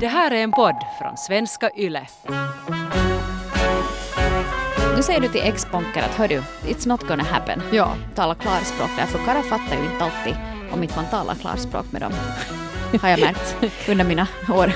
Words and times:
Det 0.00 0.08
här 0.08 0.30
är 0.30 0.42
en 0.42 0.52
podd 0.52 0.76
från 0.98 1.16
svenska 1.16 1.70
YLE. 1.76 2.06
Nu 4.96 5.02
säger 5.02 5.20
du 5.20 5.28
till 5.28 5.40
ex-bonker 5.40 6.02
att 6.02 6.14
hördu, 6.14 6.42
it's 6.64 6.88
not 6.88 7.08
gonna 7.08 7.22
happen. 7.22 7.62
Ja. 7.72 7.94
Tala 8.14 8.34
klarspråk 8.34 8.90
där, 8.96 9.06
för 9.06 9.18
karlar 9.18 9.42
fattar 9.42 9.76
ju 9.76 9.84
inte 9.84 10.04
alltid 10.04 10.36
om 10.72 10.82
inte 10.82 10.96
man 10.96 11.06
talar 11.06 11.34
klarspråk 11.34 11.92
med 11.92 12.02
dem. 12.02 12.12
Har 13.02 13.08
jag 13.08 13.20
märkt 13.20 13.56
under 13.88 14.04
mina 14.04 14.26
år. 14.48 14.72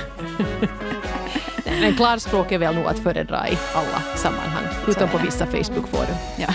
Men 1.65 1.95
klarspråk 1.95 2.51
är 2.51 2.57
väl 2.57 2.75
nog 2.75 2.85
att 2.85 2.99
föredra 2.99 3.49
i 3.49 3.57
alla 3.73 4.17
sammanhang, 4.17 4.63
utom 4.87 5.09
på 5.09 5.17
vissa 5.17 5.45
Facebook-forum. 5.45 6.15
Ja. 6.37 6.47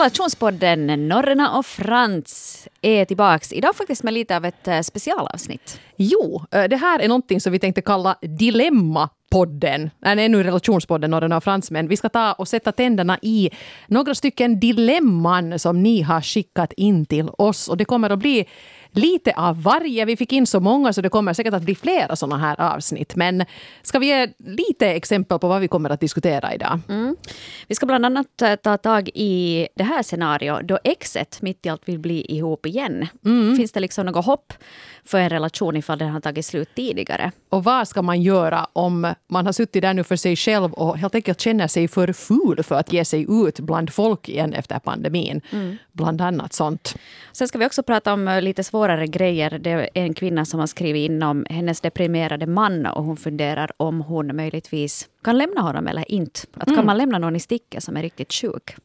Relationspodden 0.00 1.08
Norrena 1.08 1.58
och 1.58 1.66
Frans 1.66 2.68
är 2.82 3.04
tillbaks 3.04 3.52
idag 3.52 3.76
faktiskt 3.76 4.02
med 4.02 4.14
lite 4.14 4.36
av 4.36 4.44
ett 4.44 4.68
eh, 4.68 4.80
specialavsnitt. 4.80 5.80
Jo, 5.96 6.42
eh, 6.50 6.64
det 6.64 6.76
här 6.76 6.98
är 7.00 7.08
någonting 7.08 7.40
som 7.40 7.52
vi 7.52 7.58
tänkte 7.58 7.82
kalla 7.82 8.16
Dilemmapodden. 8.22 9.90
Den 9.98 10.18
är 10.18 10.28
nu 10.28 10.42
relationspodden 10.42 11.10
Norrena 11.10 11.36
och 11.36 11.44
Frans, 11.44 11.70
men 11.70 11.88
vi 11.88 11.96
ska 11.96 12.08
ta 12.08 12.32
och 12.32 12.48
sätta 12.48 12.72
tänderna 12.72 13.18
i 13.22 13.50
några 13.86 14.14
stycken 14.14 14.60
dilemman 14.60 15.58
som 15.58 15.82
ni 15.82 16.02
har 16.02 16.20
skickat 16.20 16.72
in 16.72 17.06
till 17.06 17.28
oss. 17.38 17.68
Och 17.68 17.76
det 17.76 17.84
kommer 17.84 18.10
att 18.10 18.18
bli 18.18 18.46
lite 18.92 19.32
av 19.32 19.62
varje. 19.62 20.04
Vi 20.04 20.16
fick 20.16 20.32
in 20.32 20.46
så 20.46 20.60
många 20.60 20.92
så 20.92 21.00
det 21.00 21.08
kommer 21.08 21.32
säkert 21.32 21.54
att 21.54 21.62
bli 21.62 21.74
flera 21.74 22.16
sådana 22.16 22.38
här 22.38 22.60
avsnitt. 22.60 23.16
Men 23.16 23.44
ska 23.82 23.98
vi 23.98 24.06
ge 24.06 24.28
lite 24.38 24.86
exempel 24.86 25.38
på 25.38 25.48
vad 25.48 25.60
vi 25.60 25.68
kommer 25.68 25.90
att 25.90 26.00
diskutera 26.00 26.54
idag? 26.54 26.80
Mm. 26.88 27.16
Vi 27.68 27.74
ska 27.74 27.86
bland 27.86 28.06
annat 28.06 28.26
ta 28.62 28.76
tag 28.76 29.10
i 29.14 29.68
det 29.74 29.84
här 29.84 30.02
scenariot 30.02 30.62
då 30.62 30.78
exet 30.84 31.42
mitt 31.42 31.66
i 31.66 31.68
allt 31.68 31.88
vill 31.88 31.98
bli 31.98 32.36
ihop 32.36 32.66
igen. 32.66 33.06
Finns 33.56 33.72
det 33.72 33.80
liksom 33.80 34.06
något 34.06 34.26
hopp 34.26 34.52
för 35.04 35.18
en 35.18 35.30
relation 35.30 35.76
ifall 35.76 35.98
den 35.98 36.08
har 36.08 36.20
tagit 36.20 36.46
slut 36.46 36.68
tidigare? 36.74 37.32
Och 37.48 37.64
vad 37.64 37.88
ska 37.88 38.02
man 38.02 38.22
göra 38.22 38.66
om 38.72 39.14
man 39.28 39.46
har 39.46 39.52
suttit 39.52 39.82
där 39.82 39.94
nu 39.94 40.04
för 40.04 40.16
sig 40.16 40.36
själv 40.36 40.72
och 40.72 40.98
helt 40.98 41.14
enkelt 41.14 41.40
känner 41.40 41.68
sig 41.68 41.88
för 41.88 42.12
ful 42.12 42.62
för 42.62 42.74
att 42.74 42.92
ge 42.92 43.04
sig 43.04 43.26
ut 43.28 43.60
bland 43.60 43.92
folk 43.92 44.28
igen 44.28 44.52
efter 44.52 44.78
pandemin? 44.78 45.40
Bland 45.92 46.20
annat 46.20 46.52
sånt. 46.52 46.94
Sen 47.32 47.48
ska 47.48 47.58
vi 47.58 47.66
också 47.66 47.82
prata 47.82 48.12
om 48.12 48.38
lite 48.42 48.64
svårare 48.80 49.06
grejer. 49.06 49.58
Det 49.58 49.70
är 49.70 49.88
en 49.94 50.14
kvinna 50.14 50.44
som 50.44 50.60
har 50.60 50.66
skrivit 50.66 51.10
in 51.10 51.22
om 51.22 51.46
hennes 51.50 51.80
deprimerade 51.80 52.46
man 52.46 52.86
och 52.86 53.04
hon 53.04 53.16
funderar 53.16 53.70
om 53.76 54.00
hon 54.00 54.36
möjligtvis 54.36 55.08
kan 55.22 55.38
lämna 55.38 55.60
honom 55.60 55.86
eller 55.86 56.10
inte. 56.12 56.40
Att 56.54 56.74
kan 56.74 56.86
man 56.86 56.98
lämna 56.98 57.18
någon 57.18 57.36
i 57.36 57.40
sticket 57.40 57.84
som 57.84 57.96
är 57.96 58.02
riktigt 58.02 58.32
sjuk? 58.32 58.76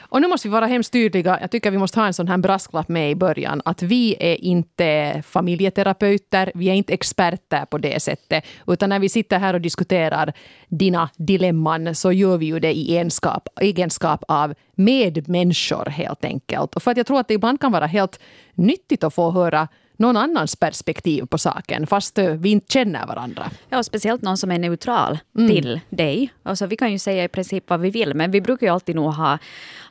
Och 0.00 0.20
nu 0.20 0.28
måste 0.28 0.48
vi 0.48 0.52
vara 0.52 0.66
hemskt 0.66 0.92
tydliga. 0.92 1.38
Jag 1.40 1.50
tycker 1.50 1.70
vi 1.70 1.78
måste 1.78 2.00
ha 2.00 2.06
en 2.06 2.14
sån 2.14 2.28
här 2.28 2.38
brasklapp 2.38 2.88
med 2.88 3.10
i 3.10 3.14
början. 3.14 3.62
Att 3.64 3.82
vi 3.82 4.16
är 4.20 4.44
inte 4.44 5.22
familjeterapeuter, 5.26 6.52
vi 6.54 6.68
är 6.68 6.74
inte 6.74 6.92
experter 6.92 7.64
på 7.64 7.78
det 7.78 8.02
sättet. 8.02 8.44
Utan 8.66 8.88
när 8.88 8.98
vi 8.98 9.08
sitter 9.08 9.38
här 9.38 9.54
och 9.54 9.60
diskuterar 9.60 10.32
dina 10.68 11.10
dilemman 11.16 11.94
så 11.94 12.12
gör 12.12 12.36
vi 12.36 12.46
ju 12.46 12.60
det 12.60 12.72
i 12.72 12.96
egenskap, 12.96 13.48
egenskap 13.60 14.24
av 14.28 14.54
medmänniskor 14.74 15.90
helt 15.90 16.24
enkelt. 16.24 16.74
Och 16.74 16.82
för 16.82 16.90
att 16.90 16.96
jag 16.96 17.06
tror 17.06 17.20
att 17.20 17.28
det 17.28 17.34
ibland 17.34 17.60
kan 17.60 17.72
vara 17.72 17.86
helt 17.86 18.20
nyttigt 18.54 19.04
att 19.04 19.14
få 19.14 19.30
höra 19.30 19.68
någon 20.00 20.16
annans 20.16 20.56
perspektiv 20.56 21.26
på 21.26 21.38
saken 21.38 21.86
fast 21.86 22.18
eh, 22.18 22.26
vi 22.26 22.50
inte 22.50 22.72
känner 22.72 23.06
varandra. 23.06 23.50
Ja, 23.68 23.78
och 23.78 23.84
speciellt 23.84 24.22
någon 24.22 24.36
som 24.36 24.50
är 24.50 24.58
neutral 24.58 25.18
till 25.34 25.80
dig. 25.90 26.32
Alltså, 26.42 26.66
vi 26.66 26.76
kan 26.76 26.92
ju 26.92 26.98
säga 26.98 27.24
i 27.24 27.28
princip 27.28 27.70
vad 27.70 27.80
vi 27.80 27.90
vill, 27.90 28.14
men 28.14 28.30
vi 28.30 28.40
brukar 28.40 28.66
ju 28.66 28.72
alltid 28.72 28.96
nog 28.96 29.12
ha 29.12 29.38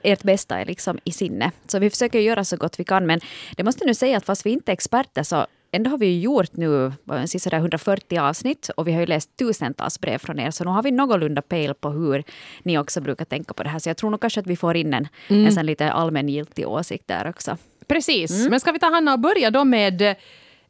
ert 0.04 0.24
bästa 0.24 0.64
liksom, 0.64 1.00
i 1.04 1.12
sinne. 1.12 1.52
Så 1.68 1.80
vi 1.80 1.90
försöker 1.90 2.20
göra 2.20 2.44
så 2.44 2.58
gott 2.58 2.80
vi 2.80 2.84
kan. 2.84 3.06
Men 3.06 3.20
det 3.56 3.64
måste 3.64 3.86
nu 3.86 3.94
säga 3.94 4.18
att 4.18 4.26
fast 4.26 4.46
vi 4.46 4.50
inte 4.50 4.72
är 4.72 4.74
experter 4.74 5.24
så 5.24 5.46
ändå 5.72 5.90
har 5.90 5.98
vi 5.98 6.06
ju 6.06 6.20
gjort 6.20 6.54
nu 6.54 6.92
sådär 7.26 7.58
140 7.58 8.20
avsnitt 8.20 8.70
och 8.78 8.88
vi 8.88 8.94
har 8.94 9.00
ju 9.00 9.06
läst 9.06 9.38
tusentals 9.38 10.00
brev 10.00 10.18
från 10.18 10.40
er. 10.40 10.52
Så 10.52 10.64
nu 10.64 10.70
har 10.70 10.84
vi 10.84 10.92
någorlunda 10.92 11.42
pejl 11.42 11.74
på 11.74 11.90
hur 11.90 12.24
ni 12.64 12.78
också 12.78 13.02
brukar 13.02 13.26
tänka 13.26 13.54
på 13.54 13.64
det 13.64 13.70
här. 13.70 13.80
Så 13.80 13.90
jag 13.90 13.98
tror 13.98 14.10
nog 14.10 14.22
kanske 14.22 14.40
att 14.40 14.48
vi 14.48 14.56
får 14.56 14.78
in 14.78 14.94
en, 14.94 15.08
en 15.28 15.52
sån 15.52 15.66
lite 15.66 15.92
allmängiltig 15.92 16.68
åsikt 16.68 17.08
där 17.08 17.30
också. 17.30 17.58
Precis. 17.90 18.48
Men 18.50 18.60
ska 18.60 18.72
vi 18.72 18.80
ta 18.80 18.90
Hanna 18.90 19.14
och 19.14 19.20
börja 19.20 19.52
då 19.52 19.64
med 19.64 20.16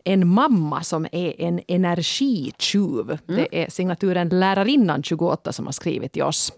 en 0.03 0.28
mamma 0.28 0.84
som 0.84 1.07
är 1.12 1.41
en 1.41 1.59
energitjuv. 1.68 3.18
Det 3.28 3.63
är 3.63 3.69
signaturen 3.69 4.30
Lärarinnan 4.30 5.03
28 5.03 5.53
som 5.53 5.66
har 5.66 5.74
skrivit 5.74 6.13
till 6.13 6.24
oss. 6.24 6.53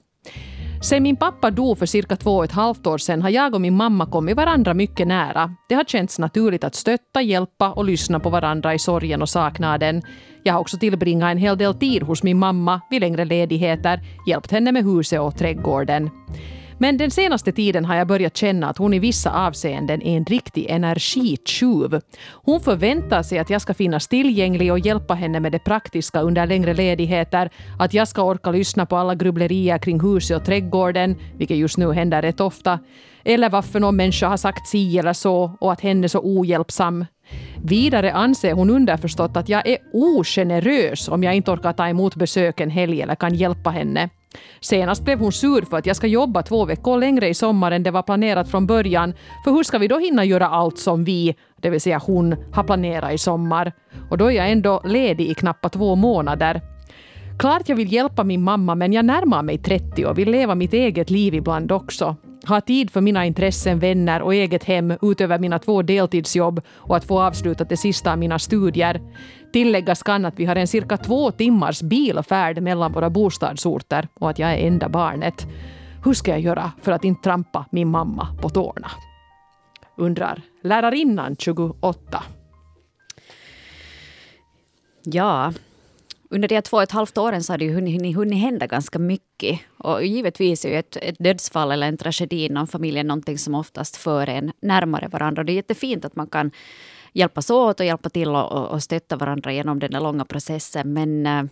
Sen 0.84 1.04
min 1.04 1.16
pappa 1.16 1.52
dog 1.52 1.78
för 1.78 1.86
cirka 1.86 2.16
två 2.16 2.38
och 2.38 2.44
ett 2.44 2.52
halvt 2.52 2.88
år 2.88 2.98
sedan 2.98 3.22
har 3.22 3.30
jag 3.30 3.56
och 3.56 3.62
min 3.62 3.76
mamma 3.76 4.06
kommit 4.06 4.36
varandra 4.36 4.74
mycket 4.74 5.08
nära. 5.08 5.56
Det 5.70 5.76
har 5.76 5.84
känts 5.84 6.20
naturligt 6.20 6.64
att 6.64 6.76
stötta, 6.76 7.22
hjälpa 7.22 7.72
och 7.72 7.86
lyssna 7.86 8.20
på 8.20 8.30
varandra 8.30 8.74
i 8.74 8.80
sorgen 8.80 9.22
och 9.22 9.30
saknaden. 9.30 10.02
Jag 10.44 10.54
har 10.54 10.60
också 10.60 10.78
tillbringat 10.78 11.32
en 11.32 11.38
hel 11.38 11.58
del 11.58 11.74
tid 11.74 12.04
hos 12.04 12.24
min 12.24 12.40
mamma 12.40 12.82
vid 12.90 13.02
längre 13.02 13.26
ledigheter, 13.26 14.00
hjälpt 14.28 14.52
henne 14.52 14.72
med 14.72 14.84
huset 14.84 15.20
och 15.20 15.38
trädgården. 15.38 16.10
Men 16.82 16.98
den 16.98 17.12
senaste 17.12 17.52
tiden 17.52 17.86
har 17.86 17.96
jag 17.96 18.08
börjat 18.08 18.38
känna 18.38 18.70
att 18.70 18.78
hon 18.78 18.94
i 18.94 19.00
vissa 19.00 19.48
avseenden 19.48 20.02
är 20.02 20.18
en 20.18 20.26
riktig 20.26 20.66
energitjuv. 20.70 22.00
Hon 22.32 22.60
förväntar 22.60 23.24
sig 23.24 23.40
att 23.40 23.50
jag 23.50 23.62
ska 23.62 23.74
finnas 23.74 24.08
tillgänglig 24.08 24.72
och 24.72 24.80
hjälpa 24.80 25.14
henne 25.14 25.40
med 25.40 25.52
det 25.52 25.60
praktiska 25.60 26.22
under 26.22 26.46
längre 26.46 26.74
ledigheter, 26.74 27.50
att 27.80 27.94
jag 27.94 28.08
ska 28.08 28.24
orka 28.24 28.52
lyssna 28.52 28.86
på 28.86 28.98
alla 28.98 29.16
grubblerier 29.16 29.78
kring 29.78 30.00
huset 30.00 30.38
och 30.38 30.46
trädgården, 30.46 31.16
vilket 31.38 31.58
just 31.58 31.78
nu 31.78 31.94
händer 31.94 32.22
rätt 32.22 32.40
ofta, 32.40 32.80
eller 33.24 33.50
varför 33.50 33.80
någon 33.80 33.96
människa 33.96 34.28
har 34.28 34.38
sagt 34.38 34.68
si 34.68 35.00
eller 35.00 35.14
så 35.14 35.58
och 35.60 35.72
att 35.72 35.82
hen 35.82 36.04
är 36.04 36.08
så 36.08 36.20
ohjälpsam. 36.20 37.06
Vidare 37.64 38.14
anser 38.14 38.54
hon 38.54 38.70
underförstått 38.70 39.38
att 39.38 39.50
jag 39.50 39.68
är 39.68 39.78
ogenerös 39.94 41.10
om 41.10 41.24
jag 41.24 41.36
inte 41.36 41.52
orkar 41.52 41.74
ta 41.74 41.88
emot 41.88 42.16
besök 42.16 42.60
en 42.60 42.70
helg 42.70 43.02
eller 43.02 43.16
kan 43.16 43.36
hjälpa 43.36 43.70
henne. 43.70 44.10
Senast 44.60 45.04
blev 45.04 45.20
hon 45.20 45.32
sur 45.32 45.62
för 45.62 45.78
att 45.78 45.86
jag 45.86 45.96
ska 45.96 46.08
jobba 46.08 46.44
två 46.44 46.66
veckor 46.66 46.98
längre 46.98 47.28
i 47.28 47.34
sommar 47.34 47.72
än 47.72 47.84
det 47.84 47.92
var 47.92 48.02
planerat 48.04 48.52
från 48.52 48.68
början. 48.68 49.14
För 49.44 49.52
hur 49.52 49.64
ska 49.64 49.78
vi 49.78 49.88
då 49.88 50.00
hinna 50.00 50.26
göra 50.26 50.48
allt 50.48 50.78
som 50.78 51.04
vi, 51.04 51.36
det 51.62 51.70
vill 51.70 51.82
säga 51.82 52.02
hon, 52.06 52.36
har 52.54 52.64
planerat 52.64 53.14
i 53.14 53.18
sommar? 53.18 53.72
Och 54.10 54.18
då 54.18 54.26
är 54.26 54.36
jag 54.36 54.52
ändå 54.52 54.82
ledig 54.86 55.28
i 55.30 55.34
knappt 55.34 55.74
två 55.74 55.96
månader. 55.96 56.62
Klart 57.40 57.70
jag 57.70 57.76
vill 57.76 57.94
hjälpa 57.94 58.24
min 58.24 58.42
mamma 58.42 58.76
men 58.76 58.94
jag 58.94 59.06
närmar 59.06 59.44
mig 59.44 59.58
30 59.58 60.06
och 60.06 60.18
vill 60.18 60.32
leva 60.32 60.56
mitt 60.56 60.74
eget 60.74 61.10
liv 61.10 61.34
ibland 61.34 61.72
också. 61.72 62.16
Ha 62.48 62.62
tid 62.62 62.92
för 62.92 63.02
mina 63.02 63.26
intressen, 63.26 63.80
vänner 63.80 64.22
och 64.22 64.34
eget 64.34 64.64
hem 64.64 64.94
utöver 65.02 65.40
mina 65.40 65.60
två 65.60 65.82
deltidsjobb 65.82 66.62
och 66.76 66.98
att 66.98 67.06
få 67.06 67.22
avsluta 67.22 67.64
det 67.64 67.78
sista 67.78 68.12
av 68.12 68.18
mina 68.18 68.40
studier. 68.40 69.02
Tilläggas 69.54 70.04
kan 70.04 70.26
att 70.26 70.40
vi 70.40 70.46
har 70.46 70.56
en 70.56 70.68
cirka 70.68 70.98
två 70.98 71.32
timmars 71.32 71.82
bilfärd 71.82 72.62
mellan 72.62 72.92
våra 72.92 73.10
bostadsorter 73.10 74.08
och 74.14 74.30
att 74.30 74.40
jag 74.40 74.52
är 74.52 74.68
enda 74.68 74.90
barnet. 74.90 75.48
Hur 76.06 76.14
ska 76.14 76.32
jag 76.32 76.40
göra 76.40 76.72
för 76.82 76.92
att 76.92 77.04
inte 77.04 77.24
trampa 77.24 77.66
min 77.72 77.88
mamma 77.88 78.28
på 78.42 78.50
tårna? 78.50 78.92
Undrar 79.98 80.42
lärarinnan 80.64 81.36
28. 81.40 82.24
Ja, 85.04 85.54
under 86.30 86.48
de 86.48 86.56
här 86.56 86.62
två 86.62 86.78
och 86.78 86.84
ett 86.84 86.92
halvt 86.92 87.18
åren 87.18 87.44
så 87.44 87.54
har 87.54 87.58
det 87.58 87.66
ju 87.66 87.74
hunnit, 87.74 88.16
hunnit 88.16 88.40
hända 88.40 88.68
ganska 88.68 89.00
mycket. 89.00 89.60
Och 89.78 90.06
givetvis 90.06 90.66
är 90.66 90.70
ju 90.70 90.76
ett, 90.76 90.98
ett 91.02 91.16
dödsfall 91.20 91.72
eller 91.72 91.88
en 91.88 91.98
tragedi 91.98 92.46
inom 92.46 92.68
familjen 92.68 93.08
någonting 93.08 93.38
som 93.38 93.56
oftast 93.56 93.98
för 93.98 94.30
en 94.30 94.52
närmare 94.62 95.08
varandra. 95.08 95.42
Och 95.42 95.46
det 95.46 95.52
är 95.52 95.56
jättefint 95.56 96.06
att 96.06 96.16
man 96.16 96.28
kan 96.28 96.52
hjälpas 97.14 97.50
åt 97.50 97.80
och 97.80 97.86
hjälpa 97.86 98.10
till 98.10 98.30
och, 98.30 98.72
och, 98.72 98.84
stötta 98.84 99.16
varandra 99.16 99.54
genom 99.54 99.80
den 99.80 99.92
där 99.92 100.02
långa 100.02 100.26
processen. 100.26 100.94
Men 100.94 101.26
eh, 101.26 101.44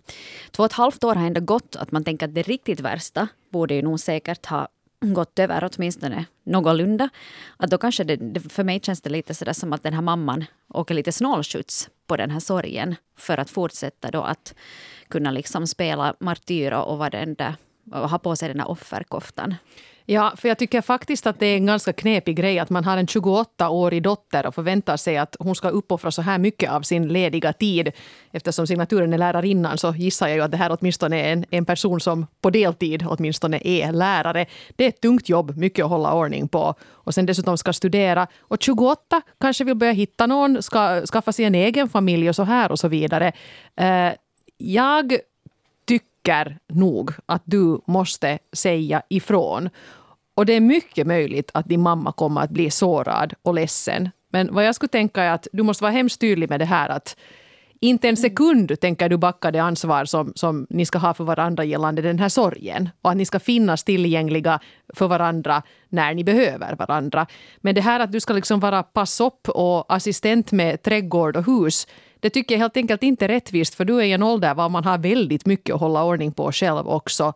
två 0.52 0.64
och 0.64 0.66
ett 0.66 0.74
halvt 0.74 1.04
år 1.04 1.16
har 1.16 1.28
ändå 1.28 1.42
gått 1.42 1.76
att 1.76 1.92
man 1.92 2.04
tänker 2.04 2.28
att 2.28 2.36
det 2.36 2.42
riktigt 2.42 2.80
värsta 2.80 3.28
borde 3.50 3.74
ju 3.74 3.82
nog 3.82 4.00
säkert 4.00 4.46
ha 4.46 4.68
gått 5.02 5.40
över 5.40 5.70
åtminstone 5.74 6.26
någorlunda. 6.44 7.10
Att 7.58 7.70
då 7.70 7.78
kanske 7.78 8.04
det, 8.04 8.16
det, 8.16 8.40
för 8.40 8.64
mig 8.64 8.80
känns 8.84 9.02
det 9.02 9.10
lite 9.10 9.34
sådär 9.34 9.54
som 9.54 9.74
att 9.74 9.84
den 9.84 9.94
här 9.94 10.02
mamman 10.02 10.46
åker 10.68 10.96
lite 10.96 11.12
snålskjuts 11.12 11.90
på 12.08 12.18
den 12.18 12.32
här 12.32 12.40
sorgen 12.40 12.96
för 13.18 13.38
att 13.38 13.50
fortsätta 13.50 14.12
då 14.12 14.22
att 14.22 14.56
kunna 15.08 15.32
liksom 15.32 15.68
spela 15.68 16.16
martyr 16.20 16.72
och 16.72 16.98
vara 16.98 17.10
den 17.10 17.34
där 17.34 17.56
och 17.92 18.10
ha 18.10 18.20
på 18.20 18.36
sig 18.36 18.48
den 18.48 18.60
här 18.60 18.70
offerkoftan. 18.70 19.56
Ja, 20.12 20.34
för 20.38 20.48
jag 20.48 20.58
tycker 20.58 20.82
faktiskt 20.82 21.28
att 21.28 21.40
det 21.40 21.46
är 21.46 21.56
en 21.56 21.66
ganska 21.66 21.94
knepig 21.94 22.36
grej 22.36 22.60
att 22.60 22.70
man 22.70 22.84
har 22.84 22.98
en 22.98 23.06
28-årig 23.06 24.04
dotter 24.04 24.46
och 24.46 24.56
förväntar 24.56 24.98
sig 24.98 25.18
att 25.18 25.36
hon 25.40 25.56
ska 25.56 25.70
uppoffra 25.70 26.12
så 26.12 26.22
här 26.22 26.38
mycket 26.38 26.72
av 26.72 26.82
sin 26.82 27.08
lediga 27.08 27.54
tid. 27.54 27.92
Eftersom 28.32 28.68
signaturen 28.68 29.14
är 29.14 29.18
lärarinnan 29.18 29.78
så 29.78 29.94
gissar 29.98 30.28
jag 30.28 30.36
ju 30.36 30.42
att 30.42 30.52
det 30.52 30.58
här 30.58 30.78
åtminstone 30.80 31.22
är 31.22 31.34
en, 31.34 31.46
en 31.50 31.66
person 31.66 32.00
som 32.00 32.28
på 32.42 32.50
deltid 32.50 33.06
åtminstone 33.08 33.60
är 33.64 33.92
lärare. 33.92 34.46
Det 34.76 34.84
är 34.84 34.90
ett 34.90 35.02
tungt 35.02 35.30
jobb, 35.30 35.58
mycket 35.58 35.86
att 35.86 35.92
hålla 35.92 36.14
ordning 36.14 36.48
på. 36.48 36.76
Och 36.90 37.14
sen 37.14 37.26
dessutom 37.26 37.58
ska 37.58 37.74
studera. 37.74 38.28
Och 38.40 38.58
28 38.62 39.22
kanske 39.42 39.64
vill 39.64 39.76
börja 39.76 39.94
hitta 39.94 40.28
någon, 40.28 40.64
ska 40.64 41.06
skaffa 41.06 41.32
sig 41.32 41.46
en 41.46 41.56
egen 41.56 41.90
familj 41.90 42.30
och 42.30 42.36
så 42.36 42.44
här 42.44 42.72
och 42.72 42.80
så 42.80 42.88
vidare. 42.88 43.32
Uh, 43.82 44.12
jag 44.58 45.20
tycker 46.30 46.58
nog 46.68 47.12
att 47.26 47.42
du 47.46 47.82
måste 47.86 48.40
säga 48.54 49.02
ifrån. 49.10 49.70
Och 50.40 50.46
det 50.46 50.54
är 50.54 50.60
mycket 50.60 51.08
möjligt 51.08 51.52
att 51.54 51.66
din 51.66 51.82
mamma 51.82 52.12
kommer 52.12 52.42
att 52.42 52.50
bli 52.50 52.72
sårad 52.72 53.34
och 53.42 53.54
ledsen. 53.54 54.10
Men 54.32 54.54
vad 54.54 54.66
jag 54.66 54.76
skulle 54.76 54.90
tänka 54.90 55.24
är 55.24 55.32
att 55.32 55.48
du 55.52 55.64
måste 55.64 55.84
vara 55.84 55.92
hemskt 55.92 56.22
tydlig 56.22 56.50
med 56.50 56.60
det 56.60 56.66
här 56.66 56.90
att 56.90 57.18
inte 57.82 58.10
en 58.10 58.18
sekund 58.18 58.80
tänker 58.80 59.10
du 59.10 59.18
backa 59.18 59.52
det 59.52 59.60
ansvar 59.60 60.06
som, 60.06 60.32
som 60.36 60.68
ni 60.70 60.86
ska 60.86 60.98
ha 60.98 61.14
för 61.14 61.24
varandra 61.24 61.64
gällande 61.64 62.02
den 62.02 62.20
här 62.20 62.30
sorgen. 62.30 62.90
Och 63.02 63.12
att 63.12 63.18
ni 63.18 63.26
ska 63.26 63.40
finnas 63.40 63.84
tillgängliga 63.84 64.60
för 64.94 65.08
varandra 65.08 65.64
när 65.90 66.14
ni 66.14 66.24
behöver 66.24 66.76
varandra. 66.76 67.28
Men 67.58 67.76
det 67.76 67.82
här 67.82 68.00
att 68.00 68.12
du 68.12 68.20
ska 68.20 68.34
liksom 68.34 68.60
vara 68.60 68.84
pass 68.84 69.22
upp 69.22 69.50
och 69.50 69.94
assistent 69.94 70.52
med 70.52 70.84
trädgård 70.84 71.36
och 71.38 71.46
hus. 71.46 71.88
Det 72.20 72.30
tycker 72.30 72.56
jag 72.56 72.60
helt 72.60 72.78
enkelt 72.78 73.04
inte 73.04 73.26
är 73.26 73.30
rättvist 73.30 73.76
för 73.76 73.86
du 73.86 73.98
är 73.98 74.04
i 74.04 74.12
en 74.12 74.24
ålder 74.24 74.56
var 74.56 74.70
man 74.70 74.84
har 74.84 74.98
väldigt 74.98 75.46
mycket 75.46 75.76
att 75.76 75.82
hålla 75.82 76.04
ordning 76.04 76.32
på 76.32 76.52
själv 76.52 76.88
också. 76.88 77.34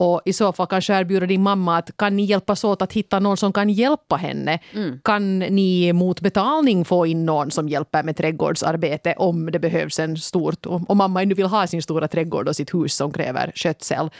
Och 0.00 0.20
i 0.24 0.32
så 0.32 0.52
fall 0.52 0.66
kanske 0.66 1.00
erbjuda 1.00 1.26
din 1.26 1.42
mamma 1.42 1.76
att 1.76 1.96
kan 1.96 2.16
ni 2.16 2.24
hjälpas 2.24 2.64
åt 2.64 2.82
att 2.82 2.92
hitta 2.92 3.20
någon 3.20 3.36
som 3.36 3.52
kan 3.52 3.70
hjälpa 3.70 4.16
henne? 4.16 4.58
Mm. 4.72 5.00
Kan 5.04 5.38
ni 5.38 5.92
mot 5.92 6.20
betalning 6.20 6.84
få 6.84 7.06
in 7.06 7.26
någon 7.26 7.50
som 7.50 7.68
hjälper 7.68 8.02
med 8.02 8.16
trädgårdsarbete 8.16 9.14
om 9.18 9.50
det 9.50 9.58
behövs 9.58 9.98
en 9.98 10.16
stort... 10.16 10.66
Om 10.66 10.98
mamma 10.98 11.22
ännu 11.22 11.34
vill 11.34 11.46
ha 11.46 11.66
sin 11.66 11.82
stora 11.82 12.08
trädgård 12.08 12.48
och 12.48 12.56
sitt 12.56 12.74
hus 12.74 12.94
som 12.94 13.12
kräver 13.12 13.52
skötsel. 13.54 14.10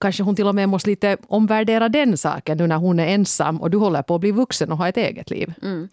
Kanske 0.00 0.22
hon 0.22 0.36
till 0.36 0.46
och 0.46 0.54
med 0.54 0.68
måste 0.68 0.90
lite 0.90 1.16
omvärdera 1.28 1.88
den 1.88 2.16
saken 2.18 2.58
nu 2.58 2.66
när 2.66 2.76
hon 2.76 3.00
är 3.00 3.06
ensam 3.06 3.60
och 3.60 3.70
du 3.70 3.78
håller 3.78 4.02
på 4.02 4.14
att 4.14 4.20
bli 4.20 4.30
vuxen 4.30 4.72
och 4.72 4.78
ha 4.78 4.88
ett 4.88 4.96
eget 4.96 5.30
liv. 5.30 5.52
Mm. 5.62 5.88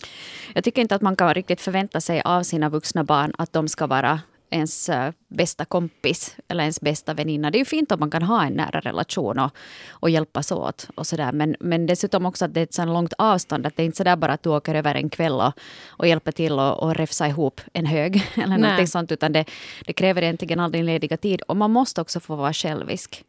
Jag 0.54 0.64
tycker 0.64 0.82
inte 0.82 0.96
att 0.96 1.02
man 1.02 1.16
kan 1.16 1.34
riktigt 1.34 1.62
förvänta 1.62 2.02
sig 2.02 2.22
av 2.26 2.44
sina 2.44 2.70
vuxna 2.70 3.04
barn 3.04 3.34
att 3.38 3.54
de 3.54 3.68
ska 3.68 3.88
vara 3.88 4.20
ens 4.50 4.90
eh, 4.90 5.12
bästa 5.28 5.66
kompis 5.66 6.36
eller 6.48 6.64
ens 6.64 6.82
bästa 6.82 7.14
väninna. 7.14 7.52
Det 7.52 7.58
är 7.58 7.60
ju 7.60 7.66
fint 7.66 7.92
om 7.92 8.00
man 8.00 8.12
kan 8.12 8.24
ha 8.24 8.46
en 8.46 8.54
nära 8.54 8.80
relation 8.80 9.40
och, 9.40 9.52
och 9.90 10.10
hjälpas 10.10 10.52
åt. 10.52 10.88
Och 10.96 11.08
så 11.08 11.16
där. 11.16 11.32
Men, 11.32 11.56
men 11.60 11.86
dessutom 11.86 12.26
också 12.26 12.46
att 12.46 12.54
det 12.54 12.60
är 12.60 12.64
ett 12.64 12.74
så 12.74 12.86
långt 12.86 13.14
avstånd. 13.18 13.66
Att 13.66 13.78
det 13.78 13.84
är 13.84 13.86
inte 13.86 13.98
så 13.98 14.04
där 14.04 14.16
bara 14.16 14.34
att 14.34 14.44
du 14.44 14.50
åker 14.50 14.76
över 14.76 14.96
en 14.96 15.10
kväll 15.10 15.34
och, 15.34 15.54
och 15.88 16.08
hjälper 16.08 16.32
till 16.32 16.54
och, 16.54 16.84
och 16.84 16.96
räfsa 16.96 17.28
ihop 17.28 17.62
en 17.74 17.86
hög. 17.86 18.24
eller 18.36 18.58
någonting 18.58 18.88
sånt. 18.88 19.12
Utan 19.12 19.34
det, 19.34 19.46
det 19.86 19.94
kräver 19.94 20.22
egentligen 20.22 20.60
all 20.60 20.72
din 20.72 20.86
lediga 20.86 21.18
tid. 21.18 21.42
Och 21.42 21.58
man 21.58 21.72
måste 21.72 22.02
också 22.02 22.20
få 22.20 22.36
vara 22.36 22.54
självisk 22.54 23.26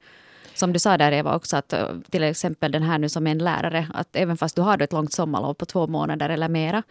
som 0.58 0.72
du 0.72 0.78
sa 0.78 0.98
där 0.98 1.12
Eva 1.12 1.34
också, 1.34 1.56
att 1.56 1.72
eh, 1.72 1.88
till 2.10 2.22
exempel 2.22 2.72
den 2.72 2.82
här 2.82 2.98
nu 2.98 3.08
som 3.08 3.26
är 3.26 3.30
en 3.30 3.38
lärare, 3.38 3.86
att 3.94 4.16
även 4.16 4.36
fast 4.36 4.56
du 4.56 4.62
har 4.62 4.82
ett 4.82 4.92
långt 4.92 5.12
sommarlov 5.12 5.54
på 5.54 5.66
två 5.66 5.86
månader 5.86 6.28
eller 6.28 6.48
mera, 6.48 6.82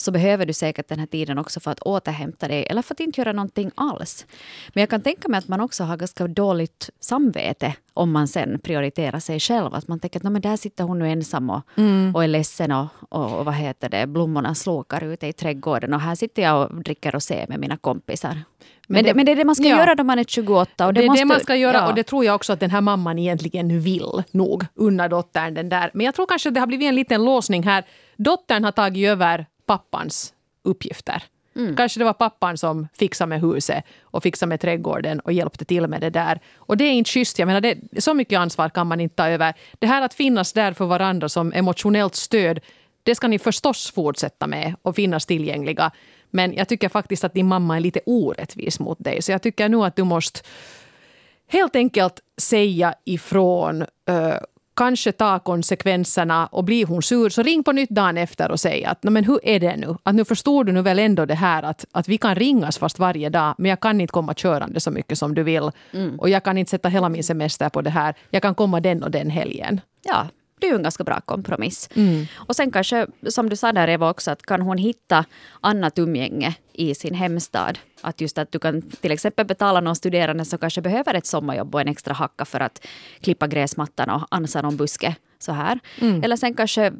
så 0.00 0.10
behöver 0.10 0.46
du 0.46 0.52
säkert 0.52 0.88
den 0.88 0.98
här 0.98 1.06
tiden 1.06 1.38
också 1.38 1.60
för 1.60 1.70
att 1.70 1.80
återhämta 1.80 2.48
dig 2.48 2.66
eller 2.70 2.82
för 2.82 2.94
att 2.94 3.00
inte 3.00 3.20
göra 3.20 3.32
någonting 3.32 3.70
alls. 3.74 4.26
Men 4.68 4.80
jag 4.80 4.90
kan 4.90 5.02
tänka 5.02 5.28
mig 5.28 5.38
att 5.38 5.48
man 5.48 5.60
också 5.60 5.84
har 5.84 5.96
ganska 5.96 6.26
dåligt 6.26 6.90
samvete 7.00 7.74
om 7.94 8.12
man 8.12 8.28
sen 8.28 8.58
prioriterar 8.58 9.20
sig 9.20 9.40
själv. 9.40 9.74
Att 9.74 9.88
man 9.88 10.00
tänker 10.00 10.18
att 10.26 10.32
men 10.32 10.42
där 10.42 10.56
sitter 10.56 10.84
hon 10.84 10.98
nu 10.98 11.08
ensam 11.08 11.50
och, 11.50 11.62
mm. 11.76 12.14
och 12.14 12.24
är 12.24 12.28
ledsen 12.28 12.72
och, 12.72 12.86
och, 13.08 13.38
och, 13.38 13.44
vad 13.44 13.54
heter 13.54 13.88
det, 13.88 14.06
blommorna 14.06 14.54
slokar 14.54 15.04
ute 15.04 15.26
i 15.26 15.32
trädgården 15.32 15.94
och 15.94 16.00
här 16.00 16.14
sitter 16.14 16.42
jag 16.42 16.70
och 16.70 16.82
dricker 16.82 17.12
rosé 17.12 17.46
med 17.48 17.60
mina 17.60 17.76
kompisar. 17.76 18.38
Men, 18.88 19.04
det, 19.04 19.14
men 19.14 19.26
det 19.26 19.32
är 19.32 19.36
det 19.36 19.44
man 19.44 19.54
ska 19.54 19.64
ja. 19.64 19.78
göra 19.78 19.94
då 19.94 20.04
man 20.04 20.18
är 20.18 20.24
28. 20.24 20.86
Och 20.86 20.94
det, 20.94 21.00
det 21.00 21.04
är 21.04 21.08
måste, 21.08 21.22
det 21.22 21.26
man 21.26 21.40
ska 21.40 21.56
göra 21.56 21.76
ja. 21.76 21.88
och 21.88 21.94
det 21.94 22.02
tror 22.02 22.24
jag 22.24 22.34
också 22.34 22.52
att 22.52 22.60
den 22.60 22.70
här 22.70 22.80
mamman 22.80 23.18
egentligen 23.18 23.80
vill 23.80 24.22
nog 24.30 24.66
unna 24.74 25.08
dottern 25.08 25.54
den 25.54 25.68
där. 25.68 25.90
Men 25.94 26.06
jag 26.06 26.14
tror 26.14 26.26
kanske 26.26 26.48
att 26.48 26.54
det 26.54 26.60
har 26.60 26.66
blivit 26.66 26.88
en 26.88 26.94
liten 26.94 27.24
låsning 27.24 27.62
här. 27.62 27.84
Dottern 28.16 28.64
har 28.64 28.72
tagit 28.72 29.08
över 29.08 29.46
pappans 29.70 30.34
uppgifter. 30.62 31.22
Mm. 31.56 31.76
Kanske 31.76 32.00
det 32.00 32.04
var 32.04 32.12
pappan 32.12 32.58
som 32.58 32.88
fixade 32.98 33.28
med 33.28 33.40
huset 33.40 33.84
och 34.02 34.22
fixade 34.22 34.48
med 34.48 34.60
trädgården 34.60 35.20
och 35.20 35.32
hjälpte 35.32 35.64
till 35.64 35.86
med 35.86 36.00
det 36.00 36.10
där. 36.10 36.40
Och 36.56 36.76
det 36.76 36.84
är 36.84 36.92
inte 36.92 37.10
schysst. 37.10 37.38
Jag 37.38 37.46
menar, 37.46 37.60
det, 37.60 37.78
så 37.98 38.14
mycket 38.14 38.38
ansvar 38.38 38.68
kan 38.68 38.86
man 38.86 39.00
inte 39.00 39.14
ta 39.14 39.28
över. 39.28 39.54
Det 39.78 39.86
här 39.86 40.02
att 40.02 40.14
finnas 40.14 40.52
där 40.52 40.72
för 40.72 40.86
varandra 40.86 41.28
som 41.28 41.52
emotionellt 41.52 42.14
stöd, 42.14 42.60
det 43.02 43.14
ska 43.14 43.28
ni 43.28 43.38
förstås 43.38 43.90
fortsätta 43.90 44.46
med 44.46 44.74
och 44.82 44.96
finnas 44.96 45.26
tillgängliga. 45.26 45.90
Men 46.30 46.54
jag 46.54 46.68
tycker 46.68 46.88
faktiskt 46.88 47.24
att 47.24 47.34
din 47.34 47.46
mamma 47.46 47.76
är 47.76 47.80
lite 47.80 48.00
orättvis 48.06 48.80
mot 48.80 48.98
dig. 48.98 49.22
Så 49.22 49.32
jag 49.32 49.42
tycker 49.42 49.68
nu 49.68 49.84
att 49.84 49.96
du 49.96 50.04
måste 50.04 50.40
helt 51.46 51.76
enkelt 51.76 52.20
säga 52.38 52.94
ifrån. 53.04 53.84
Kanske 54.80 55.12
ta 55.12 55.38
konsekvenserna 55.38 56.46
och 56.46 56.64
blir 56.64 56.86
hon 56.86 57.02
sur 57.02 57.28
så 57.28 57.42
ring 57.42 57.64
på 57.64 57.72
nytt 57.72 57.90
dagen 57.90 58.18
efter 58.18 58.50
och 58.50 58.60
säg 58.60 58.84
att 58.84 59.02
men 59.02 59.24
hur 59.24 59.40
är 59.42 59.60
det 59.60 59.76
nu? 59.76 59.96
Att 60.02 60.14
nu 60.14 60.24
förstår 60.24 60.64
du 60.64 60.72
nu 60.72 60.82
väl 60.82 60.98
ändå 60.98 61.26
det 61.26 61.34
här 61.34 61.62
att, 61.62 61.84
att 61.92 62.08
vi 62.08 62.18
kan 62.18 62.34
ringas 62.34 62.78
fast 62.78 62.98
varje 62.98 63.28
dag 63.28 63.54
men 63.58 63.68
jag 63.68 63.80
kan 63.80 64.00
inte 64.00 64.12
komma 64.12 64.34
körande 64.34 64.80
så 64.80 64.90
mycket 64.90 65.18
som 65.18 65.34
du 65.34 65.42
vill. 65.42 65.70
Mm. 65.92 66.20
Och 66.20 66.28
jag 66.28 66.44
kan 66.44 66.58
inte 66.58 66.70
sätta 66.70 66.88
hela 66.88 67.08
min 67.08 67.24
semester 67.24 67.68
på 67.68 67.82
det 67.82 67.90
här. 67.90 68.14
Jag 68.30 68.42
kan 68.42 68.54
komma 68.54 68.80
den 68.80 69.02
och 69.02 69.10
den 69.10 69.30
helgen. 69.30 69.80
Ja, 70.02 70.26
det 70.60 70.66
är 70.66 70.70
ju 70.70 70.76
en 70.76 70.82
ganska 70.82 71.04
bra 71.04 71.20
kompromiss. 71.20 71.88
Mm. 71.94 72.26
Och 72.34 72.56
sen 72.56 72.70
kanske, 72.70 73.06
som 73.28 73.48
du 73.48 73.56
sa 73.56 73.72
där 73.72 73.88
Eva 73.88 74.10
också, 74.10 74.30
att 74.30 74.42
kan 74.42 74.62
hon 74.62 74.78
hitta 74.78 75.24
annat 75.60 75.98
umgänge 75.98 76.54
i 76.72 76.94
sin 76.94 77.14
hemstad. 77.14 77.78
Att 78.00 78.20
just 78.20 78.38
att 78.38 78.52
du 78.52 78.58
kan 78.58 78.82
till 78.82 79.12
exempel 79.12 79.46
betala 79.46 79.80
någon 79.80 79.96
studerande 79.96 80.44
som 80.44 80.58
kanske 80.58 80.82
behöver 80.82 81.14
ett 81.14 81.26
sommarjobb 81.26 81.74
och 81.74 81.80
en 81.80 81.88
extra 81.88 82.14
hacka 82.14 82.44
för 82.44 82.60
att 82.60 82.86
klippa 83.20 83.46
gräsmattan 83.46 84.10
och 84.10 84.26
ansa 84.30 84.62
någon 84.62 84.76
buske. 84.76 85.16
Så 85.38 85.52
här. 85.52 85.78
Mm. 86.00 86.22
Eller 86.22 86.36
sen 86.36 86.54
kanske 86.54 86.92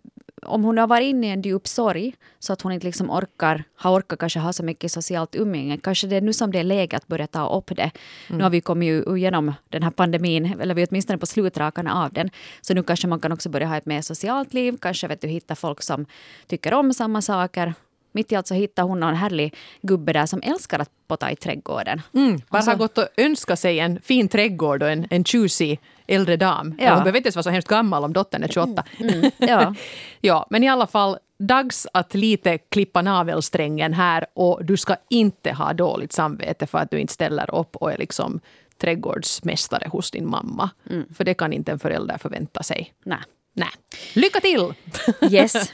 om 0.43 0.65
hon 0.65 0.79
har 0.79 0.87
varit 0.87 1.05
inne 1.05 1.27
i 1.27 1.31
en 1.31 1.43
djup 1.43 1.69
sorg 1.69 2.15
så 2.39 2.53
att 2.53 2.63
hon 2.63 2.73
inte 2.73 2.87
liksom 2.87 3.11
orkar, 3.11 3.65
har 3.75 3.99
orkat 3.99 4.19
kanske 4.19 4.39
ha 4.39 4.53
så 4.53 4.63
mycket 4.63 4.93
socialt 4.93 5.35
umgänge. 5.35 5.79
Kanske 5.79 6.07
det 6.07 6.17
är 6.17 6.21
nu 6.21 6.33
som 6.33 6.53
det 6.53 6.59
är 6.59 6.65
läge 6.65 6.97
att 6.97 7.07
börja 7.07 7.27
ta 7.27 7.57
upp 7.59 7.77
det. 7.77 7.91
Mm. 8.29 8.39
Nu 8.39 8.43
har 8.43 8.51
vi 8.51 8.61
kommit 8.61 9.07
igenom 9.07 9.55
den 9.69 9.83
här 9.83 9.91
pandemin, 9.91 10.61
eller 10.61 10.75
vi 10.75 10.83
är 10.83 10.89
åtminstone 10.91 11.19
på 11.19 11.27
slutrakarna 11.27 12.05
av 12.05 12.13
den. 12.13 12.31
Så 12.61 12.75
nu 12.75 12.83
kanske 12.83 13.09
man 13.09 13.21
kan 13.21 13.33
också 13.33 13.49
börja 13.49 13.67
ha 13.67 13.77
ett 13.77 13.87
mer 13.87 14.03
socialt 14.03 14.55
liv. 14.55 14.77
Kanske 14.81 15.09
vet 15.09 15.21
du, 15.21 15.29
hitta 15.29 15.55
folk 15.55 15.83
som 15.83 16.07
tycker 16.47 16.75
om 16.75 16.95
samma 16.95 17.23
saker. 17.23 17.75
Mitt 18.13 18.33
i 18.33 18.37
allt 18.37 18.47
så 18.47 18.55
hittar 18.55 18.83
hon 18.83 19.01
någon 19.01 19.15
härlig 19.15 19.55
gubbe 19.83 20.13
där 20.13 20.27
som 20.27 20.43
älskar 20.43 20.79
att 20.79 20.91
potta 21.07 21.31
i 21.31 21.37
trädgården. 21.37 22.03
Mm, 22.15 22.41
man 22.49 22.67
har 22.67 22.77
gått 22.77 22.99
och 22.99 23.09
önskat 23.17 23.59
sig 23.59 23.81
en 23.81 24.01
fin 24.01 24.29
trädgård 24.29 24.83
och 24.83 24.91
en, 24.91 25.07
en 25.11 25.25
tjusi 25.25 25.79
äldre 26.11 26.37
dam. 26.37 26.75
Ja. 26.79 26.95
Hon 26.95 26.99
behöver 26.99 27.17
inte 27.17 27.27
ens 27.27 27.37
vara 27.37 27.43
så 27.43 27.51
hemskt 27.51 27.69
gammal 27.69 28.05
om 28.05 28.13
dottern 28.13 28.43
är 28.43 28.49
28. 28.49 28.85
Mm, 28.99 29.15
mm, 29.15 29.31
ja. 29.39 29.75
ja, 30.21 30.47
men 30.51 30.65
i 30.65 30.69
alla 30.69 30.87
fall 30.87 31.19
dags 31.39 31.87
att 31.93 32.15
lite 32.15 32.59
klippa 32.59 33.03
navelsträngen 33.03 33.93
här 33.93 34.27
och 34.35 34.65
du 34.65 34.77
ska 34.77 34.97
inte 35.11 35.53
ha 35.53 35.73
dåligt 35.73 36.13
samvete 36.13 36.67
för 36.67 36.79
att 36.79 36.91
du 36.91 36.99
inte 36.99 37.13
ställer 37.13 37.55
upp 37.55 37.77
och 37.77 37.93
är 37.93 37.99
liksom 37.99 38.41
trädgårdsmästare 38.81 39.89
hos 39.89 40.11
din 40.11 40.31
mamma. 40.31 40.71
Mm. 40.91 41.05
För 41.15 41.25
det 41.25 41.35
kan 41.35 41.53
inte 41.53 41.73
en 41.73 41.79
förälder 41.79 42.19
förvänta 42.19 42.63
sig. 42.63 42.95
Nej. 43.05 43.19
Nej. 43.53 43.69
Lycka 44.15 44.41
till! 44.41 44.75
Yes. 45.31 45.73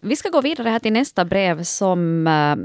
Vi 0.00 0.16
ska 0.16 0.28
gå 0.28 0.40
vidare 0.40 0.68
här 0.68 0.78
till 0.78 0.92
nästa 0.92 1.24
brev 1.24 1.62
som 1.62 2.26
äh, 2.26 2.56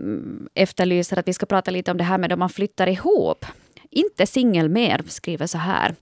efterlyser 0.63 1.19
att 1.19 1.27
vi 1.27 1.33
ska 1.33 1.45
prata 1.45 1.71
lite 1.71 1.91
om 1.91 1.97
det 1.97 2.03
här 2.03 2.17
med 2.17 2.33
om 2.33 2.39
man 2.39 2.50
flyttar 2.50 2.88
ihop. 2.88 3.45
Inte 3.89 4.27
singel 4.27 4.69
mer, 4.69 5.01
skriver 5.07 5.47
så 5.47 5.57
här. 5.57 5.95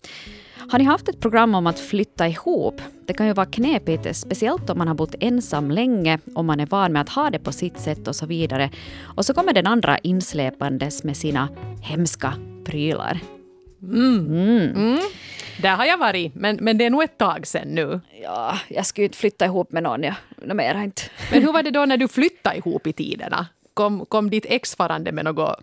Har 0.69 0.79
ni 0.79 0.85
haft 0.85 1.09
ett 1.09 1.19
program 1.19 1.55
om 1.55 1.67
att 1.67 1.79
flytta 1.79 2.27
ihop? 2.27 2.81
Det 3.07 3.13
kan 3.13 3.27
ju 3.27 3.33
vara 3.33 3.45
knepigt, 3.45 4.15
speciellt 4.17 4.69
om 4.69 4.77
man 4.77 4.87
har 4.87 4.95
bott 4.95 5.15
ensam 5.19 5.71
länge, 5.71 6.19
om 6.35 6.45
man 6.45 6.59
är 6.59 6.65
van 6.65 6.93
med 6.93 7.01
att 7.01 7.09
ha 7.09 7.29
det 7.29 7.39
på 7.39 7.51
sitt 7.51 7.79
sätt 7.79 8.07
och 8.07 8.15
så 8.15 8.25
vidare. 8.25 8.69
Och 9.03 9.25
så 9.25 9.33
kommer 9.33 9.53
den 9.53 9.67
andra 9.67 9.97
insläpandes 9.97 11.03
med 11.03 11.17
sina 11.17 11.49
hemska 11.81 12.33
prylar. 12.65 13.19
Mm. 13.83 14.25
Mm. 14.25 14.75
Mm. 14.75 14.99
Där 15.61 15.75
har 15.75 15.85
jag 15.85 15.97
varit, 15.97 16.35
men, 16.35 16.55
men 16.61 16.77
det 16.77 16.85
är 16.85 16.89
nog 16.89 17.03
ett 17.03 17.17
tag 17.17 17.47
sen 17.47 17.67
nu. 17.67 18.01
Ja, 18.23 18.59
jag 18.67 18.85
skulle 18.85 19.05
inte 19.05 19.17
flytta 19.17 19.45
ihop 19.45 19.71
med 19.71 19.83
någon. 19.83 20.03
Ja. 20.03 20.13
Mer 20.53 20.83
inte. 20.83 21.01
Men 21.31 21.43
hur 21.43 21.53
var 21.53 21.63
det 21.63 21.71
då 21.71 21.85
när 21.85 21.97
du 21.97 22.07
flyttade 22.07 22.57
ihop 22.57 22.87
i 22.87 22.93
tiderna? 22.93 23.47
Kom, 23.73 24.05
kom 24.05 24.29
ditt 24.29 24.45
ex 24.49 24.75
farande 24.75 25.11
med 25.11 25.25
något 25.25 25.59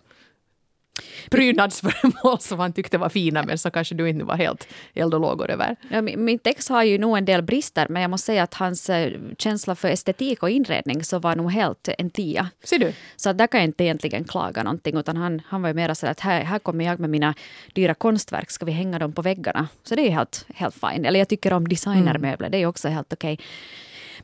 prydnadsföremål 1.29 2.39
som 2.39 2.59
han 2.59 2.73
tyckte 2.73 2.97
var 2.97 3.09
fina 3.09 3.43
men 3.43 3.57
som 3.57 3.71
kanske 3.71 3.95
du 3.95 4.09
inte 4.09 4.25
var 4.25 4.35
helt 4.35 4.67
eld 4.93 5.13
och 5.13 5.19
lågor 5.19 5.51
över. 5.51 5.75
Ja, 5.89 6.01
mitt 6.01 6.47
ex 6.47 6.69
har 6.69 6.83
ju 6.83 6.97
nog 6.97 7.17
en 7.17 7.25
del 7.25 7.41
brister 7.41 7.87
men 7.89 8.01
jag 8.01 8.11
måste 8.11 8.25
säga 8.25 8.43
att 8.43 8.53
hans 8.53 8.89
äh, 8.89 9.11
känsla 9.37 9.75
för 9.75 9.87
estetik 9.87 10.43
och 10.43 10.49
inredning 10.49 11.03
så 11.03 11.19
var 11.19 11.35
nog 11.35 11.51
helt 11.51 11.89
en 11.97 12.09
tia. 12.09 12.49
Ser 12.63 12.79
du? 12.79 12.93
Så 13.15 13.33
där 13.33 13.47
kan 13.47 13.59
jag 13.59 13.67
inte 13.67 13.83
egentligen 13.83 14.23
klaga 14.23 14.63
någonting 14.63 14.97
utan 14.97 15.17
han, 15.17 15.41
han 15.47 15.61
var 15.61 15.69
ju 15.69 15.73
mera 15.73 15.95
så 15.95 16.07
att 16.07 16.19
här, 16.19 16.43
här 16.43 16.59
kommer 16.59 16.85
jag 16.85 16.99
med 16.99 17.09
mina 17.09 17.33
dyra 17.73 17.93
konstverk, 17.93 18.51
ska 18.51 18.65
vi 18.65 18.71
hänga 18.71 18.99
dem 18.99 19.13
på 19.13 19.21
väggarna? 19.21 19.67
Så 19.83 19.95
det 19.95 20.07
är 20.07 20.11
helt, 20.11 20.45
helt 20.55 20.75
fine. 20.75 21.05
Eller 21.05 21.19
jag 21.19 21.27
tycker 21.27 21.53
om 21.53 21.67
designermöbler, 21.67 22.47
mm. 22.47 22.51
det 22.51 22.57
är 22.57 22.65
också 22.65 22.87
helt 22.87 23.13
okej. 23.13 23.33
Okay. 23.33 23.45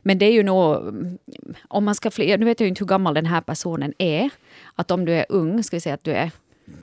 Men 0.02 0.18
det 0.18 0.26
är 0.26 0.32
ju 0.32 0.42
nog, 0.42 0.76
om 1.68 1.84
man 1.84 1.94
ska 1.94 2.10
fly, 2.10 2.36
nu 2.36 2.44
vet 2.44 2.60
jag 2.60 2.68
inte 2.68 2.78
hur 2.78 2.86
gammal 2.86 3.14
den 3.14 3.26
här 3.26 3.40
personen 3.40 3.94
är, 3.98 4.30
att 4.74 4.90
om 4.90 5.04
du 5.04 5.12
är 5.12 5.26
ung, 5.28 5.62
ska 5.62 5.76
vi 5.76 5.80
säga 5.80 5.94
att 5.94 6.04
du 6.04 6.12
är 6.12 6.30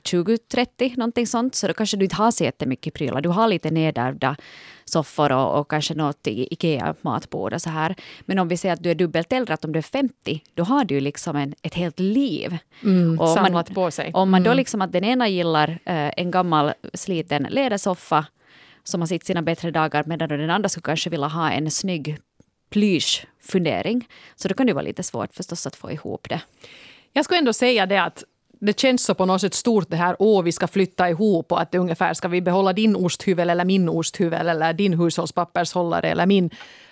20-30, 0.02 0.96
någonting 0.96 1.26
sånt. 1.26 1.54
Så 1.54 1.66
då 1.66 1.74
kanske 1.74 1.96
du 1.96 2.04
inte 2.04 2.16
har 2.16 2.30
så 2.30 2.44
jättemycket 2.44 2.94
prylar. 2.94 3.20
Du 3.20 3.28
har 3.28 3.48
lite 3.48 3.70
nedärvda 3.70 4.36
soffor 4.84 5.32
och, 5.32 5.60
och 5.60 5.70
kanske 5.70 5.94
något 5.94 6.26
Ikea-matbord 6.26 7.52
och 7.52 7.62
så 7.62 7.70
här. 7.70 7.94
Men 8.20 8.38
om 8.38 8.48
vi 8.48 8.56
säger 8.56 8.72
att 8.72 8.82
du 8.82 8.90
är 8.90 8.94
dubbelt 8.94 9.32
äldre, 9.32 9.54
att 9.54 9.64
om 9.64 9.72
du 9.72 9.78
är 9.78 9.82
50, 9.82 10.42
då 10.54 10.62
har 10.62 10.84
du 10.84 11.00
liksom 11.00 11.36
en, 11.36 11.54
ett 11.62 11.74
helt 11.74 12.00
liv. 12.00 12.58
Mm, 12.84 13.20
och 13.20 13.28
samlat 13.28 13.68
man, 13.68 13.74
på 13.74 13.90
sig. 13.90 14.10
Om 14.14 14.30
man 14.30 14.42
då 14.42 14.50
mm. 14.50 14.56
liksom 14.56 14.82
att 14.82 14.92
den 14.92 15.04
ena 15.04 15.28
gillar 15.28 15.68
eh, 15.84 16.10
en 16.16 16.30
gammal 16.30 16.72
sliten 16.94 17.46
lädersoffa 17.50 18.26
som 18.84 19.00
har 19.00 19.06
sett 19.06 19.24
sina 19.24 19.42
bättre 19.42 19.70
dagar 19.70 20.04
medan 20.06 20.28
den 20.28 20.50
andra 20.50 20.68
skulle 20.68 20.82
kanske 20.82 21.10
vilja 21.10 21.26
ha 21.26 21.50
en 21.50 21.70
snygg 21.70 22.18
plyschfundering. 22.70 24.08
Så 24.36 24.48
då 24.48 24.54
kan 24.54 24.66
det 24.66 24.72
vara 24.72 24.84
lite 24.84 25.02
svårt 25.02 25.34
förstås 25.34 25.66
att 25.66 25.76
få 25.76 25.92
ihop 25.92 26.28
det. 26.28 26.40
Jag 27.12 27.24
skulle 27.24 27.38
ändå 27.38 27.52
säga 27.52 27.86
det 27.86 28.02
att 28.02 28.24
det 28.60 28.80
känns 28.80 29.04
så 29.04 29.14
på 29.14 29.26
något 29.26 29.40
sätt 29.40 29.54
stort 29.54 29.90
det 29.90 29.96
här, 29.96 30.16
åh 30.18 30.42
vi 30.42 30.52
ska 30.52 30.66
flytta 30.66 31.10
ihop 31.10 31.52
och 31.52 31.60
att 31.60 31.72
det 31.72 31.78
ungefär 31.78 32.14
ska 32.14 32.28
vi 32.28 32.40
behålla 32.40 32.72
din 32.72 32.96
osthyvel 32.96 33.50
eller 33.50 33.64
min 33.64 33.88
osthyvel 33.88 34.48
eller 34.48 34.72
din 34.72 34.94
hushållspappershållare 34.94 36.10
eller 36.10 36.26
min. 36.26 36.50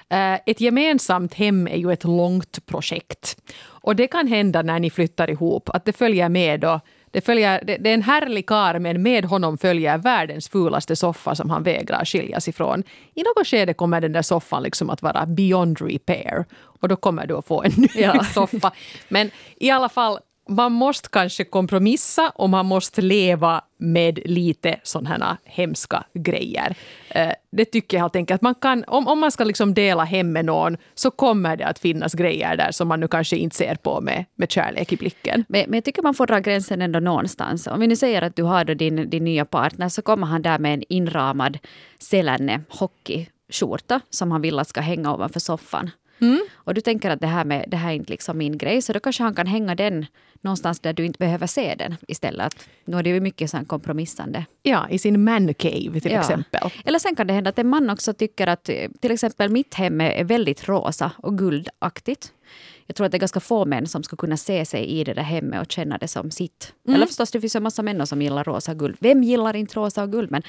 Eh, 0.09 0.35
ett 0.47 0.61
gemensamt 0.61 1.35
hem 1.35 1.67
är 1.67 1.77
ju 1.77 1.93
ett 1.93 2.05
långt 2.05 2.67
projekt. 2.67 3.37
Och 3.65 3.97
det 3.97 4.07
kan 4.07 4.27
hända 4.27 4.63
när 4.63 4.79
ni 4.79 4.91
flyttar 4.91 5.31
ihop 5.31 5.69
att 5.69 5.85
det 5.85 5.93
följer 5.93 6.29
med 6.29 6.61
då 6.61 6.81
det, 7.11 7.21
följer, 7.21 7.65
det, 7.65 7.77
det, 7.77 7.91
är 7.91 7.95
en 7.95 8.03
härlig 8.03 8.47
kar 8.47 8.79
men 8.79 9.03
med 9.03 9.25
honom 9.25 9.59
följer 9.59 9.99
världens 9.99 10.49
fulaste 10.49 10.97
soffa 10.97 11.35
som 11.35 11.51
han 11.51 11.63
vägrar 11.63 12.05
skiljas 12.05 12.49
ifrån. 12.49 12.83
I 13.15 13.23
något 13.23 13.47
skede 13.47 13.75
kommer 13.75 14.01
den 14.01 14.13
där 14.13 14.23
soffan 14.23 14.63
liksom 14.63 14.91
att 14.91 15.03
vara 15.03 15.27
beyond 15.27 15.81
repair. 15.81 16.45
Och 16.81 16.89
då 16.89 16.97
kommer 16.97 17.27
du 17.27 17.35
att 17.37 17.47
få 17.47 17.63
en 17.63 17.73
ny 17.77 17.89
ja. 17.95 18.25
soffa. 18.35 18.73
Men 19.09 19.31
i 19.57 19.71
alla 19.71 19.89
fall, 19.89 20.19
man 20.49 20.73
måste 20.73 21.09
kanske 21.09 21.45
kompromissa 21.45 22.33
och 22.35 22.51
man 22.51 22.67
måste 22.67 23.03
leva 23.03 23.65
med 23.79 24.19
lite 24.25 24.81
sådana 24.83 25.09
här 25.09 25.37
hemska 25.45 26.05
grejer. 26.15 26.77
Eh, 27.09 27.33
det 27.51 27.65
tycker 27.65 27.97
jag 27.97 28.03
helt 28.03 28.17
enkelt. 28.17 28.43
Man 28.43 28.55
kan, 28.55 28.85
om, 28.87 29.09
om 29.09 29.21
man 29.21 29.33
ska 29.33 29.45
liksom 29.45 29.75
dela 29.75 30.05
hem 30.05 30.33
med 30.33 30.45
någon 30.45 30.77
så 30.95 31.11
kommer 31.11 31.57
det 31.57 31.67
att 31.67 31.79
finnas 31.79 32.15
grejer 32.15 32.57
där 32.57 32.71
som 32.71 32.89
man 32.89 33.01
nu 33.01 33.09
kanske 33.09 33.37
inte 33.37 33.57
ser 33.57 33.75
på 33.75 34.01
med, 34.01 34.25
med 34.35 34.51
kärlek 34.51 34.93
i 34.93 34.97
blicken. 34.97 35.45
Men, 35.49 35.65
men 35.67 35.75
jag 35.75 35.85
tycker 35.85 36.03
man 36.03 36.15
får 36.15 36.27
dra 36.27 36.39
gränsen 36.39 36.83
ändå 36.83 37.01
någonstans. 37.01 37.67
Om 37.67 37.81
vi 37.81 37.87
nu 37.87 37.97
säger 37.97 38.23
att 38.23 38.37
du 38.37 38.43
har 38.43 38.65
då 38.65 38.75
din, 38.75 39.11
din 39.11 39.25
nya 39.25 39.45
partner 39.45 39.89
så 39.89 40.03
kommer 40.03 40.27
han 40.27 40.43
där 40.43 40.59
med 40.59 40.75
en 40.75 40.83
inramad 40.89 41.59
Selänne 41.99 42.61
hockeyskjorta 42.69 44.01
som 44.11 44.31
han 44.31 44.43
vill 44.43 44.59
att 44.59 44.69
ska 44.69 44.81
hänga 44.81 45.15
ovanför 45.15 45.41
soffan. 45.41 45.91
Mm. 46.21 46.41
Och 46.55 46.75
du 46.75 46.81
tänker 46.81 47.11
att 47.11 47.21
det 47.21 47.27
här, 47.27 47.45
med, 47.45 47.65
det 47.69 47.77
här 47.77 47.91
är 47.91 47.95
inte 47.95 48.11
liksom 48.11 48.39
min 48.39 48.59
grej, 48.59 48.83
så 48.83 48.93
då 48.93 49.01
kanske 49.01 49.23
han 49.23 49.35
kan 49.35 49.47
hänga 49.47 49.75
den 49.75 50.07
någonstans 50.41 50.81
där 50.81 50.93
du 50.93 51.05
inte 51.05 51.19
behöver 51.19 51.47
se 51.47 51.75
den 51.75 51.97
istället. 52.09 52.69
Nu 52.85 52.99
är 52.99 53.03
det 53.03 53.11
ju 53.11 53.21
mycket 53.21 53.51
sån 53.51 53.65
kompromissande. 53.65 54.45
Ja, 54.63 54.89
i 54.91 54.99
sin 54.99 55.25
man 55.25 55.55
cave 55.55 56.01
till 56.01 56.13
ja. 56.13 56.21
exempel. 56.21 56.71
Eller 56.85 56.99
sen 56.99 57.17
kan 57.17 57.27
det 57.27 57.33
hända 57.33 57.51
att 57.51 57.59
en 57.59 57.69
man 57.69 57.91
också 57.91 58.13
tycker 58.13 58.47
att 58.47 58.65
till 59.01 59.11
exempel 59.11 59.51
mitt 59.51 59.75
hem 59.75 60.01
är 60.01 60.25
väldigt 60.25 60.69
rosa 60.69 61.13
och 61.19 61.39
guldaktigt 61.39 62.33
jag 62.87 62.97
tror 62.97 63.05
att 63.05 63.13
det 63.13 63.17
är 63.17 63.21
ganska 63.21 63.41
få 63.41 63.65
män 63.65 63.87
som 63.87 64.03
skulle 64.03 64.19
kunna 64.19 64.37
se 64.37 64.65
sig 64.65 64.87
i 64.87 65.05
det 65.05 65.15
där 65.15 65.23
hemmet 65.23 65.61
och 65.61 65.73
känna 65.73 65.99
det 65.99 66.09
som 66.09 66.31
sitt. 66.31 66.73
Mm. 66.87 66.95
Eller 66.95 67.07
förstås, 67.07 67.31
det 67.31 67.41
finns 67.41 67.57
en 67.57 67.63
massa 67.63 67.83
män 67.83 68.07
som 68.07 68.23
gillar 68.23 68.45
rosa 68.45 68.73
och 68.73 68.79
guld. 68.79 68.97
Vem 69.01 69.23
gillar 69.23 69.57
inte 69.57 69.77
rosa 69.77 70.03
och 70.03 70.13
guld? 70.13 70.31
Men, 70.31 70.43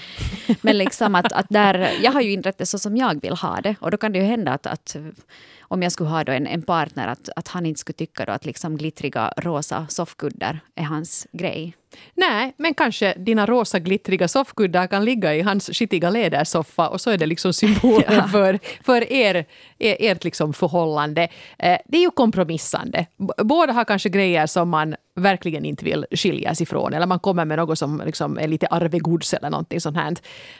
men 0.62 0.78
liksom 0.78 1.16
att, 1.16 1.32
att 1.32 1.46
där, 1.50 1.90
jag 2.02 2.12
har 2.12 2.22
ju 2.22 2.32
inrett 2.32 2.58
det 2.58 2.66
så 2.66 2.80
som 2.80 2.98
jag 2.98 3.22
vill 3.22 3.34
ha 3.34 3.62
det. 3.62 3.76
Och 3.80 3.92
då 3.92 3.98
kan 3.98 4.12
det 4.12 4.20
ju 4.20 4.26
hända 4.26 4.52
att, 4.52 4.66
att 4.66 4.96
om 5.68 5.84
jag 5.84 5.92
skulle 5.92 6.10
ha 6.10 6.24
då 6.24 6.32
en, 6.32 6.48
en 6.48 6.62
partner, 6.62 7.08
att, 7.08 7.30
att 7.36 7.48
han 7.48 7.66
inte 7.66 7.80
skulle 7.80 7.94
tycka 7.94 8.26
då 8.26 8.32
att 8.32 8.46
liksom 8.46 8.78
glittriga 8.78 9.34
rosa 9.38 9.88
soffkuddar 9.90 10.60
är 10.76 10.84
hans 10.84 11.28
grej. 11.32 11.76
Nej, 12.16 12.54
men 12.58 12.74
kanske 12.74 13.14
dina 13.14 13.46
rosa 13.46 13.80
glittriga 13.80 14.28
soffkuddar 14.28 14.88
kan 14.88 15.06
ligga 15.06 15.36
i 15.36 15.42
hans 15.42 15.70
skitiga 15.74 16.10
lädersoffa 16.10 16.90
och 16.90 17.02
så 17.02 17.10
är 17.10 17.18
det 17.18 17.26
liksom 17.26 17.54
symbolen 17.54 18.04
ja. 18.14 18.28
för, 18.28 18.60
för 18.84 19.12
er, 19.12 19.46
er, 19.78 19.98
ert 20.00 20.24
liksom 20.24 20.54
förhållande. 20.54 21.28
Eh, 21.60 21.78
det 21.86 21.98
är 21.98 22.02
ju 22.02 22.12
kompromissande. 22.12 23.06
Båda 23.44 23.74
har 23.74 23.86
kanske 23.86 24.10
grejer 24.10 24.48
som 24.48 24.70
man 24.70 24.96
verkligen 25.18 25.66
inte 25.66 25.86
vill 25.86 26.06
skiljas 26.12 26.62
ifrån. 26.62 26.94
Eller 26.94 27.06
man 27.06 27.20
kommer 27.20 27.46
med 27.46 27.58
något 27.58 27.80
som 27.80 28.02
liksom 28.06 28.38
är 28.38 28.48
lite 28.48 28.68
arvegods 28.68 29.34
eller 29.34 29.50
någonting 29.50 29.82
sånt 29.82 29.98
här. 29.98 30.16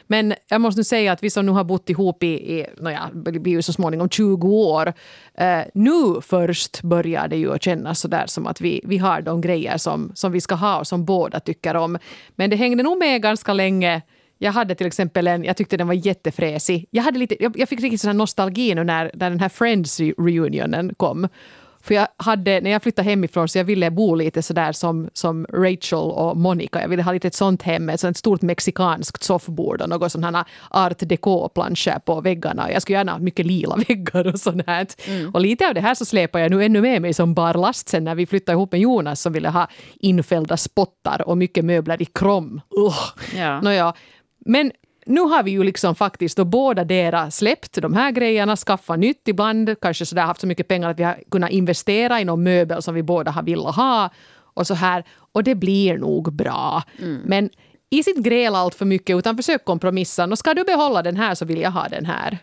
Men 0.08 0.34
jag 0.50 0.62
måste 0.62 0.80
nu 0.80 0.84
säga 0.84 1.12
att 1.12 1.24
vi 1.24 1.30
som 1.30 1.46
nu 1.46 1.52
har 1.52 1.64
bott 1.64 1.90
ihop 1.90 2.24
i, 2.24 2.28
i 2.28 2.66
nåja, 2.78 3.10
det 3.14 3.40
blir 3.40 3.54
ju 3.54 3.62
så 3.62 3.74
småningom 3.74 4.10
20 4.10 4.48
år. 4.48 4.94
Eh, 5.38 5.60
nu 5.74 6.22
först 6.22 6.82
börjar 6.82 7.28
det 7.28 7.38
ju 7.38 7.54
att 7.54 7.64
kännas 7.64 8.00
sådär 8.00 8.24
som 8.28 8.48
att 8.48 8.62
vi, 8.62 8.82
vi 8.84 8.98
har 8.98 9.22
de 9.22 9.42
grejer 9.42 9.78
som, 9.78 10.12
som 10.16 10.32
vi 10.32 10.42
ska 10.42 10.56
ha 10.56 10.80
och 10.80 10.88
som 10.88 11.06
båda 11.06 11.17
båda 11.18 11.40
tycker 11.40 11.76
om. 11.76 11.98
Men 12.36 12.50
det 12.50 12.56
hängde 12.56 12.84
nog 12.84 12.98
med 12.98 13.22
ganska 13.22 13.54
länge 13.54 14.02
jag 14.38 14.52
hade 14.52 14.76
till 14.76 14.88
exempel 14.88 15.28
en, 15.28 15.44
jag 15.44 15.58
tyckte 15.58 15.78
den 15.78 15.88
var 15.88 15.94
jättefräsig. 15.94 16.88
Jag, 16.92 17.04
hade 17.04 17.20
lite, 17.20 17.44
jag, 17.44 17.60
jag 17.60 17.70
fick 17.70 17.82
riktigt 17.82 18.02
sån 18.02 18.18
nostalgi 18.18 18.76
nu 18.76 18.84
när, 18.84 19.12
när 19.14 19.30
den 19.30 19.40
här 19.40 19.50
Friends 19.50 20.00
reunionen 20.00 20.94
kom. 20.98 21.28
För 21.88 21.94
jag 21.94 22.08
hade, 22.18 22.62
när 22.62 22.72
jag 22.72 22.84
flyttade 22.84 23.10
hemifrån 23.10 23.48
så 23.48 23.58
jag 23.58 23.66
ville 23.66 23.92
bo 23.92 24.16
lite 24.16 24.42
sådär 24.42 24.72
som, 24.72 25.10
som 25.14 25.46
Rachel 25.54 26.00
och 26.00 26.38
Monica. 26.38 26.82
Jag 26.82 26.88
ville 26.90 27.04
ha 27.04 27.12
lite 27.12 27.28
ett 27.28 27.36
sånt 27.36 27.62
hem, 27.62 27.90
ett 27.90 28.00
sånt 28.00 28.18
stort 28.18 28.42
mexikanskt 28.42 29.24
soffbord 29.24 29.82
och 29.82 29.90
något 29.90 30.14
här 30.24 30.46
art 30.70 31.00
deco-planscher 31.00 32.00
på 32.00 32.22
väggarna. 32.22 32.72
Jag 32.72 32.82
skulle 32.82 32.98
gärna 32.98 33.12
ha 33.12 33.20
mycket 33.20 33.46
lila 33.46 33.76
väggar 33.88 34.28
och 34.28 34.40
sånt 34.40 34.64
här. 34.68 34.88
Mm. 35.08 35.30
Och 35.34 35.42
lite 35.42 35.68
av 35.68 35.74
det 35.74 35.82
här 35.82 35.96
så 35.96 36.06
släpar 36.06 36.40
jag 36.40 36.52
nu 36.52 36.64
ännu 36.64 36.82
med 36.82 37.02
mig 37.02 37.14
som 37.14 37.34
bar 37.34 37.54
last 37.54 37.90
sen 37.90 38.04
när 38.04 38.16
vi 38.16 38.26
flyttade 38.26 38.56
ihop 38.56 38.72
med 38.72 38.82
Jonas 38.82 39.22
som 39.22 39.34
ville 39.34 39.50
ha 39.50 39.68
infällda 40.00 40.58
spottar 40.58 41.28
och 41.28 41.38
mycket 41.38 41.66
möbler 41.66 42.02
i 42.02 42.06
krom. 42.06 42.62
Uh. 42.78 42.96
Ja. 43.38 43.62
Nåja. 43.62 43.94
Men 44.46 44.72
nu 45.08 45.22
har 45.22 45.44
vi 45.44 45.52
ju 45.52 45.64
liksom 45.64 45.96
faktiskt 45.96 46.38
då 46.38 46.46
båda 46.46 46.84
dera 46.84 47.32
släppt 47.32 47.82
de 47.82 47.94
här 47.94 48.12
grejerna, 48.12 48.56
skaffat 48.56 49.00
nytt 49.00 49.28
ibland, 49.28 49.76
kanske 49.82 50.06
sådär 50.06 50.22
haft 50.22 50.42
så 50.42 50.48
mycket 50.48 50.68
pengar 50.68 50.90
att 50.90 51.00
vi 51.00 51.04
har 51.04 51.18
kunnat 51.32 51.52
investera 51.52 52.22
i 52.22 52.26
någon 52.26 52.44
möbel 52.44 52.82
som 52.82 52.96
vi 52.96 53.04
båda 53.04 53.32
har 53.32 53.44
velat 53.44 53.76
ha 53.76 54.10
och 54.54 54.68
så 54.68 54.74
här. 54.74 55.04
Och 55.32 55.44
det 55.44 55.56
blir 55.56 55.98
nog 55.98 56.34
bra. 56.34 56.84
Mm. 57.00 57.22
Men 57.26 57.50
i 57.90 58.04
sitt 58.04 58.18
gräl 58.18 58.56
allt 58.56 58.76
för 58.76 58.86
mycket 58.86 59.18
utan 59.18 59.38
försök 59.38 59.66
kompromissa. 59.66 60.26
Och 60.26 60.38
ska 60.38 60.54
du 60.54 60.64
behålla 60.64 61.04
den 61.04 61.18
här 61.18 61.36
så 61.36 61.46
vill 61.46 61.62
jag 61.62 61.72
ha 61.72 61.88
den 61.88 62.06
här. 62.06 62.38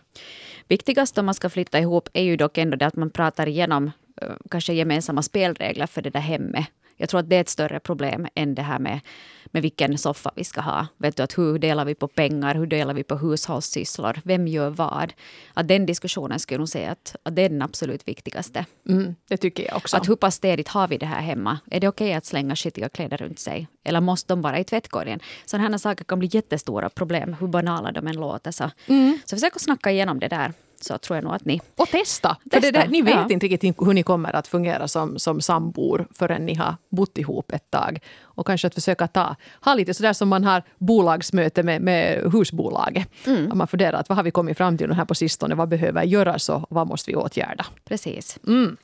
Viktigast 0.67 1.17
om 1.17 1.25
man 1.25 1.35
ska 1.35 1.49
flytta 1.49 1.79
ihop 1.79 2.09
är 2.13 2.23
ju 2.23 2.37
dock 2.37 2.57
ändå 2.57 2.77
det 2.77 2.85
att 2.85 2.95
man 2.95 3.09
pratar 3.09 3.47
igenom 3.47 3.91
eh, 4.21 4.29
kanske 4.51 4.73
gemensamma 4.73 5.21
spelregler 5.21 5.87
för 5.87 6.01
det 6.01 6.09
där 6.09 6.19
hemmet. 6.19 6.67
Jag 6.97 7.09
tror 7.09 7.19
att 7.19 7.29
det 7.29 7.35
är 7.35 7.41
ett 7.41 7.49
större 7.49 7.79
problem 7.79 8.27
än 8.35 8.55
det 8.55 8.61
här 8.61 8.79
med, 8.79 8.99
med 9.45 9.61
vilken 9.61 9.97
soffa 9.97 10.31
vi 10.35 10.43
ska 10.43 10.61
ha. 10.61 10.87
Vet 10.97 11.17
du, 11.17 11.23
att 11.23 11.37
hur 11.37 11.59
delar 11.59 11.85
vi 11.85 11.95
på 11.95 12.07
pengar? 12.07 12.55
Hur 12.55 12.67
delar 12.67 12.93
vi 12.93 13.03
på 13.03 13.15
hushållssysslor? 13.15 14.19
Vem 14.23 14.47
gör 14.47 14.69
vad? 14.69 15.13
Att 15.53 15.67
den 15.67 15.85
diskussionen 15.85 16.39
skulle 16.39 16.55
jag 16.55 16.59
nog 16.59 16.69
säga 16.69 16.91
att, 16.91 17.15
att 17.23 17.35
det 17.35 17.41
är 17.41 17.49
den 17.49 17.61
absolut 17.61 18.07
viktigaste. 18.07 18.65
Mm, 18.89 19.15
det 19.27 19.37
tycker 19.37 19.65
jag 19.65 19.77
också. 19.77 19.97
Att 19.97 20.09
hur 20.09 20.15
pass 20.15 20.35
städigt 20.35 20.67
har 20.67 20.87
vi 20.87 20.97
det 20.97 21.05
här 21.05 21.21
hemma? 21.21 21.59
Är 21.71 21.79
det 21.79 21.87
okej 21.87 22.07
okay 22.07 22.17
att 22.17 22.25
slänga 22.25 22.55
skitiga 22.55 22.89
kläder 22.89 23.17
runt 23.17 23.39
sig? 23.39 23.67
Eller 23.83 24.01
måste 24.01 24.33
de 24.33 24.41
vara 24.41 24.59
i 24.59 24.63
tvättkorgen? 24.63 25.19
Sådana 25.45 25.69
här 25.69 25.77
saker 25.77 26.05
kan 26.05 26.19
bli 26.19 26.29
jättestora 26.31 26.89
problem, 26.89 27.35
hur 27.39 27.47
banala 27.47 27.91
de 27.91 28.07
än 28.07 28.15
låter. 28.15 28.51
Så, 28.51 28.71
mm. 28.87 29.19
så 29.25 29.35
försök 29.35 29.55
att 29.55 29.61
snacka 29.61 29.91
igenom 29.91 30.19
det 30.19 30.27
där 30.27 30.53
så 30.83 30.97
tror 30.97 31.17
jag 31.17 31.23
nog 31.23 31.33
att 31.33 31.45
ni... 31.45 31.61
Och 31.75 31.87
testa! 31.87 32.37
testa. 32.51 32.61
För 32.61 32.71
där, 32.71 32.87
ni 32.87 33.01
vet 33.01 33.13
ja. 33.13 33.27
inte 33.29 33.47
riktigt 33.47 33.75
hur 33.81 33.93
ni 33.93 34.03
kommer 34.03 34.35
att 34.35 34.47
fungera 34.47 34.87
som, 34.87 35.19
som 35.19 35.41
sambor 35.41 36.07
förrän 36.11 36.45
ni 36.45 36.53
har 36.53 36.75
bott 36.89 37.17
ihop 37.17 37.51
ett 37.51 37.71
tag. 37.71 37.99
Och 38.21 38.47
kanske 38.47 38.67
att 38.67 38.73
försöka 38.73 39.07
ta, 39.07 39.35
ha 39.61 39.73
lite 39.73 39.93
sådär 39.93 40.13
som 40.13 40.29
man 40.29 40.43
har 40.43 40.63
bolagsmöte 40.77 41.63
med, 41.63 41.81
med 41.81 42.31
husbolaget. 42.31 43.07
Mm. 43.27 43.57
Man 43.57 43.67
funderar 43.67 43.99
att 43.99 44.09
vad 44.09 44.15
har 44.15 44.23
vi 44.23 44.31
kommit 44.31 44.57
fram 44.57 44.77
till 44.77 44.91
här 44.91 45.05
på 45.05 45.15
sistone, 45.15 45.55
vad 45.55 45.69
behöver 45.69 46.03
göras 46.03 46.49
och 46.49 46.65
vad 46.69 46.87
måste 46.87 47.11
vi 47.11 47.15
åtgärda? 47.15 47.65
Precis. 47.85 48.39
Mm. 48.47 48.77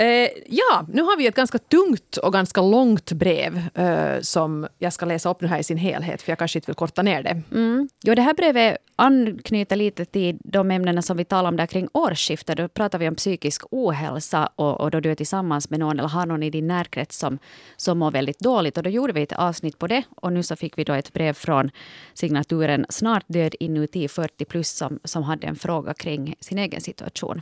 Eh, 0.00 0.28
ja, 0.46 0.86
nu 0.88 1.02
har 1.02 1.16
vi 1.16 1.26
ett 1.26 1.34
ganska 1.34 1.58
tungt 1.58 2.16
och 2.16 2.32
ganska 2.32 2.60
långt 2.60 3.12
brev 3.12 3.62
eh, 3.74 4.20
som 4.20 4.66
jag 4.78 4.92
ska 4.92 5.06
läsa 5.06 5.30
upp 5.30 5.40
nu 5.40 5.46
här 5.46 5.58
i 5.58 5.62
sin 5.62 5.76
helhet, 5.76 6.22
för 6.22 6.30
jag 6.32 6.38
kanske 6.38 6.58
inte 6.58 6.66
vill 6.66 6.74
korta 6.74 7.02
ner 7.02 7.22
det. 7.22 7.42
Mm. 7.52 7.88
Jo, 8.04 8.14
det 8.14 8.22
här 8.22 8.34
brevet 8.34 8.76
anknyter 8.96 9.76
lite 9.76 10.04
till 10.04 10.38
de 10.44 10.70
ämnena 10.70 11.02
som 11.02 11.16
vi 11.16 11.24
talade 11.24 11.48
om 11.48 11.56
där 11.56 11.66
kring 11.66 11.88
årsskiftet. 11.92 12.56
Då 12.56 12.68
pratar 12.68 12.98
vi 12.98 13.08
om 13.08 13.14
psykisk 13.14 13.62
ohälsa 13.70 14.48
och, 14.56 14.80
och 14.80 14.90
då 14.90 15.00
du 15.00 15.10
är 15.10 15.14
tillsammans 15.14 15.70
med 15.70 15.80
någon 15.80 15.98
eller 15.98 16.08
har 16.08 16.26
någon 16.26 16.42
i 16.42 16.50
din 16.50 16.66
närkrets 16.66 17.18
som, 17.18 17.38
som 17.76 17.98
mår 17.98 18.10
väldigt 18.10 18.38
dåligt. 18.38 18.76
Och 18.76 18.82
då 18.82 18.90
gjorde 18.90 19.12
vi 19.12 19.22
ett 19.22 19.32
avsnitt 19.32 19.78
på 19.78 19.86
det 19.86 20.02
och 20.16 20.32
nu 20.32 20.42
så 20.42 20.56
fick 20.56 20.78
vi 20.78 20.84
då 20.84 20.92
ett 20.92 21.12
brev 21.12 21.32
från 21.32 21.70
signaturen 22.14 22.86
Snart 22.88 23.24
död 23.26 23.54
inuti 23.60 24.08
40 24.08 24.44
plus 24.44 24.68
som, 24.68 24.98
som 25.04 25.22
hade 25.22 25.46
en 25.46 25.56
fråga 25.56 25.94
kring 25.94 26.34
sin 26.40 26.58
egen 26.58 26.80
situation. 26.80 27.40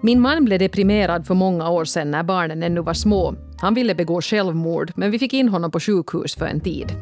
Min 0.00 0.20
man 0.20 0.44
blev 0.44 0.58
deprimerad 0.58 1.26
för 1.26 1.34
många 1.34 1.70
år 1.70 1.84
sedan 1.84 2.10
när 2.10 2.22
barnen 2.22 2.62
ännu 2.62 2.80
var 2.80 2.94
små. 2.94 3.34
Han 3.60 3.74
ville 3.74 3.94
begå 3.94 4.20
självmord, 4.20 4.92
men 4.96 5.10
vi 5.10 5.18
fick 5.18 5.32
in 5.32 5.48
honom 5.48 5.70
på 5.70 5.80
sjukhus 5.80 6.34
för 6.34 6.46
en 6.46 6.60
tid. 6.60 6.92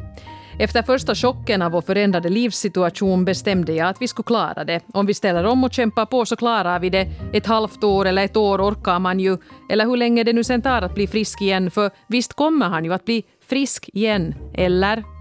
Efter 0.59 0.81
första 0.81 1.15
chocken 1.15 1.61
av 1.61 1.71
vår 1.71 1.81
förändrade 1.81 2.29
livssituation 2.29 3.25
bestämde 3.25 3.73
jag 3.73 3.87
att 3.87 4.01
vi 4.01 4.07
skulle 4.07 4.23
klara 4.23 4.63
det. 4.63 4.81
Om 4.93 5.05
vi 5.05 5.13
ställer 5.13 5.43
om 5.43 5.63
och 5.63 5.73
kämpar 5.73 6.05
på 6.05 6.25
så 6.25 6.35
klarar 6.35 6.79
vi 6.79 6.89
det. 6.89 7.07
Ett 7.33 7.45
halvt 7.45 7.83
år 7.83 8.05
eller 8.05 8.25
ett 8.25 8.37
år 8.37 8.61
orkar 8.61 8.99
man 8.99 9.19
ju. 9.19 9.37
Eller 9.69 9.85
hur 9.85 9.97
länge 9.97 10.23
det 10.23 10.33
nu 10.33 10.43
sen 10.43 10.61
tar 10.61 10.81
att 10.81 10.95
bli 10.95 11.07
frisk 11.07 11.41
igen, 11.41 11.71
för 11.71 11.91
visst 12.07 12.33
kommer 12.33 12.65
han 12.65 12.85
ju 12.85 12.93
att 12.93 13.05
bli 13.05 13.23
frisk 13.47 13.89
igen, 13.93 14.35
eller? 14.53 15.14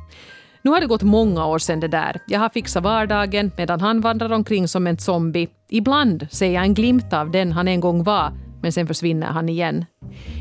Nu 0.64 0.70
har 0.70 0.80
det 0.80 0.86
gått 0.86 1.02
många 1.02 1.46
år 1.46 1.58
sedan 1.58 1.80
det 1.80 1.88
där. 1.88 2.20
Jag 2.26 2.40
har 2.40 2.48
fixat 2.48 2.84
vardagen 2.84 3.50
medan 3.56 3.80
han 3.80 4.00
vandrar 4.00 4.32
omkring 4.32 4.68
som 4.68 4.86
en 4.86 4.98
zombie. 4.98 5.48
Ibland 5.68 6.26
ser 6.30 6.50
jag 6.50 6.64
en 6.64 6.74
glimt 6.74 7.12
av 7.12 7.30
den 7.30 7.52
han 7.52 7.68
en 7.68 7.80
gång 7.80 8.04
var, 8.04 8.32
men 8.62 8.72
sen 8.72 8.86
försvinner 8.86 9.26
han 9.26 9.48
igen. 9.48 9.84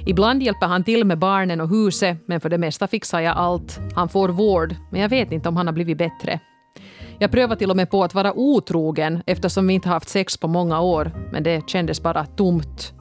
Ibland 0.06 0.44
hjälper 0.44 0.68
han 0.68 0.84
till 0.84 1.06
med 1.06 1.20
barnen 1.20 1.62
och 1.62 1.70
huset, 1.70 2.18
men 2.27 2.39
för 2.39 2.50
det 2.50 2.58
mesta 2.58 2.88
fixar 2.88 3.20
jag 3.20 3.38
allt. 3.38 3.80
Han 3.96 4.10
får 4.10 4.30
vård, 4.30 4.75
men 4.92 5.01
jag 5.01 5.10
vet 5.10 5.32
inte 5.32 5.50
om 5.50 5.58
han 5.58 5.68
har 5.68 5.74
blivit 5.74 5.98
bättre. 5.98 6.39
Jag 7.20 7.32
prövade 7.32 7.60
till 7.60 7.70
och 7.70 7.77
med 7.77 7.89
på 7.89 8.03
att 8.03 8.13
vara 8.13 8.34
otrogen 8.34 9.24
eftersom 9.25 9.68
vi 9.68 9.74
inte 9.74 9.89
haft 9.89 10.10
sex 10.10 10.38
på 10.38 10.48
många 10.48 10.82
år, 10.82 11.12
men 11.32 11.44
det 11.44 11.70
kändes 11.70 12.01
bara 12.03 12.25
tomt. 12.25 12.94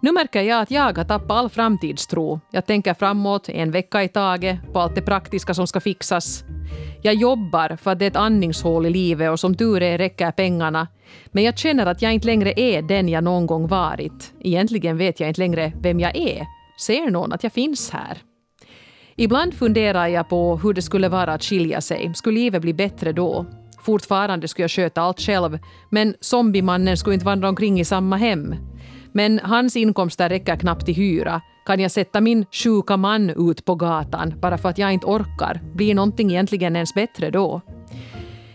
Nu 0.00 0.12
märker 0.12 0.42
jag 0.42 0.62
att 0.62 0.70
jag 0.70 0.82
har 0.82 1.04
tappat 1.04 1.30
all 1.30 1.48
framtidstro. 1.48 2.40
Jag 2.50 2.66
tänker 2.66 2.94
framåt, 2.94 3.48
en 3.48 3.70
vecka 3.70 4.02
i 4.02 4.08
taget, 4.08 4.72
på 4.72 4.80
allt 4.80 4.94
det 4.94 5.02
praktiska 5.02 5.54
som 5.54 5.66
ska 5.66 5.80
fixas. 5.80 6.44
Jag 7.02 7.14
jobbar 7.14 7.76
för 7.76 7.90
att 7.90 7.98
det 7.98 8.04
är 8.04 8.10
ett 8.10 8.16
andningshål 8.16 8.86
i 8.86 8.90
livet 8.90 9.30
och 9.30 9.40
som 9.40 9.54
tur 9.54 9.82
är 9.82 9.98
räcker 9.98 10.30
pengarna. 10.30 10.88
Men 11.26 11.44
jag 11.44 11.58
känner 11.58 11.86
att 11.86 12.02
jag 12.02 12.12
inte 12.12 12.26
längre 12.26 12.60
är 12.60 12.82
den 12.82 13.08
jag 13.08 13.24
någon 13.24 13.46
gång 13.46 13.66
varit. 13.68 14.34
Egentligen 14.40 14.96
vet 14.96 15.20
jag 15.20 15.28
inte 15.28 15.40
längre 15.40 15.72
vem 15.80 16.00
jag 16.00 16.16
är. 16.16 16.46
Ser 16.80 17.10
någon 17.10 17.32
att 17.32 17.42
jag 17.42 17.52
finns 17.52 17.90
här? 17.90 18.18
Ibland 19.16 19.54
funderar 19.54 20.06
jag 20.06 20.28
på 20.28 20.56
hur 20.56 20.72
det 20.72 20.82
skulle 20.82 21.08
vara 21.08 21.32
att 21.32 21.44
skilja 21.44 21.80
sig. 21.80 22.12
Skulle 22.14 22.40
livet 22.40 22.62
bli 22.62 22.74
bättre 22.74 23.12
då? 23.12 23.46
Fortfarande 23.82 24.48
skulle 24.48 24.64
jag 24.64 24.70
sköta 24.70 25.02
allt 25.02 25.20
själv, 25.20 25.58
men 25.90 26.14
zombiemannen 26.20 26.96
skulle 26.96 27.14
inte 27.14 27.26
vandra 27.26 27.48
omkring 27.48 27.80
i 27.80 27.84
samma 27.84 28.16
hem. 28.16 28.54
Men 29.16 29.40
hans 29.42 29.76
inkomster 29.76 30.28
räcker 30.28 30.56
knappt 30.56 30.84
till 30.84 30.94
hyra. 30.94 31.40
Kan 31.66 31.80
jag 31.80 31.90
sätta 31.90 32.20
min 32.20 32.46
sjuka 32.52 32.96
man 32.96 33.50
ut 33.50 33.64
på 33.64 33.74
gatan 33.74 34.34
bara 34.40 34.58
för 34.58 34.68
att 34.68 34.78
jag 34.78 34.92
inte 34.92 35.06
orkar? 35.06 35.60
Blir 35.74 35.94
någonting 35.94 36.30
egentligen 36.30 36.76
ens 36.76 36.94
bättre 36.94 37.30
då? 37.30 37.60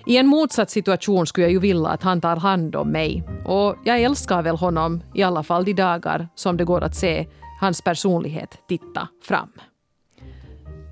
I 0.07 0.17
en 0.17 0.27
motsatt 0.27 0.69
situation 0.69 1.27
skulle 1.27 1.45
jag 1.45 1.51
ju 1.51 1.59
vilja 1.59 1.87
att 1.87 2.03
han 2.03 2.21
tar 2.21 2.35
hand 2.35 2.75
om 2.75 2.91
mig. 2.91 3.23
Och 3.45 3.75
jag 3.85 4.01
älskar 4.01 4.41
väl 4.41 4.55
honom, 4.55 5.03
i 5.13 5.23
alla 5.23 5.43
fall 5.43 5.65
de 5.65 5.73
dagar 5.73 6.27
som 6.35 6.57
det 6.57 6.65
går 6.65 6.81
att 6.81 6.95
se 6.95 7.27
hans 7.59 7.81
personlighet 7.81 8.57
titta 8.67 9.07
fram. 9.23 9.51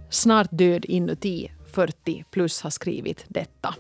Snart 0.10 0.48
död 0.52 0.86
inuti, 0.86 1.52
40 1.74 2.24
plus 2.32 2.62
har 2.62 2.70
skrivit 2.70 3.26
detta. 3.28 3.76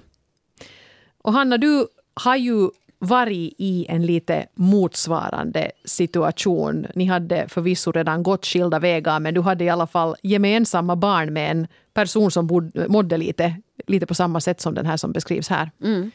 Och 1.24 1.34
Hanna, 1.34 1.58
du 1.58 1.88
har 2.13 2.36
ju 2.36 2.69
varit 3.00 3.53
i 3.58 3.86
en 3.89 4.06
lite 4.06 4.46
motsvarande 4.53 5.72
situation. 5.86 6.88
Ni 6.96 7.06
hade 7.06 7.48
förvisso 7.48 7.91
redan 7.91 8.24
gått 8.24 8.46
skilda 8.46 8.79
vägar 8.79 9.20
men 9.20 9.34
du 9.34 9.41
hade 9.41 9.63
i 9.63 9.70
alla 9.70 9.88
fall 9.88 10.15
gemensamma 10.24 10.96
barn 10.96 11.34
med 11.34 11.51
en 11.51 11.68
person 11.94 12.32
som 12.32 12.48
bod, 12.48 12.89
mådde 12.89 13.18
lite, 13.18 13.53
lite 13.88 14.06
på 14.06 14.15
samma 14.15 14.41
sätt 14.41 14.62
som 14.62 14.74
den 14.74 14.86
här 14.86 14.98
som 14.98 15.12
beskrivs 15.12 15.50
här. 15.50 15.72
Mm. 15.84 16.12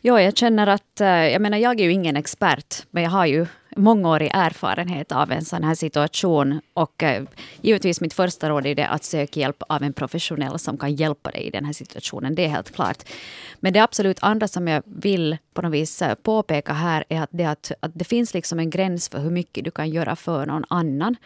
Ja, 0.00 0.22
jag 0.22 0.36
känner 0.36 0.66
att, 0.66 1.00
eh, 1.00 1.08
jag 1.08 1.42
menar 1.42 1.58
jag 1.58 1.80
är 1.80 1.84
ju 1.84 1.92
ingen 1.92 2.16
expert 2.16 2.86
men 2.90 3.02
jag 3.02 3.10
har 3.10 3.26
ju 3.26 3.46
mångårig 3.80 4.30
erfarenhet 4.32 5.12
av 5.12 5.32
en 5.32 5.44
sån 5.44 5.64
här 5.64 5.74
situation. 5.74 6.60
Och 6.74 7.02
eh, 7.02 7.24
givetvis 7.60 8.00
mitt 8.00 8.14
första 8.14 8.48
råd 8.48 8.66
är 8.66 8.74
det 8.74 8.88
att 8.88 9.04
söka 9.04 9.40
hjälp 9.40 9.62
av 9.68 9.82
en 9.82 9.92
professionell 9.92 10.58
som 10.58 10.78
kan 10.78 10.94
hjälpa 10.94 11.30
dig 11.30 11.42
i 11.42 11.50
den 11.50 11.64
här 11.64 11.72
situationen. 11.72 12.34
Det 12.34 12.44
är 12.44 12.48
helt 12.48 12.74
klart. 12.74 13.08
Men 13.60 13.72
det 13.72 13.80
absolut 13.80 14.22
andra 14.22 14.48
som 14.48 14.68
jag 14.68 14.82
vill 14.86 15.36
på 15.54 15.62
något 15.62 15.72
vis 15.72 16.02
eh, 16.02 16.14
påpeka 16.14 16.72
här 16.72 17.04
är 17.08 17.20
att 17.20 17.30
det, 17.32 17.44
att, 17.44 17.72
att 17.80 17.92
det 17.94 18.04
finns 18.04 18.34
liksom 18.34 18.58
en 18.58 18.70
gräns 18.70 19.08
för 19.08 19.18
hur 19.18 19.30
mycket 19.30 19.64
du 19.64 19.70
kan 19.70 19.90
göra 19.90 20.16
för 20.16 20.46
någon 20.46 20.64
annan. 20.68 21.16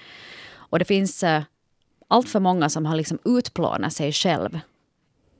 Och 0.53 0.79
det 0.79 0.85
finns 0.85 1.23
eh, 1.23 1.43
allt 2.09 2.29
för 2.29 2.41
många 2.41 2.69
som 2.69 2.87
har 2.87 2.97
liksom 2.97 3.19
utplånat 3.25 3.93
sig 3.93 4.13
själv 4.13 4.61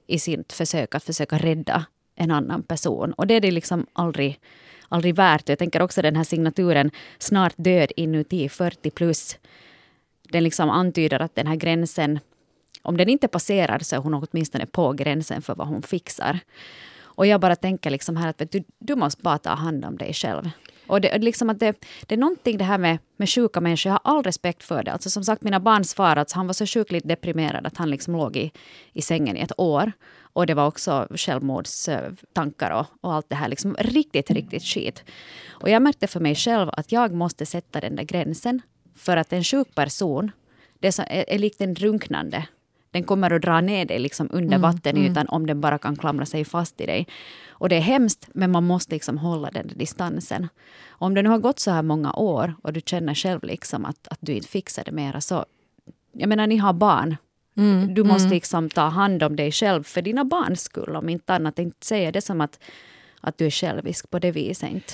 i 0.07 0.19
sitt 0.19 0.53
försök 0.53 0.95
att 0.95 1.05
försöka 1.05 1.39
rädda 1.39 1.85
en 2.17 2.31
annan 2.31 2.63
person. 2.63 3.13
Och 3.13 3.27
det 3.27 3.35
är 3.35 3.41
det 3.41 3.51
liksom 3.51 3.87
aldrig 3.93 4.41
aldrig 4.89 5.15
värt. 5.15 5.49
Jag 5.49 5.59
tänker 5.59 5.83
också 5.83 6.03
den 6.03 6.17
här 6.17 6.25
signaturen 6.25 6.91
snart 7.19 7.55
död 7.57 7.93
inuti 7.97 8.49
40 8.49 8.91
plus. 8.91 9.39
Den 10.23 10.45
liksom 10.45 10.71
antyder 10.71 11.21
att 11.21 11.35
den 11.35 11.47
här 11.47 11.57
gränsen, 11.57 12.21
om 12.83 12.97
den 12.97 13.09
inte 13.09 13.29
passerar 13.29 13.79
så 13.79 13.97
är 13.97 14.01
hon 14.01 14.15
åtminstone 14.15 14.67
på 14.67 14.93
gränsen 14.93 15.43
för 15.43 15.55
vad 15.55 15.67
hon 15.67 15.83
fixar. 15.83 16.39
Och 17.17 17.27
jag 17.27 17.41
bara 17.41 17.57
tänker 17.57 17.91
liksom 17.91 18.17
här 18.17 18.29
att 18.29 18.51
du, 18.51 18.65
du 18.79 18.97
måste 18.97 19.23
bara 19.23 19.39
ta 19.39 19.51
hand 19.51 19.85
om 19.85 19.97
dig 19.97 20.13
själv. 20.13 20.51
Och 20.87 21.01
det, 21.01 21.19
liksom 21.19 21.51
att 21.51 21.61
det, 21.61 21.75
det 22.07 22.15
är 22.15 22.19
någonting 22.19 22.59
det 22.59 22.65
här 22.65 22.79
med, 22.79 22.99
med 23.17 23.29
sjuka 23.31 23.61
människor, 23.61 23.91
jag 23.91 24.01
har 24.05 24.17
all 24.17 24.23
respekt 24.23 24.65
för 24.65 24.83
det. 24.83 24.93
Alltså 24.93 25.11
som 25.11 25.25
sagt, 25.25 25.43
mina 25.43 25.61
barns 25.61 25.95
far, 25.95 26.17
alltså, 26.17 26.37
han 26.37 26.47
var 26.47 26.55
så 26.55 26.67
sjukligt 26.67 27.09
deprimerad 27.09 27.67
att 27.67 27.77
han 27.77 27.91
liksom 27.91 28.17
låg 28.17 28.37
i, 28.37 28.53
i 28.93 29.03
sängen 29.03 29.37
i 29.37 29.41
ett 29.41 29.59
år. 29.61 29.93
Och 30.21 30.47
det 30.47 30.55
var 30.55 30.67
också 30.67 31.07
självmordstankar 31.11 32.71
och, 32.71 32.87
och 33.01 33.15
allt 33.15 33.29
det 33.29 33.35
här. 33.35 33.49
Liksom 33.49 33.77
riktigt, 33.79 34.31
riktigt 34.31 34.63
skit. 34.63 35.05
Och 35.51 35.71
jag 35.71 35.83
märkte 35.83 36.07
för 36.07 36.21
mig 36.21 36.35
själv 36.35 36.71
att 36.73 36.93
jag 36.93 37.13
måste 37.13 37.47
sätta 37.47 37.81
den 37.81 37.97
där 37.97 38.05
gränsen. 38.05 38.63
För 38.97 39.17
att 39.17 39.33
en 39.33 39.45
sjuk 39.45 39.75
person, 39.75 40.31
det 40.79 40.99
är, 40.99 41.13
är, 41.13 41.25
är 41.29 41.39
likt 41.39 41.61
en 41.61 41.75
drunknande. 41.75 42.47
Den 42.95 43.05
kommer 43.05 43.31
att 43.31 43.43
dra 43.43 43.61
ner 43.61 43.85
dig 43.85 43.99
liksom 43.99 44.29
under 44.31 44.57
mm, 44.57 44.61
vattenytan 44.61 45.17
mm. 45.17 45.27
om 45.29 45.47
den 45.47 45.61
bara 45.61 45.79
kan 45.79 45.97
klamra 45.97 46.27
sig 46.27 46.45
fast 46.45 46.81
i 46.81 46.87
dig. 46.87 47.07
Och 47.49 47.69
det 47.69 47.77
är 47.77 47.81
hemskt, 47.81 48.29
men 48.35 48.51
man 48.51 48.65
måste 48.65 48.95
liksom 48.95 49.19
hålla 49.19 49.51
den 49.51 49.71
distansen. 49.75 50.49
Om 50.89 51.15
det 51.15 51.23
nu 51.23 51.29
har 51.29 51.39
gått 51.39 51.59
så 51.59 51.71
här 51.71 51.83
många 51.83 52.13
år 52.13 52.55
och 52.63 52.73
du 52.73 52.81
känner 52.81 53.15
själv 53.15 53.43
liksom 53.43 53.85
att, 53.85 54.09
att 54.09 54.19
du 54.21 54.33
inte 54.33 54.49
fixar 54.49 54.85
det 54.85 54.93
mera, 54.93 55.21
så... 55.21 55.45
Jag 56.13 56.29
menar, 56.29 56.47
ni 56.47 56.57
har 56.57 56.73
barn. 56.73 57.17
Mm, 57.57 57.95
du 57.95 58.05
måste 58.05 58.27
mm. 58.27 58.35
liksom 58.35 58.71
ta 58.71 58.83
hand 58.83 59.23
om 59.23 59.37
dig 59.37 59.53
själv 59.53 59.83
för 59.83 60.03
dina 60.03 60.25
barns 60.25 60.61
skull, 60.61 60.97
om 60.97 61.09
inte 61.09 61.35
annat. 61.35 61.59
Inte 61.59 61.87
säga 61.87 62.13
det 62.13 62.21
som 62.21 62.41
att, 62.41 62.59
att 63.21 63.39
du 63.39 63.47
är 63.47 63.51
självisk 63.51 64.11
på 64.11 64.19
det 64.19 64.31
viset. 64.31 64.71
Inte. 64.71 64.93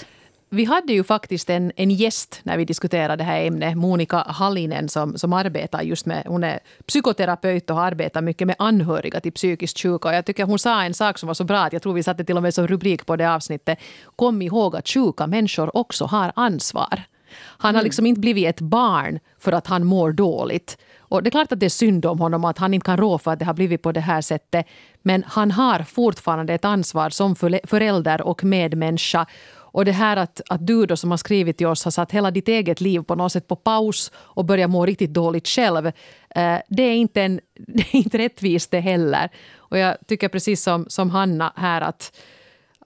Vi 0.52 0.64
hade 0.64 0.92
ju 0.92 1.04
faktiskt 1.04 1.50
en, 1.50 1.72
en 1.76 1.90
gäst 1.90 2.40
när 2.42 2.56
vi 2.56 2.64
diskuterade 2.64 3.16
det 3.16 3.24
här 3.24 3.40
ämnet, 3.46 3.76
Monika 3.76 4.16
Hallinen 4.16 4.88
som, 4.88 5.18
som 5.18 5.32
arbetar 5.32 5.82
just 5.82 6.06
med, 6.06 6.22
hon 6.26 6.44
är 6.44 6.60
psykoterapeut 6.86 7.70
och 7.70 7.76
har 7.76 7.84
arbetat 7.84 8.24
mycket 8.24 8.46
med 8.46 8.56
anhöriga 8.58 9.20
till 9.20 9.32
psykiskt 9.32 9.78
sjuka. 9.78 10.08
Och 10.08 10.14
jag 10.14 10.26
tycker 10.26 10.44
hon 10.44 10.58
sa 10.58 10.82
en 10.82 10.94
sak 10.94 11.18
som 11.18 11.26
var 11.26 11.34
så 11.34 11.44
bra 11.44 11.58
att 11.58 11.72
jag 11.72 11.82
tror 11.82 11.92
vi 11.92 12.02
satte 12.02 12.24
till 12.24 12.36
och 12.36 12.42
med 12.42 12.54
som 12.54 12.66
rubrik 12.66 13.06
på 13.06 13.16
det 13.16 13.34
avsnittet. 13.34 13.78
Kom 14.16 14.42
ihåg 14.42 14.76
att 14.76 14.88
sjuka 14.88 15.26
människor 15.26 15.76
också 15.76 16.04
har 16.04 16.32
ansvar. 16.36 17.02
Han 17.36 17.74
har 17.74 17.80
mm. 17.80 17.84
liksom 17.84 18.06
inte 18.06 18.20
blivit 18.20 18.48
ett 18.48 18.60
barn 18.60 19.18
för 19.38 19.52
att 19.52 19.66
han 19.66 19.84
mår 19.84 20.12
dåligt. 20.12 20.78
Och 20.98 21.22
det 21.22 21.28
är 21.28 21.30
klart 21.30 21.52
att 21.52 21.60
det 21.60 21.66
är 21.66 21.70
synd 21.70 22.06
om 22.06 22.20
honom 22.20 22.44
att 22.44 22.58
han 22.58 22.74
inte 22.74 22.84
kan 22.84 22.96
rå 22.96 23.18
för 23.18 23.30
att 23.30 23.38
det 23.38 23.44
har 23.44 23.54
blivit 23.54 23.82
på 23.82 23.92
det 23.92 24.00
här 24.00 24.20
sättet. 24.20 24.66
Men 25.02 25.24
han 25.26 25.50
har 25.50 25.82
fortfarande 25.82 26.54
ett 26.54 26.64
ansvar 26.64 27.10
som 27.10 27.36
förälder 27.64 28.22
och 28.22 28.44
medmänniska. 28.44 29.26
Och 29.72 29.84
det 29.84 29.92
här 29.92 30.16
att, 30.16 30.40
att 30.48 30.66
du 30.66 30.86
då 30.86 30.96
som 30.96 31.10
har 31.10 31.18
skrivit 31.18 31.58
till 31.58 31.66
oss 31.66 31.84
har 31.84 31.90
satt 31.90 32.12
hela 32.12 32.30
ditt 32.30 32.48
eget 32.48 32.80
liv 32.80 33.02
på 33.02 33.14
något 33.14 33.32
sätt 33.32 33.48
på 33.48 33.56
paus 33.56 34.12
och 34.14 34.44
börjat 34.44 34.70
må 34.70 34.86
riktigt 34.86 35.12
dåligt 35.12 35.48
själv. 35.48 35.86
Eh, 35.86 36.58
det, 36.68 36.82
är 36.82 36.94
inte 36.94 37.22
en, 37.22 37.40
det 37.54 37.82
är 37.82 37.96
inte 37.96 38.18
rättvist 38.18 38.70
det 38.70 38.80
heller. 38.80 39.28
Och 39.56 39.78
jag 39.78 39.96
tycker 40.06 40.28
precis 40.28 40.62
som, 40.62 40.86
som 40.88 41.10
Hanna 41.10 41.52
här 41.56 41.80
att 41.80 42.12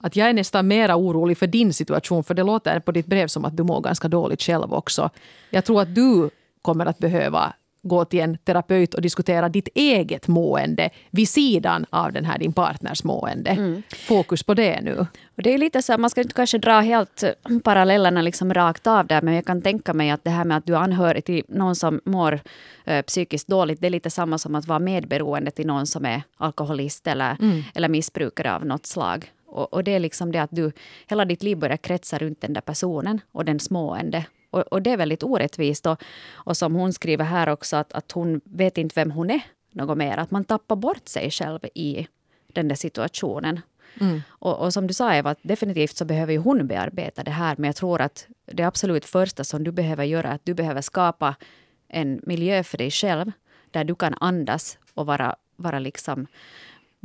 att 0.01 0.15
jag 0.15 0.29
är 0.29 0.33
nästan 0.33 0.67
mera 0.67 0.95
orolig 0.95 1.37
för 1.37 1.47
din 1.47 1.73
situation, 1.73 2.23
för 2.23 2.33
det 2.33 2.43
låter 2.43 2.79
på 2.79 2.91
ditt 2.91 3.05
brev 3.05 3.27
som 3.27 3.45
att 3.45 3.57
du 3.57 3.63
mår 3.63 3.81
ganska 3.81 4.07
dåligt 4.07 4.41
själv 4.41 4.73
också. 4.73 5.09
Jag 5.49 5.65
tror 5.65 5.81
att 5.81 5.95
du 5.95 6.29
kommer 6.61 6.85
att 6.85 6.97
behöva 6.97 7.53
gå 7.85 8.05
till 8.05 8.19
en 8.19 8.37
terapeut 8.37 8.93
och 8.93 9.01
diskutera 9.01 9.49
ditt 9.49 9.67
eget 9.75 10.27
mående 10.27 10.89
vid 11.11 11.29
sidan 11.29 11.85
av 11.89 12.11
den 12.11 12.25
här 12.25 12.37
din 12.37 12.53
partners 12.53 13.03
mående. 13.03 13.49
Mm. 13.49 13.83
Fokus 14.07 14.43
på 14.43 14.53
det 14.53 14.81
nu. 14.81 15.05
Och 15.37 15.43
det 15.43 15.53
är 15.53 15.57
lite 15.57 15.81
så, 15.81 15.97
man 15.97 16.09
ska 16.09 16.21
inte 16.21 16.33
kanske 16.33 16.57
dra 16.57 16.79
helt 16.79 17.23
parallellerna 17.63 18.21
liksom 18.21 18.53
rakt 18.53 18.87
av 18.87 19.07
där, 19.07 19.21
men 19.21 19.33
jag 19.33 19.45
kan 19.45 19.61
tänka 19.61 19.93
mig 19.93 20.09
att 20.09 20.23
det 20.23 20.29
här 20.29 20.45
med 20.45 20.57
att 20.57 20.65
du 20.65 20.73
är 20.75 20.79
anhörig 20.79 21.25
till 21.25 21.43
någon 21.47 21.75
som 21.75 22.01
mår 22.05 22.39
äh, 22.85 23.01
psykiskt 23.01 23.47
dåligt, 23.47 23.81
det 23.81 23.87
är 23.87 23.91
lite 23.91 24.09
samma 24.09 24.37
som 24.37 24.55
att 24.55 24.67
vara 24.67 24.79
medberoende 24.79 25.51
till 25.51 25.67
någon 25.67 25.87
som 25.87 26.05
är 26.05 26.21
alkoholist 26.37 27.07
eller, 27.07 27.37
mm. 27.41 27.63
eller 27.75 27.89
missbrukare 27.89 28.55
av 28.55 28.65
något 28.65 28.85
slag. 28.85 29.31
Och, 29.47 29.73
och, 29.73 29.83
det 29.83 29.91
är 29.91 29.99
liksom 29.99 30.31
det 30.31 30.39
att 30.39 30.49
du, 30.51 30.71
hela 31.07 31.25
ditt 31.25 31.43
liv 31.43 31.57
börjar 31.57 31.77
kretsa 31.77 32.17
runt 32.17 32.41
den 32.41 32.53
där 32.53 32.61
personen 32.61 33.21
och 33.31 33.45
den 33.45 33.59
smående. 33.59 34.25
Och, 34.55 34.61
och 34.61 34.81
det 34.81 34.91
är 34.91 34.97
väldigt 34.97 35.23
orättvist. 35.23 35.85
Och, 35.85 36.03
och 36.33 36.57
som 36.57 36.75
hon 36.75 36.93
skriver 36.93 37.25
här 37.25 37.49
också, 37.49 37.75
att, 37.75 37.93
att 37.93 38.11
hon 38.11 38.41
vet 38.43 38.77
inte 38.77 38.93
vem 38.95 39.11
hon 39.11 39.29
är 39.29 39.41
något 39.71 39.97
mer. 39.97 40.17
Att 40.17 40.31
man 40.31 40.43
tappar 40.43 40.75
bort 40.75 41.07
sig 41.07 41.31
själv 41.31 41.59
i 41.73 42.07
den 42.53 42.67
där 42.67 42.75
situationen. 42.75 43.61
Mm. 44.01 44.21
Och, 44.29 44.59
och, 44.59 44.73
som 44.73 44.87
du 44.87 44.93
sa 44.93 45.13
Eva, 45.13 45.35
definitivt 45.41 45.97
så 45.97 46.05
behöver 46.05 46.33
ju 46.33 46.39
hon 46.39 46.67
bearbeta 46.67 47.23
det 47.23 47.31
här. 47.31 47.55
Men 47.57 47.67
jag 47.67 47.75
tror 47.75 48.01
att 48.01 48.27
det 48.45 48.63
absolut 48.63 49.05
första 49.05 49.43
som 49.43 49.63
du 49.63 49.71
behöver 49.71 50.03
göra 50.03 50.29
är 50.29 50.35
att 50.35 50.45
du 50.45 50.53
behöver 50.53 50.81
skapa 50.81 51.35
en 51.87 52.21
miljö 52.23 52.63
för 52.63 52.77
dig 52.77 52.91
själv 52.91 53.31
där 53.71 53.83
du 53.83 53.95
kan 53.95 54.15
andas 54.19 54.77
och 54.93 55.05
vara, 55.05 55.35
vara 55.55 55.79
liksom 55.79 56.27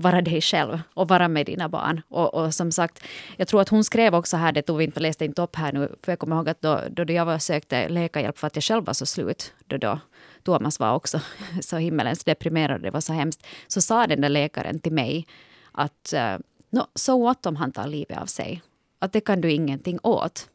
vara 0.00 0.20
dig 0.20 0.40
själv 0.40 0.80
och 0.94 1.08
vara 1.08 1.28
med 1.28 1.46
dina 1.46 1.68
barn. 1.68 2.02
Och, 2.08 2.34
och, 2.34 2.54
som 2.54 2.72
sagt, 2.72 3.04
jag 3.36 3.48
tror 3.48 3.60
att 3.60 3.68
hon 3.68 3.84
skrev 3.84 4.14
också 4.14 4.36
här, 4.36 4.52
det 4.52 4.62
tog 4.62 4.78
vi 4.78 4.84
inte, 4.84 5.00
läste 5.00 5.24
inte 5.24 5.42
upp 5.42 5.56
här 5.56 5.72
nu, 5.72 5.96
för 6.02 6.12
jag 6.12 6.18
kommer 6.18 6.36
ihåg 6.36 6.48
att 6.48 6.62
då, 6.62 6.80
då 6.90 7.12
jag 7.12 7.24
var 7.24 7.38
sökte 7.38 7.88
läkarhjälp 7.88 8.38
för 8.38 8.46
att 8.46 8.56
jag 8.56 8.64
själv 8.64 8.84
var 8.84 8.94
så 8.94 9.06
slut, 9.06 9.54
då, 9.66 9.76
då 9.76 10.00
Thomas 10.42 10.80
var 10.80 10.94
också 10.94 11.20
så 11.62 11.76
himmelens 11.76 12.24
deprimerad, 12.24 12.82
det 12.82 12.90
var 12.90 13.00
så 13.00 13.12
hemskt, 13.12 13.46
så 13.68 13.80
sa 13.80 14.06
den 14.06 14.20
där 14.20 14.28
läkaren 14.28 14.80
till 14.80 14.92
mig 14.92 15.26
att 15.72 16.12
eh, 16.12 16.36
no, 16.70 16.86
så 16.94 17.22
what 17.22 17.46
om 17.46 17.56
han 17.56 17.72
tar 17.72 17.86
livet 17.86 18.18
av 18.18 18.26
sig? 18.26 18.62
Att 18.98 19.12
det 19.12 19.20
kan 19.20 19.40
du 19.40 19.52
ingenting 19.52 19.98
åt. 20.02 20.48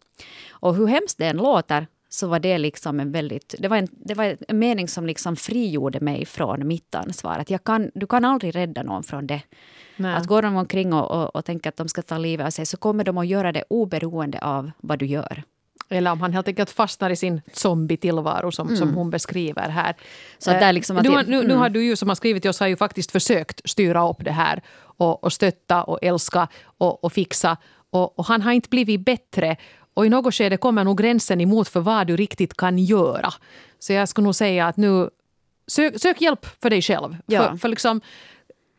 Och 0.49 0.75
hur 0.75 0.87
hemskt 0.87 1.17
det 1.17 1.27
än 1.27 1.37
låter 1.37 1.87
så 2.15 2.27
var 2.27 2.39
det 2.39 2.57
liksom 2.57 2.99
en 2.99 3.11
väldigt... 3.11 3.55
Det 3.59 3.67
var 3.67 3.77
en, 3.77 3.87
det 3.91 4.13
var 4.13 4.37
en 4.47 4.59
mening 4.59 4.87
som 4.87 5.05
liksom 5.05 5.35
frigjorde 5.35 5.99
mig 5.99 6.25
från 6.25 6.67
mitt 6.67 6.95
ansvar. 6.95 7.39
Att 7.39 7.49
jag 7.49 7.63
kan, 7.63 7.91
du 7.93 8.07
kan 8.07 8.25
aldrig 8.25 8.55
rädda 8.55 8.83
någon 8.83 9.03
från 9.03 9.27
det. 9.27 9.41
Nej. 9.97 10.15
Att 10.15 10.27
går 10.27 10.41
de 10.41 10.55
omkring 10.55 10.93
och, 10.93 11.11
och, 11.11 11.35
och 11.35 11.45
tänker 11.45 11.69
att 11.69 11.77
de 11.77 11.87
ska 11.87 12.01
ta 12.01 12.17
livet 12.17 12.45
av 12.45 12.49
sig 12.49 12.65
så 12.65 12.77
kommer 12.77 13.03
de 13.03 13.17
att 13.17 13.27
göra 13.27 13.51
det 13.51 13.63
oberoende 13.69 14.39
av 14.39 14.71
vad 14.77 14.99
du 14.99 15.05
gör. 15.05 15.43
Eller 15.89 16.11
om 16.11 16.21
han 16.21 16.33
helt 16.33 16.47
enkelt 16.47 16.69
fastnar 16.69 17.09
i 17.09 17.15
sin 17.15 17.41
zombie-tillvaro 17.53 18.51
som, 18.51 18.67
mm. 18.67 18.77
som 18.77 18.93
hon 18.93 19.09
beskriver 19.09 19.69
här. 19.69 19.95
Så 20.37 20.51
där 20.51 20.73
liksom 20.73 20.95
nu, 20.95 21.09
nu, 21.09 21.43
nu, 21.43 21.53
har 21.53 21.65
mm. 21.65 21.73
du 21.73 21.83
ju 21.83 21.95
som 21.95 22.07
har 22.07 22.15
skrivit 22.15 22.43
till 22.43 22.49
oss 22.49 22.59
har 22.59 22.67
ju 22.67 22.75
faktiskt 22.75 23.11
försökt 23.11 23.69
styra 23.69 24.09
upp 24.09 24.23
det 24.23 24.31
här 24.31 24.61
och, 24.97 25.23
och 25.23 25.33
stötta 25.33 25.83
och 25.83 25.99
älska 26.01 26.47
och, 26.77 27.03
och 27.03 27.13
fixa. 27.13 27.57
Och, 27.89 28.19
och, 28.19 28.25
han 28.25 28.41
har 28.41 28.51
inte 28.51 28.69
blivit 28.69 29.05
bättre. 29.05 29.57
Och 29.95 30.05
i 30.05 30.09
något 30.09 30.35
skede 30.35 30.57
kommer 30.57 30.83
nog 30.83 30.97
gränsen 30.97 31.41
emot 31.41 31.67
för 31.67 31.79
vad 31.79 32.07
du 32.07 32.15
riktigt 32.15 32.57
kan 32.57 32.77
göra. 32.77 33.33
Så 33.79 33.93
jag 33.93 34.09
skulle 34.09 34.25
nog 34.25 34.35
säga 34.35 34.67
att 34.67 34.77
nu 34.77 35.09
sök, 35.67 36.01
sök 36.01 36.21
hjälp 36.21 36.45
för 36.61 36.69
dig 36.69 36.81
själv. 36.81 37.17
Ja. 37.25 37.49
För, 37.49 37.57
för 37.57 37.69
liksom, 37.69 38.01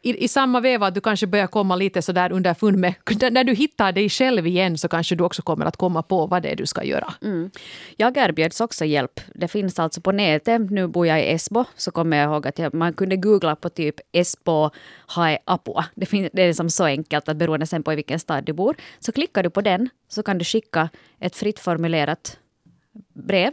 i, 0.07 0.25
i 0.25 0.29
samma 0.29 0.61
veva 0.61 0.87
att 0.87 0.95
du 0.95 1.01
kanske 1.01 1.27
börjar 1.27 1.47
komma 1.47 1.77
lite 1.77 2.03
sådär 2.03 2.33
underfund 2.33 2.79
med... 2.79 2.95
När 3.33 3.45
du 3.45 3.55
hittar 3.55 3.92
dig 3.92 4.09
själv 4.09 4.47
igen 4.47 4.79
så 4.79 4.88
kanske 4.88 5.14
du 5.14 5.25
också 5.25 5.42
kommer 5.42 5.66
att 5.66 5.77
komma 5.77 6.03
på 6.03 6.27
vad 6.27 6.42
det 6.42 6.49
är 6.49 6.57
du 6.57 6.66
ska 6.66 6.85
göra. 6.85 7.14
Mm. 7.23 7.51
Jag 7.97 8.16
erbjöds 8.16 8.61
också 8.61 8.85
hjälp. 8.85 9.21
Det 9.35 9.49
finns 9.49 9.79
alltså 9.79 10.01
på 10.01 10.12
nätet. 10.12 10.71
Nu 10.71 10.87
bor 10.87 11.07
jag 11.07 11.21
i 11.21 11.33
Esbo. 11.33 11.64
Så 11.77 11.90
kommer 11.90 12.16
jag 12.16 12.33
ihåg 12.33 12.47
att 12.47 12.59
jag, 12.59 12.75
man 12.75 12.92
kunde 12.92 13.16
googla 13.16 13.57
på 13.57 13.69
typ 13.69 13.95
Esbo-Hae 14.12 15.38
Apua. 15.45 15.85
Det, 15.95 16.07
finns, 16.07 16.31
det 16.33 16.42
är 16.42 16.47
liksom 16.47 16.71
så 16.71 16.85
enkelt 16.85 17.29
att 17.29 17.37
beroende 17.37 17.66
sen 17.66 17.83
på 17.83 17.92
i 17.92 17.97
vilken 17.97 18.19
stad 18.19 18.45
du 18.45 18.53
bor. 18.53 18.77
Så 18.99 19.12
klickar 19.12 19.42
du 19.42 19.51
på 19.51 19.61
den 19.61 19.88
så 20.09 20.23
kan 20.23 20.38
du 20.38 20.45
skicka 20.45 20.88
ett 21.21 21.37
fritt 21.37 21.59
formulerat 21.59 22.38
brev 23.14 23.53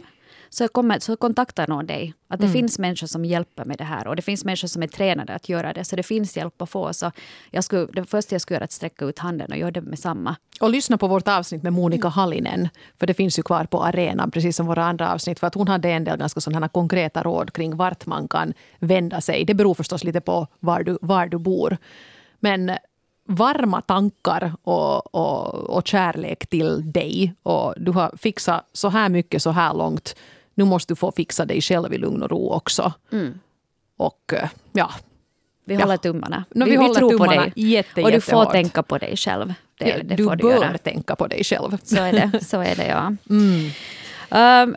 så, 0.54 0.68
kommer, 0.68 0.98
så 0.98 1.16
kontaktar 1.16 1.66
någon 1.66 1.86
dig. 1.86 2.14
Att 2.28 2.40
det 2.40 2.46
mm. 2.46 2.52
finns 2.52 2.78
människor 2.78 3.06
som 3.06 3.24
hjälper 3.24 3.64
med 3.64 3.78
det 3.78 3.84
här 3.84 4.06
och 4.06 4.16
det 4.16 4.22
finns 4.22 4.44
människor 4.44 4.68
som 4.68 4.82
är 4.82 4.86
tränade 4.86 5.34
att 5.34 5.48
göra 5.48 5.72
det. 5.72 5.84
Så 5.84 5.96
det 5.96 6.02
finns 6.02 6.36
hjälp 6.36 6.62
att 6.62 6.70
få. 6.70 6.92
Så 6.92 7.12
jag 7.50 7.64
skulle, 7.64 7.86
det 7.86 8.04
första 8.04 8.34
jag 8.34 8.42
skulle 8.42 8.56
göra 8.56 8.62
är 8.62 8.64
att 8.64 8.72
sträcka 8.72 9.04
ut 9.04 9.18
handen 9.18 9.52
och 9.52 9.58
göra 9.58 9.70
det 9.70 9.80
med 9.80 9.98
samma. 9.98 10.36
Och 10.60 10.70
lyssna 10.70 10.98
på 10.98 11.06
vårt 11.08 11.28
avsnitt 11.28 11.62
med 11.62 11.72
Monica 11.72 12.08
Hallinen. 12.08 12.68
För 12.98 13.06
det 13.06 13.14
finns 13.14 13.38
ju 13.38 13.42
kvar 13.42 13.64
på 13.64 13.84
arenan, 13.84 14.30
precis 14.30 14.56
som 14.56 14.66
våra 14.66 14.84
andra 14.84 15.12
avsnitt. 15.12 15.40
För 15.40 15.46
att 15.46 15.54
hon 15.54 15.68
hade 15.68 15.90
en 15.90 16.04
del 16.04 16.18
ganska 16.18 16.40
sådana 16.40 16.68
konkreta 16.68 17.22
råd 17.22 17.52
kring 17.52 17.76
vart 17.76 18.06
man 18.06 18.28
kan 18.28 18.52
vända 18.78 19.20
sig. 19.20 19.44
Det 19.44 19.54
beror 19.54 19.74
förstås 19.74 20.04
lite 20.04 20.20
på 20.20 20.46
var 20.60 20.82
du, 20.82 20.98
var 21.00 21.26
du 21.26 21.38
bor. 21.38 21.76
Men 22.40 22.72
varma 23.28 23.80
tankar 23.80 24.52
och, 24.62 25.14
och, 25.14 25.54
och 25.54 25.86
kärlek 25.86 26.46
till 26.46 26.92
dig. 26.92 27.34
Och 27.42 27.74
du 27.76 27.90
har 27.90 28.12
fixat 28.16 28.68
så 28.72 28.88
här 28.88 29.08
mycket 29.08 29.42
så 29.42 29.50
här 29.50 29.74
långt 29.74 30.16
nu 30.54 30.64
måste 30.64 30.92
du 30.92 30.96
få 30.96 31.12
fixa 31.12 31.44
dig 31.44 31.60
själv 31.60 31.94
i 31.94 31.98
lugn 31.98 32.22
och 32.22 32.30
ro 32.30 32.50
också. 32.50 32.92
Mm. 33.12 33.38
Och 33.96 34.32
eh, 34.32 34.48
ja. 34.72 34.90
Vi 35.64 35.74
håller 35.74 35.96
tummarna. 35.96 36.44
No, 36.50 36.64
vi, 36.64 36.70
vi, 36.70 36.76
håller 36.76 36.94
tror 36.94 37.10
tummarna 37.10 37.34
på 37.34 37.40
dig. 37.40 37.52
Jätte, 37.56 38.02
och 38.02 38.12
du 38.12 38.20
får 38.20 38.44
tänka 38.44 38.82
på 38.82 38.98
dig 38.98 39.16
själv. 39.16 39.54
Det, 39.78 39.88
ja, 39.88 39.96
det 40.02 40.14
du 40.14 40.26
bör 40.26 40.36
du 40.36 40.48
göra. 40.50 40.78
tänka 40.78 41.16
på 41.16 41.26
dig 41.26 41.44
själv. 41.44 41.78
Så 41.82 41.96
är 41.96 42.12
det, 42.12 42.44
så 42.44 42.60
är 42.60 42.76
det 42.76 42.86
ja. 42.86 43.12
Mm. 43.30 43.70
Um, 44.30 44.76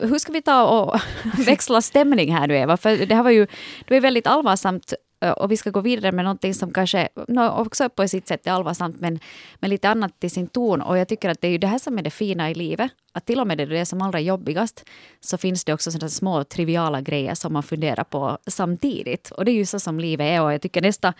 hur 0.00 0.18
ska 0.18 0.32
vi 0.32 0.42
ta 0.42 0.66
och 0.66 1.00
växla 1.46 1.82
stämning 1.82 2.34
här 2.34 2.46
nu 2.46 2.56
Eva? 2.56 2.76
För 2.76 3.06
det 3.06 3.14
här 3.14 3.22
var 3.22 3.30
ju 3.30 3.46
det 3.86 3.94
var 3.94 4.00
väldigt 4.00 4.26
allvarsamt 4.26 4.94
och 5.36 5.52
vi 5.52 5.56
ska 5.56 5.70
gå 5.70 5.80
vidare 5.80 6.12
med 6.12 6.24
någonting 6.24 6.54
som 6.54 6.72
kanske 6.72 7.08
också 7.50 7.88
på 7.88 8.08
sitt 8.08 8.28
sätt 8.28 8.46
är 8.46 8.50
allvarsamt 8.50 9.00
men, 9.00 9.20
men 9.60 9.70
lite 9.70 9.88
annat 9.88 10.24
i 10.24 10.30
sin 10.30 10.46
ton. 10.46 10.82
Och 10.82 10.98
jag 10.98 11.08
tycker 11.08 11.28
att 11.28 11.40
det 11.40 11.48
är 11.48 11.52
ju 11.52 11.58
det 11.58 11.66
här 11.66 11.78
som 11.78 11.98
är 11.98 12.02
det 12.02 12.10
fina 12.10 12.50
i 12.50 12.54
livet. 12.54 12.90
Att 13.12 13.26
till 13.26 13.40
och 13.40 13.46
med 13.46 13.58
det 13.58 13.78
är 13.78 13.84
som 13.84 14.02
allra 14.02 14.20
jobbigast 14.20 14.84
så 15.20 15.38
finns 15.38 15.64
det 15.64 15.72
också 15.72 15.90
sådana 15.90 16.08
små 16.08 16.44
triviala 16.44 17.00
grejer 17.00 17.34
som 17.34 17.52
man 17.52 17.62
funderar 17.62 18.04
på 18.04 18.38
samtidigt. 18.46 19.30
Och 19.30 19.44
det 19.44 19.50
är 19.50 19.56
ju 19.56 19.66
så 19.66 19.80
som 19.80 20.00
livet 20.00 20.24
är 20.24 20.42
och 20.42 20.52
jag 20.52 20.62
tycker 20.62 20.82
nästa, 20.82 21.14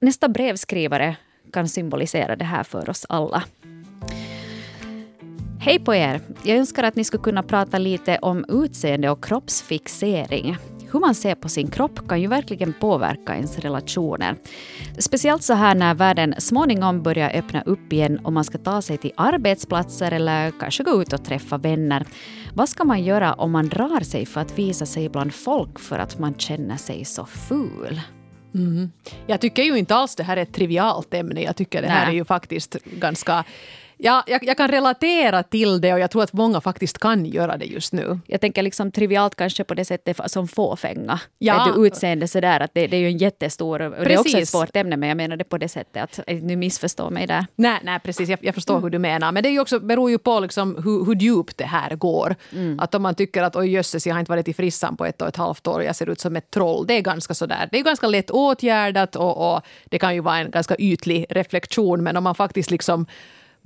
nästa 0.00 0.28
brevskrivare 0.28 1.16
kan 1.52 1.68
symbolisera 1.68 2.36
det 2.36 2.44
här 2.44 2.62
för 2.62 2.90
oss 2.90 3.06
alla. 3.08 3.44
Hej 5.60 5.78
på 5.78 5.94
er! 5.94 6.20
Jag 6.42 6.56
önskar 6.58 6.82
att 6.82 6.96
ni 6.96 7.04
skulle 7.04 7.22
kunna 7.22 7.42
prata 7.42 7.78
lite 7.78 8.18
om 8.18 8.44
utseende 8.48 9.10
och 9.10 9.24
kroppsfixering 9.24 10.56
hur 10.92 11.00
man 11.00 11.14
ser 11.14 11.34
på 11.34 11.48
sin 11.48 11.70
kropp 11.70 12.08
kan 12.08 12.20
ju 12.20 12.28
verkligen 12.28 12.72
påverka 12.72 13.34
ens 13.34 13.58
relationer. 13.58 14.36
Speciellt 14.98 15.42
så 15.42 15.54
här 15.54 15.74
när 15.74 15.94
världen 15.94 16.34
småningom 16.38 17.02
börjar 17.02 17.30
öppna 17.34 17.62
upp 17.62 17.92
igen 17.92 18.18
och 18.18 18.32
man 18.32 18.44
ska 18.44 18.58
ta 18.58 18.82
sig 18.82 18.98
till 18.98 19.12
arbetsplatser 19.16 20.12
eller 20.12 20.50
kanske 20.50 20.82
gå 20.82 21.02
ut 21.02 21.12
och 21.12 21.24
träffa 21.24 21.58
vänner. 21.58 22.06
Vad 22.54 22.68
ska 22.68 22.84
man 22.84 23.04
göra 23.04 23.34
om 23.34 23.50
man 23.50 23.68
drar 23.68 24.00
sig 24.00 24.26
för 24.26 24.40
att 24.40 24.58
visa 24.58 24.86
sig 24.86 25.08
bland 25.08 25.34
folk 25.34 25.78
för 25.78 25.98
att 25.98 26.18
man 26.18 26.34
känner 26.34 26.76
sig 26.76 27.04
så 27.04 27.26
ful? 27.26 28.00
Mm. 28.54 28.90
Jag 29.26 29.40
tycker 29.40 29.62
ju 29.62 29.78
inte 29.78 29.94
alls 29.94 30.16
det 30.16 30.22
här 30.22 30.36
är 30.36 30.42
ett 30.42 30.54
trivialt 30.54 31.14
ämne. 31.14 31.42
Jag 31.42 31.56
tycker 31.56 31.82
det 31.82 31.88
här 31.88 32.06
Nej. 32.06 32.14
är 32.14 32.18
ju 32.18 32.24
faktiskt 32.24 32.76
ganska 32.84 33.44
Ja, 33.98 34.24
jag, 34.26 34.44
jag, 34.44 34.56
kan 34.56 34.68
relatera 34.68 35.42
till 35.42 35.80
det 35.80 35.92
och 35.92 36.00
jag 36.00 36.10
tror 36.10 36.22
att 36.22 36.32
många 36.32 36.60
faktiskt 36.60 36.98
kan 36.98 37.26
göra 37.26 37.56
det 37.56 37.64
just 37.64 37.92
nu. 37.92 38.18
Jag 38.26 38.40
tänker 38.40 38.62
liksom 38.62 38.92
trivialt 38.92 39.34
kanske 39.34 39.64
på 39.64 39.74
det 39.74 39.84
sättet 39.84 40.20
som 40.26 40.48
fåfänga. 40.48 41.20
Ja. 41.38 41.72
Du, 41.76 41.86
utseende 41.86 42.28
sådär 42.28 42.60
att 42.60 42.70
det, 42.74 42.86
det, 42.86 42.96
är 42.96 43.00
ju 43.00 43.06
en 43.06 43.18
jättestor... 43.18 43.82
Och 43.82 44.04
det 44.04 44.14
är 44.14 44.18
också 44.18 44.38
ett 44.38 44.48
svårt 44.48 44.76
ämne 44.76 44.96
men 44.96 45.08
jag 45.08 45.16
menar 45.16 45.36
det 45.36 45.44
på 45.44 45.58
det 45.58 45.68
sättet 45.68 46.02
att 46.02 46.20
nu 46.26 46.56
missförstår 46.56 47.10
mig 47.10 47.26
där. 47.26 47.46
Nej, 47.56 47.80
nej 47.82 48.00
precis. 48.00 48.28
Jag, 48.28 48.38
jag 48.42 48.54
förstår 48.54 48.74
mm. 48.74 48.82
hur 48.82 48.90
du 48.90 48.98
menar. 48.98 49.32
Men 49.32 49.42
det 49.42 49.48
är 49.48 49.52
ju 49.52 49.60
också, 49.60 49.80
beror 49.80 50.10
ju 50.10 50.18
på 50.18 50.40
liksom 50.40 50.82
hur, 50.84 51.04
hur 51.04 51.14
djupt 51.14 51.58
det 51.58 51.66
här 51.66 51.96
går. 51.96 52.34
Mm. 52.52 52.80
Att 52.80 52.94
om 52.94 53.02
man 53.02 53.14
tycker 53.14 53.42
att 53.42 53.56
oj 53.56 53.70
jösses 53.70 54.06
jag 54.06 54.14
har 54.14 54.20
inte 54.20 54.32
varit 54.32 54.48
i 54.48 54.54
frissan 54.54 54.96
på 54.96 55.04
ett 55.04 55.22
och 55.22 55.28
ett 55.28 55.36
halvt 55.36 55.66
år 55.66 55.78
och 55.78 55.84
jag 55.84 55.96
ser 55.96 56.08
ut 56.08 56.20
som 56.20 56.36
ett 56.36 56.50
troll. 56.50 56.86
Det 56.86 56.94
är 56.94 57.00
ganska 57.00 57.34
sådär. 57.34 57.68
Det 57.72 57.78
är 57.78 57.82
ganska 57.82 58.06
lätt 58.06 58.30
åtgärdat 58.30 59.16
och, 59.16 59.54
och 59.54 59.62
det 59.84 59.98
kan 59.98 60.14
ju 60.14 60.20
vara 60.20 60.38
en 60.38 60.50
ganska 60.50 60.76
ytlig 60.78 61.26
reflektion 61.30 62.02
men 62.02 62.16
om 62.16 62.24
man 62.24 62.34
faktiskt 62.34 62.70
liksom 62.70 63.06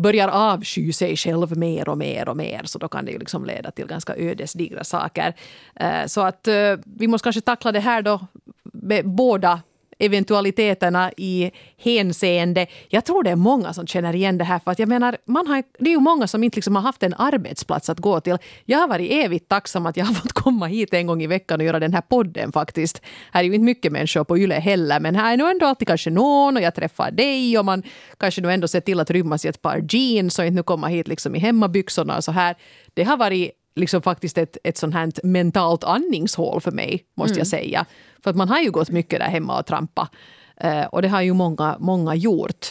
börjar 0.02 0.28
avsky 0.28 0.92
sig 0.92 1.16
själv 1.16 1.58
mer 1.58 1.88
och 1.88 1.98
mer 1.98 2.28
och 2.28 2.36
mer 2.36 2.62
så 2.64 2.78
då 2.78 2.88
kan 2.88 3.04
det 3.04 3.12
ju 3.12 3.18
liksom 3.18 3.44
leda 3.44 3.70
till 3.70 3.86
ganska 3.86 4.16
ödesdigra 4.16 4.84
saker. 4.84 5.34
Eh, 5.74 6.06
så 6.06 6.20
att 6.20 6.48
eh, 6.48 6.76
vi 6.84 7.06
måste 7.06 7.26
kanske 7.26 7.40
tackla 7.40 7.72
det 7.72 7.80
här 7.80 8.02
då 8.02 8.20
med 8.62 9.08
båda 9.08 9.60
eventualiteterna 10.00 11.12
i 11.16 11.50
hänseende. 11.76 12.66
Jag 12.88 13.04
tror 13.04 13.22
det 13.22 13.30
är 13.30 13.36
många 13.36 13.72
som 13.72 13.86
känner 13.86 14.14
igen 14.14 14.38
det 14.38 14.44
här. 14.44 14.58
För 14.58 14.70
att 14.70 14.78
jag 14.78 14.88
menar, 14.88 15.16
man 15.24 15.46
har, 15.46 15.62
det 15.78 15.90
är 15.90 15.94
ju 15.94 16.00
många 16.00 16.26
som 16.26 16.44
inte 16.44 16.56
liksom 16.56 16.76
har 16.76 16.82
haft 16.82 17.02
en 17.02 17.14
arbetsplats 17.14 17.90
att 17.90 17.98
gå 17.98 18.20
till. 18.20 18.36
Jag 18.64 18.78
har 18.78 18.88
varit 18.88 19.10
evigt 19.12 19.48
tacksam 19.48 19.86
att 19.86 19.96
jag 19.96 20.04
har 20.04 20.14
fått 20.22 20.32
komma 20.32 20.66
hit 20.66 20.94
en 20.94 21.06
gång 21.06 21.22
i 21.22 21.26
veckan 21.26 21.60
och 21.60 21.66
göra 21.66 21.80
den 21.80 21.94
här 21.94 22.00
podden 22.00 22.52
faktiskt. 22.52 23.02
Här 23.32 23.40
är 23.40 23.44
ju 23.44 23.54
inte 23.54 23.64
mycket 23.64 23.92
människor 23.92 24.24
på 24.24 24.38
Yle 24.38 24.54
heller 24.54 25.00
men 25.00 25.16
här 25.16 25.32
är 25.32 25.36
nog 25.36 25.50
ändå 25.50 25.66
alltid 25.66 25.88
kanske 25.88 26.10
någon 26.10 26.56
och 26.56 26.62
jag 26.62 26.74
träffar 26.74 27.10
dig 27.10 27.58
och 27.58 27.64
man 27.64 27.82
kanske 28.18 28.40
nu 28.40 28.52
ändå 28.52 28.68
ser 28.68 28.80
till 28.80 29.00
att 29.00 29.10
rymmas 29.10 29.44
i 29.44 29.48
ett 29.48 29.62
par 29.62 29.84
jeans 29.88 30.38
och 30.38 30.44
inte 30.44 30.54
nu 30.54 30.62
komma 30.62 30.88
hit 30.88 31.08
liksom 31.08 31.34
i 31.34 31.38
hemmabyxorna 31.38 32.16
och 32.16 32.24
så 32.24 32.32
här. 32.32 32.56
Det 32.94 33.04
har 33.04 33.16
varit 33.16 33.50
liksom 33.76 34.02
faktiskt 34.02 34.38
ett, 34.38 34.56
ett 34.64 34.76
sånt 34.76 34.94
här 34.94 35.26
mentalt 35.26 35.84
andningshål 35.84 36.60
för 36.60 36.70
mig, 36.70 37.04
måste 37.16 37.32
mm. 37.32 37.38
jag 37.38 37.46
säga. 37.46 37.86
För 38.22 38.30
att 38.30 38.36
man 38.36 38.48
har 38.48 38.60
ju 38.60 38.70
gått 38.70 38.90
mycket 38.90 39.18
där 39.18 39.26
hemma 39.26 39.58
och 39.58 39.66
trampa. 39.66 40.08
Eh, 40.56 40.84
och 40.84 41.02
det 41.02 41.08
har 41.08 41.20
ju 41.20 41.32
många, 41.32 41.76
många 41.80 42.14
gjort. 42.14 42.66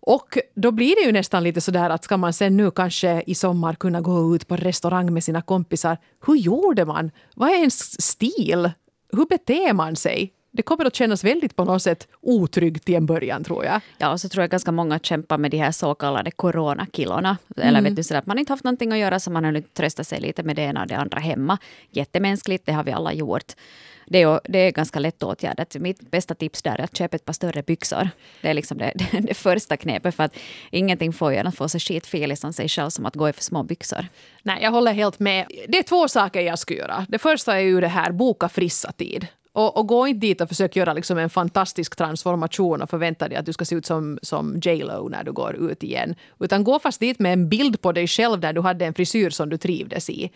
Och 0.00 0.38
då 0.54 0.70
blir 0.70 0.96
det 0.96 1.02
ju 1.06 1.12
nästan 1.12 1.42
lite 1.42 1.60
sådär 1.60 1.90
att 1.90 2.04
ska 2.04 2.16
man 2.16 2.32
sen 2.32 2.56
nu 2.56 2.70
kanske 2.70 3.22
i 3.26 3.34
sommar 3.34 3.74
kunna 3.74 4.00
gå 4.00 4.34
ut 4.34 4.48
på 4.48 4.56
restaurang 4.56 5.12
med 5.12 5.24
sina 5.24 5.42
kompisar. 5.42 5.98
Hur 6.26 6.34
gjorde 6.34 6.84
man? 6.84 7.10
Vad 7.34 7.50
är 7.50 7.54
ens 7.54 8.02
stil? 8.02 8.70
Hur 9.12 9.26
beter 9.26 9.72
man 9.72 9.96
sig? 9.96 10.32
det 10.50 10.62
kommer 10.62 10.84
att 10.84 10.94
kännas 10.94 11.24
väldigt 11.24 11.56
på 11.56 11.64
något 11.64 11.82
sätt 11.82 12.08
otryggt 12.20 12.88
i 12.88 12.94
en 12.94 13.06
början 13.06 13.44
tror 13.44 13.64
jag. 13.64 13.80
Ja, 13.98 14.12
och 14.12 14.20
så 14.20 14.28
tror 14.28 14.42
jag 14.42 14.50
ganska 14.50 14.72
många 14.72 14.98
kämpar 14.98 15.38
med 15.38 15.50
de 15.50 15.56
här 15.56 15.72
så 15.72 15.94
kallade 15.94 16.30
coronakilorna. 16.30 17.38
Mm. 17.56 17.68
Eller 17.68 17.82
vet 17.82 17.96
du, 17.96 18.02
sådär, 18.02 18.18
att 18.18 18.26
man 18.26 18.38
inte 18.38 18.52
haft 18.52 18.64
någonting 18.64 18.92
att 18.92 18.98
göra 18.98 19.20
så 19.20 19.30
man 19.30 19.44
har 19.44 19.60
tröstat 19.60 20.06
sig 20.06 20.20
lite 20.20 20.42
med 20.42 20.56
det 20.56 20.62
ena 20.62 20.82
och 20.82 20.88
det 20.88 20.96
andra 20.96 21.18
hemma. 21.18 21.58
Jättemänskligt, 21.90 22.66
det 22.66 22.72
har 22.72 22.84
vi 22.84 22.92
alla 22.92 23.12
gjort. 23.12 23.52
Det 24.10 24.22
är, 24.22 24.40
det 24.44 24.58
är 24.58 24.70
ganska 24.70 24.98
lätt 24.98 25.22
åtgärdat. 25.22 25.74
Mitt 25.74 26.10
bästa 26.10 26.34
tips 26.34 26.62
där 26.62 26.80
är 26.80 26.84
att 26.84 26.96
köpa 26.96 27.16
ett 27.16 27.24
par 27.24 27.32
större 27.32 27.62
byxor. 27.62 28.08
Det 28.42 28.48
är 28.48 28.54
liksom 28.54 28.78
det, 28.78 28.92
det, 28.94 29.20
det 29.28 29.34
första 29.34 29.76
knepet 29.76 30.14
för 30.14 30.24
att 30.24 30.36
ingenting 30.70 31.12
får 31.12 31.32
en 31.32 31.46
att 31.46 31.56
få 31.56 31.68
sig 31.68 31.80
skitfel 31.80 32.32
i 32.32 32.36
sig 32.36 32.68
själv 32.68 32.90
som 32.90 33.06
att 33.06 33.14
gå 33.14 33.28
i 33.28 33.32
för 33.32 33.42
små 33.42 33.62
byxor. 33.62 34.06
Nej, 34.42 34.58
jag 34.62 34.70
håller 34.70 34.92
helt 34.92 35.18
med. 35.18 35.46
Det 35.68 35.78
är 35.78 35.82
två 35.82 36.08
saker 36.08 36.40
jag 36.40 36.58
skulle 36.58 36.78
göra. 36.78 37.06
Det 37.08 37.18
första 37.18 37.56
är 37.56 37.60
ju 37.60 37.80
det 37.80 37.88
här, 37.88 38.12
boka 38.12 38.48
frissa 38.48 38.92
tid. 38.92 39.26
Och, 39.52 39.76
och, 39.76 39.86
gå 39.86 40.06
inte 40.06 40.26
dit 40.26 40.40
och 40.40 40.48
försök 40.48 40.76
göra 40.76 40.92
liksom 40.92 41.18
en 41.18 41.30
fantastisk 41.30 41.96
transformation 41.96 42.82
och 42.82 42.90
förvänta 42.90 43.28
dig 43.28 43.38
att 43.38 43.46
du 43.46 43.52
ska 43.52 43.64
se 43.64 43.74
ut 43.74 43.86
som, 43.86 44.18
som 44.22 44.60
J 44.64 44.82
Lo 44.84 45.08
när 45.08 45.24
du 45.24 45.32
går 45.32 45.70
ut 45.70 45.82
igen. 45.82 46.14
Utan 46.40 46.64
gå 46.64 46.78
fast 46.78 47.00
dit 47.00 47.18
med 47.18 47.32
en 47.32 47.48
bild 47.48 47.80
på 47.80 47.92
dig 47.92 48.06
själv 48.06 48.40
där 48.40 48.52
du 48.52 48.60
hade 48.60 48.86
en 48.86 48.94
frisyr 48.94 49.30
som 49.30 49.48
du 49.48 49.56
trivdes 49.56 50.10
i 50.10 50.30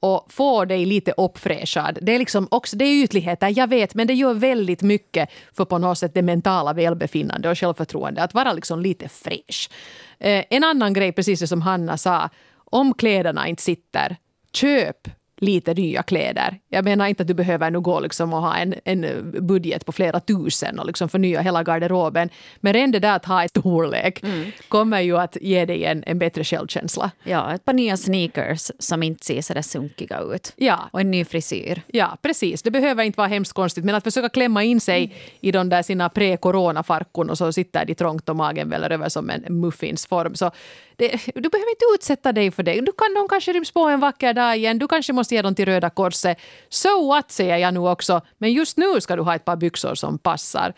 och 0.00 0.32
få 0.32 0.64
dig 0.64 0.86
lite 0.86 1.14
uppfräschad. 1.16 1.98
Det 2.02 2.14
är, 2.14 2.18
liksom 2.18 2.48
också, 2.50 2.76
det 2.76 2.84
är 2.84 3.04
ytligheter, 3.04 3.52
jag 3.56 3.68
vet, 3.68 3.94
men 3.94 4.06
det 4.06 4.14
gör 4.14 4.34
väldigt 4.34 4.82
mycket 4.82 5.30
för 5.52 5.64
på 5.64 5.78
något 5.78 5.98
sätt 5.98 6.14
det 6.14 6.22
mentala 6.22 6.72
välbefinnande 6.72 7.50
och 7.50 7.58
självförtroende. 7.58 8.22
Att 8.22 8.34
vara 8.34 8.52
liksom 8.52 8.80
lite 8.80 9.08
fräsch. 9.08 9.70
Eh, 10.18 10.44
en 10.50 10.64
annan 10.64 10.92
grej, 10.92 11.12
precis 11.12 11.48
som 11.48 11.62
Hanna 11.62 11.96
sa, 11.96 12.30
om 12.54 12.94
kläderna 12.94 13.48
inte 13.48 13.62
sitter, 13.62 14.16
köp 14.52 15.08
lite 15.36 15.74
nya 15.74 16.02
kläder. 16.02 16.58
Jag 16.68 16.84
menar 16.84 17.06
inte 17.06 17.22
att 17.22 17.26
du 17.26 17.34
behöver 17.34 17.70
nu 17.70 17.80
gå 17.80 18.00
liksom 18.00 18.32
och 18.32 18.42
ha 18.42 18.56
en, 18.56 18.74
en 18.84 19.32
budget 19.46 19.86
på 19.86 19.92
flera 19.92 20.20
tusen 20.20 20.78
och 20.78 20.86
liksom 20.86 21.08
förnya 21.08 21.40
hela 21.40 21.62
garderoben. 21.62 22.28
Men 22.56 22.72
redan 22.72 22.90
det 22.90 22.98
där 22.98 23.16
att 23.16 23.24
ha 23.24 23.44
ett 23.44 23.50
storlek 23.50 24.22
mm. 24.22 24.50
kommer 24.68 25.00
ju 25.00 25.18
att 25.18 25.36
ge 25.40 25.64
dig 25.64 25.84
en, 25.84 26.04
en 26.06 26.18
bättre 26.18 26.44
självkänsla. 26.44 27.10
Ja, 27.24 27.54
ett 27.54 27.64
par 27.64 27.72
nya 27.72 27.96
sneakers 27.96 28.70
som 28.78 29.02
inte 29.02 29.24
ser 29.24 29.42
så 29.42 29.54
där 29.54 29.62
sunkiga 29.62 30.20
ut. 30.20 30.52
Ja. 30.56 30.88
Och 30.92 31.00
en 31.00 31.10
ny 31.10 31.24
frisyr. 31.24 31.82
Ja, 31.86 32.18
precis. 32.22 32.62
Det 32.62 32.70
behöver 32.70 33.04
inte 33.04 33.16
vara 33.16 33.28
hemskt 33.28 33.52
konstigt. 33.52 33.84
Men 33.84 33.94
att 33.94 34.04
försöka 34.04 34.28
klämma 34.28 34.64
in 34.64 34.80
sig 34.80 35.04
mm. 35.04 35.16
i 35.40 35.52
de 35.52 35.68
där 35.68 35.82
sina 35.82 36.08
pre-corona-farkon 36.08 37.30
och 37.30 37.38
så 37.38 37.52
sitter 37.52 37.84
de 37.84 37.94
trångt 37.94 38.28
och 38.28 38.36
magen 38.36 38.70
väller 38.70 38.90
över 38.90 39.08
som 39.08 39.30
en 39.30 39.60
muffinsform. 39.60 40.34
Så 40.34 40.50
det, 40.96 41.10
du 41.34 41.48
behöver 41.48 41.70
inte 41.70 41.84
utsätta 41.94 42.32
dig 42.32 42.50
för 42.50 42.62
det. 42.62 42.80
Du 42.80 42.92
kan, 42.92 43.14
de 43.14 43.28
kanske 43.28 43.52
ryms 43.52 43.70
på 43.70 43.80
en 43.80 44.00
vacker 44.00 44.34
dag 44.34 44.56
igen. 44.56 44.78
Du 44.78 44.88
kanske 44.88 45.12
måste 45.12 45.34
ge 45.34 45.42
dem 45.42 45.54
till 45.54 45.66
Röda 45.66 45.90
Korset. 45.90 46.38
So 46.68 47.08
what, 47.08 47.30
säger 47.30 47.56
jag 47.56 47.74
nu 47.74 47.80
också. 47.80 48.20
Men 48.38 48.52
just 48.52 48.76
nu 48.76 49.00
ska 49.00 49.16
du 49.16 49.22
ha 49.22 49.34
ett 49.34 49.44
par 49.44 49.56
byxor 49.56 49.94
som 49.94 50.18
passar. 50.18 50.74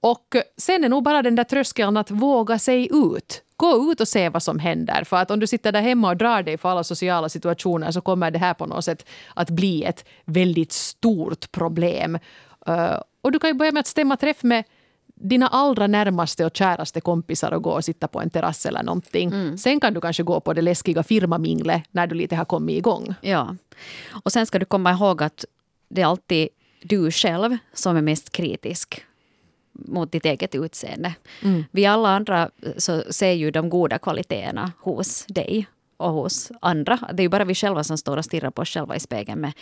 Och 0.00 0.36
sen 0.56 0.84
är 0.84 0.88
nog 0.88 1.02
bara 1.02 1.22
den 1.22 1.34
där 1.34 1.44
tröskeln 1.44 1.96
att 1.96 2.10
våga 2.10 2.58
sig 2.58 2.88
ut. 2.92 3.42
Gå 3.56 3.92
ut 3.92 4.00
och 4.00 4.08
se 4.08 4.28
vad 4.28 4.42
som 4.42 4.58
händer. 4.58 5.04
För 5.04 5.16
att 5.16 5.30
om 5.30 5.40
du 5.40 5.46
sitter 5.46 5.72
där 5.72 5.82
hemma 5.82 6.08
och 6.08 6.16
drar 6.16 6.42
dig 6.42 6.58
för 6.58 6.68
alla 6.68 6.84
sociala 6.84 7.28
situationer 7.28 7.90
så 7.90 8.00
kommer 8.00 8.30
det 8.30 8.38
här 8.38 8.54
på 8.54 8.66
något 8.66 8.84
sätt 8.84 9.06
att 9.34 9.50
bli 9.50 9.84
ett 9.84 10.04
väldigt 10.24 10.72
stort 10.72 11.52
problem. 11.52 12.18
Eh, 12.66 13.00
och 13.22 13.32
du 13.32 13.38
kan 13.38 13.50
ju 13.50 13.54
börja 13.54 13.72
med 13.72 13.80
att 13.80 13.86
stämma 13.86 14.16
träff 14.16 14.42
med 14.42 14.64
dina 15.20 15.46
allra 15.46 15.86
närmaste 15.86 16.44
och 16.44 16.56
käraste 16.56 17.00
kompisar 17.00 17.52
och 17.52 17.62
gå 17.62 17.70
och 17.70 17.84
sitta 17.84 18.08
på 18.08 18.20
en 18.20 18.30
terrass 18.30 18.66
eller 18.66 18.82
någonting. 18.82 19.28
Mm. 19.28 19.58
Sen 19.58 19.80
kan 19.80 19.94
du 19.94 20.00
kanske 20.00 20.22
gå 20.22 20.40
på 20.40 20.52
det 20.52 20.62
läskiga 20.62 21.02
firmaminglet 21.02 21.82
när 21.90 22.06
du 22.06 22.14
lite 22.14 22.36
har 22.36 22.44
kommit 22.44 22.76
igång. 22.76 23.14
Ja. 23.20 23.56
Och 24.24 24.32
sen 24.32 24.46
ska 24.46 24.58
du 24.58 24.64
komma 24.64 24.92
ihåg 24.92 25.22
att 25.22 25.44
det 25.88 26.02
är 26.02 26.06
alltid 26.06 26.48
du 26.82 27.10
själv 27.10 27.56
som 27.72 27.96
är 27.96 28.02
mest 28.02 28.30
kritisk 28.30 29.04
mot 29.72 30.12
ditt 30.12 30.24
eget 30.24 30.54
utseende. 30.54 31.14
Mm. 31.42 31.64
Vi 31.70 31.86
alla 31.86 32.08
andra 32.08 32.50
så 32.76 33.02
ser 33.10 33.32
ju 33.32 33.50
de 33.50 33.70
goda 33.70 33.98
kvaliteterna 33.98 34.72
hos 34.78 35.26
dig 35.28 35.66
och 35.98 36.12
hos 36.12 36.52
andra. 36.60 36.98
Det 37.12 37.20
är 37.20 37.24
ju 37.24 37.28
bara 37.28 37.44
vi 37.44 37.54
själva 37.54 37.84
som 37.84 37.98
står 37.98 38.16
och 38.16 38.24
stirrar 38.24 38.50
på 38.50 38.62
oss 38.62 38.68
själva 38.68 38.96
i 38.96 39.00
spegeln 39.00 39.40
med, 39.40 39.52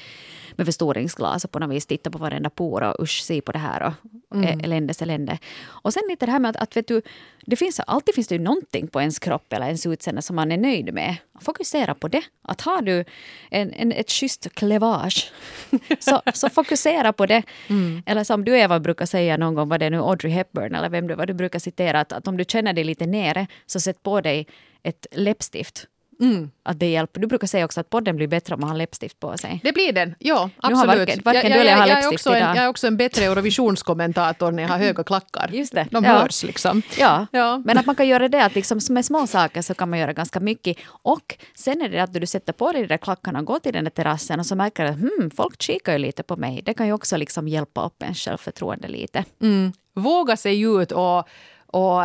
med 0.57 0.67
förstoringsglas 0.67 1.45
och 1.45 1.51
på 1.51 1.59
något 1.59 1.71
vis 1.71 1.87
tittar 1.87 2.11
på 2.11 2.19
varenda 2.19 2.51
por 2.51 2.83
och 2.83 3.03
usch, 3.03 3.23
se 3.23 3.41
på 3.41 3.53
det 3.53 3.59
här 3.59 3.95
och 4.31 4.37
mm. 4.37 4.61
eländes 4.61 5.03
elände. 5.03 5.39
Och 5.67 5.93
sen 5.93 6.03
lite 6.09 6.27
det 6.27 6.33
här 6.33 6.39
med 6.39 6.51
att, 6.51 6.57
att 6.57 6.77
vet 6.77 6.89
du, 6.89 7.03
det 7.47 7.57
finns, 7.57 7.81
alltid 7.81 8.15
finns 8.15 8.29
det 8.29 8.35
ju 8.35 8.41
någonting 8.41 8.89
på 8.89 9.01
ens 9.01 9.19
kropp 9.19 9.53
eller 9.53 9.67
ens 9.67 9.87
utseende 9.87 10.23
som 10.23 10.37
man 10.37 10.53
är 10.53 10.57
nöjd 10.57 10.95
med. 10.95 11.17
Fokusera 11.41 11.95
på 11.95 12.09
det. 12.09 12.23
Att 12.43 12.61
har 12.61 12.83
du 12.83 13.05
en, 13.51 13.73
en, 13.73 13.93
ett 13.93 14.11
schysst 14.11 14.55
clevage, 14.55 15.33
så, 15.99 16.23
så 16.35 16.49
fokusera 16.49 17.13
på 17.13 17.27
det. 17.27 17.43
Mm. 17.69 18.03
Eller 18.07 18.25
som 18.25 18.45
du 18.45 18.59
Eva 18.59 18.81
brukar 18.81 19.07
säga 19.07 19.37
någon 19.37 19.55
gång, 19.55 19.69
var 19.69 19.79
det 19.79 19.91
nu 19.91 19.99
Audrey 19.99 20.33
Hepburn 20.33 20.75
eller 20.75 20.89
vem 20.89 21.07
det 21.07 21.15
var 21.15 21.27
du 21.27 21.35
brukar 21.35 21.59
citera, 21.59 22.01
att, 22.01 22.13
att 22.13 22.29
om 22.29 22.37
du 22.37 22.45
känner 22.45 22.73
dig 22.73 22.85
lite 22.85 23.07
nere 23.07 23.47
så 23.67 23.81
sätt 23.81 24.03
på 24.03 24.21
dig 24.21 24.47
ett 24.83 25.07
läppstift 25.11 25.87
Mm. 26.21 26.51
Att 26.63 26.81
det 26.81 26.91
hjälper. 26.91 27.21
Du 27.21 27.27
brukar 27.27 27.47
säga 27.47 27.65
också 27.65 27.81
att 27.81 27.91
podden 27.91 28.17
blir 28.17 28.27
bättre 28.27 28.55
om 28.55 28.61
man 28.61 28.71
har 28.71 28.77
läppstift 28.77 29.21
på 29.21 29.39
sig. 29.39 29.61
Det 29.65 29.73
blir 29.73 29.93
den, 29.93 30.15
ja 30.19 30.51
absolut. 30.57 30.99
varken, 30.99 31.21
varken 31.25 31.51
jag, 31.51 31.59
jag, 31.59 31.67
jag, 31.67 31.89
jag, 31.89 32.05
är 32.05 32.09
också 32.09 32.31
en, 32.31 32.57
jag 32.57 32.57
är 32.57 32.69
också 32.69 32.87
en 32.87 32.97
bättre 32.97 33.25
Eurovisionskommentator 33.25 34.53
när 34.53 34.63
jag 34.63 34.71
har 34.71 34.79
höga 34.79 35.05
klackar. 35.05 35.51
Just 35.53 35.75
det. 35.75 35.87
De 35.91 36.05
ja. 36.05 36.11
hörs 36.11 36.45
liksom. 36.45 36.83
Ja. 36.99 37.27
ja. 37.31 37.63
men 37.65 37.79
att 37.79 37.87
man 37.87 37.95
kan 37.95 38.09
göra 38.09 38.29
det, 38.29 38.45
att 38.45 38.55
liksom, 38.55 38.81
med 38.91 39.05
små 39.05 39.27
saker 39.27 39.63
så 39.63 39.75
kan 39.75 39.91
man 39.91 39.99
göra 39.99 40.13
ganska 40.13 40.41
mycket. 40.41 40.77
Och 40.87 41.39
sen 41.55 41.83
är 41.83 41.89
det 41.89 42.01
att 42.01 42.13
du 42.13 42.27
sätter 42.27 42.53
på 42.53 42.73
dig 42.73 42.83
de 42.83 42.89
där 42.89 42.97
klackarna 42.97 43.39
och 43.39 43.45
går 43.45 43.59
till 43.59 43.73
den 43.73 43.85
där 43.85 43.91
terrassen 43.91 44.41
och 44.41 44.47
så 44.47 44.57
märker 44.57 44.85
du 44.85 44.91
att 44.91 44.99
hmm, 44.99 45.31
folk 45.31 45.63
kikar 45.63 45.93
ju 45.93 45.99
lite 45.99 46.23
på 46.23 46.37
mig. 46.37 46.63
Det 46.65 46.75
kan 46.75 46.87
ju 46.87 46.93
också 46.93 47.17
liksom 47.17 47.49
hjälpa 47.49 47.85
upp 47.85 48.03
en 48.03 48.15
självförtroende 48.15 48.89
lite. 48.89 49.25
Mm. 49.43 49.73
Våga 49.95 50.37
sig 50.37 50.61
ut 50.61 50.93
och, 50.93 51.29
och 51.67 52.03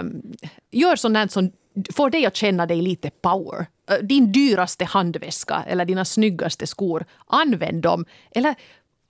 um, 0.00 0.22
gör 0.70 0.96
sånt 0.96 1.32
som 1.32 1.52
får 1.92 2.10
dig 2.10 2.26
att 2.26 2.36
känna 2.36 2.66
dig 2.66 2.82
lite 2.82 3.10
power. 3.10 3.66
Din 4.02 4.32
dyraste 4.32 4.84
handväska 4.84 5.64
eller 5.66 5.84
dina 5.84 6.04
snyggaste 6.04 6.66
skor, 6.66 7.04
använd 7.26 7.82
dem. 7.82 8.04
Eller 8.30 8.54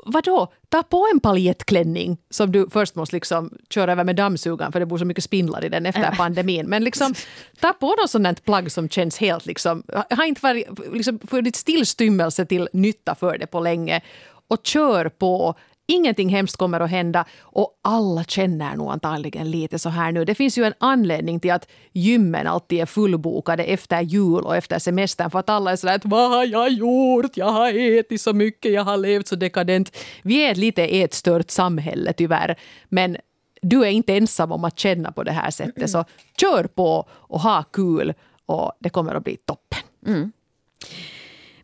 vadå, 0.06 0.52
ta 0.68 0.82
på 0.82 1.08
en 1.12 1.20
paljettklänning 1.20 2.18
som 2.30 2.52
du 2.52 2.68
först 2.70 2.94
måste 2.94 3.16
liksom 3.16 3.50
köra 3.70 3.92
över 3.92 4.04
med 4.04 4.16
dammsugaren 4.16 4.72
för 4.72 4.80
det 4.80 4.86
bor 4.86 4.98
så 4.98 5.04
mycket 5.04 5.24
spindlar 5.24 5.64
i 5.64 5.68
den 5.68 5.86
efter 5.86 6.14
pandemin. 6.16 6.66
Men 6.66 6.84
liksom, 6.84 7.14
ta 7.60 7.72
på 7.72 7.86
något 7.86 8.10
sånt 8.10 8.44
plagg 8.44 8.72
som 8.72 8.88
känns 8.88 9.18
helt 9.18 9.46
liksom, 9.46 9.82
har 10.10 10.24
inte 10.24 10.40
varit, 10.40 10.66
liksom, 10.92 11.18
funnits 11.18 11.64
tillstymmelse 11.64 12.46
till 12.46 12.68
nytta 12.72 13.14
för 13.14 13.38
det 13.38 13.46
på 13.46 13.60
länge. 13.60 14.00
Och 14.48 14.60
kör 14.62 15.08
på, 15.08 15.54
Ingenting 15.86 16.28
hemskt 16.28 16.56
kommer 16.56 16.80
att 16.80 16.90
hända 16.90 17.24
och 17.40 17.78
alla 17.82 18.24
känner 18.24 18.76
nog 18.76 18.90
antagligen 18.90 19.50
lite 19.50 19.78
så 19.78 19.88
här 19.88 20.12
nu. 20.12 20.24
Det 20.24 20.34
finns 20.34 20.58
ju 20.58 20.64
en 20.64 20.74
anledning 20.78 21.40
till 21.40 21.52
att 21.52 21.68
gymmen 21.92 22.46
alltid 22.46 22.80
är 22.80 22.86
fullbokade 22.86 23.64
efter 23.64 24.00
jul 24.00 24.44
och 24.44 24.56
efter 24.56 24.78
semestern 24.78 25.30
för 25.30 25.38
att 25.38 25.50
alla 25.50 25.72
är 25.72 25.76
sådär 25.76 25.94
att 25.94 26.04
vad 26.04 26.30
har 26.30 26.44
jag 26.44 26.70
gjort? 26.70 27.36
Jag 27.36 27.50
har 27.50 27.98
ätit 27.98 28.20
så 28.20 28.32
mycket, 28.32 28.72
jag 28.72 28.84
har 28.84 28.96
levt 28.96 29.28
så 29.28 29.36
dekadent. 29.36 29.96
Vi 30.22 30.46
är 30.46 30.50
ett 30.50 30.56
lite 30.56 30.82
ätstört 30.82 31.50
samhälle 31.50 32.12
tyvärr. 32.12 32.56
Men 32.88 33.16
du 33.62 33.82
är 33.82 33.90
inte 33.90 34.16
ensam 34.16 34.52
om 34.52 34.64
att 34.64 34.78
känna 34.78 35.12
på 35.12 35.22
det 35.22 35.32
här 35.32 35.50
sättet. 35.50 35.90
Så 35.90 36.04
kör 36.40 36.64
på 36.64 37.06
och 37.10 37.40
ha 37.40 37.62
kul 37.62 38.14
och 38.46 38.72
det 38.78 38.90
kommer 38.90 39.14
att 39.14 39.24
bli 39.24 39.36
toppen. 39.36 39.78
Mm. 40.06 40.32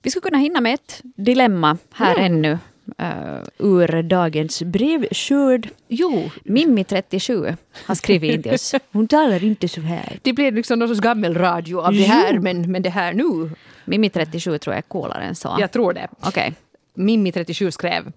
Vi 0.02 0.10
skulle 0.10 0.22
kunna 0.22 0.38
hinna 0.38 0.60
med 0.60 0.74
ett 0.74 1.00
dilemma 1.02 1.78
här 1.94 2.16
mm. 2.16 2.24
ännu 2.24 2.58
uh, 3.02 3.42
ur 3.58 4.02
dagens 4.02 4.62
brevskörd. 4.62 5.68
Jo. 5.88 6.30
Mimmi, 6.44 6.84
37, 6.84 7.56
har 7.86 7.94
skrivit 7.94 8.34
in 8.34 8.42
till 8.42 8.52
oss. 8.52 8.74
Hon 8.92 9.08
talar 9.08 9.44
inte 9.44 9.68
så 9.68 9.80
här. 9.80 10.18
Det 10.22 10.32
blev 10.32 10.54
liksom 10.54 10.78
någon 10.78 10.88
sorts 10.88 11.00
gammelradio 11.00 11.76
av 11.80 11.92
det 11.92 12.02
här, 12.02 12.38
men, 12.38 12.72
men 12.72 12.82
det 12.82 12.90
här 12.90 13.12
nu. 13.12 13.50
Mimmi, 13.84 14.10
37, 14.10 14.58
tror 14.58 14.74
jag 14.74 14.78
är 14.78 14.82
coolare 14.88 15.24
än 15.24 15.34
så. 15.34 15.56
Jag 15.60 15.70
tror 15.72 15.92
det. 15.92 16.08
Okej. 16.20 16.28
Okay. 16.28 16.52
Mimmi, 16.94 17.32
37, 17.32 17.70
skrev 17.70 18.12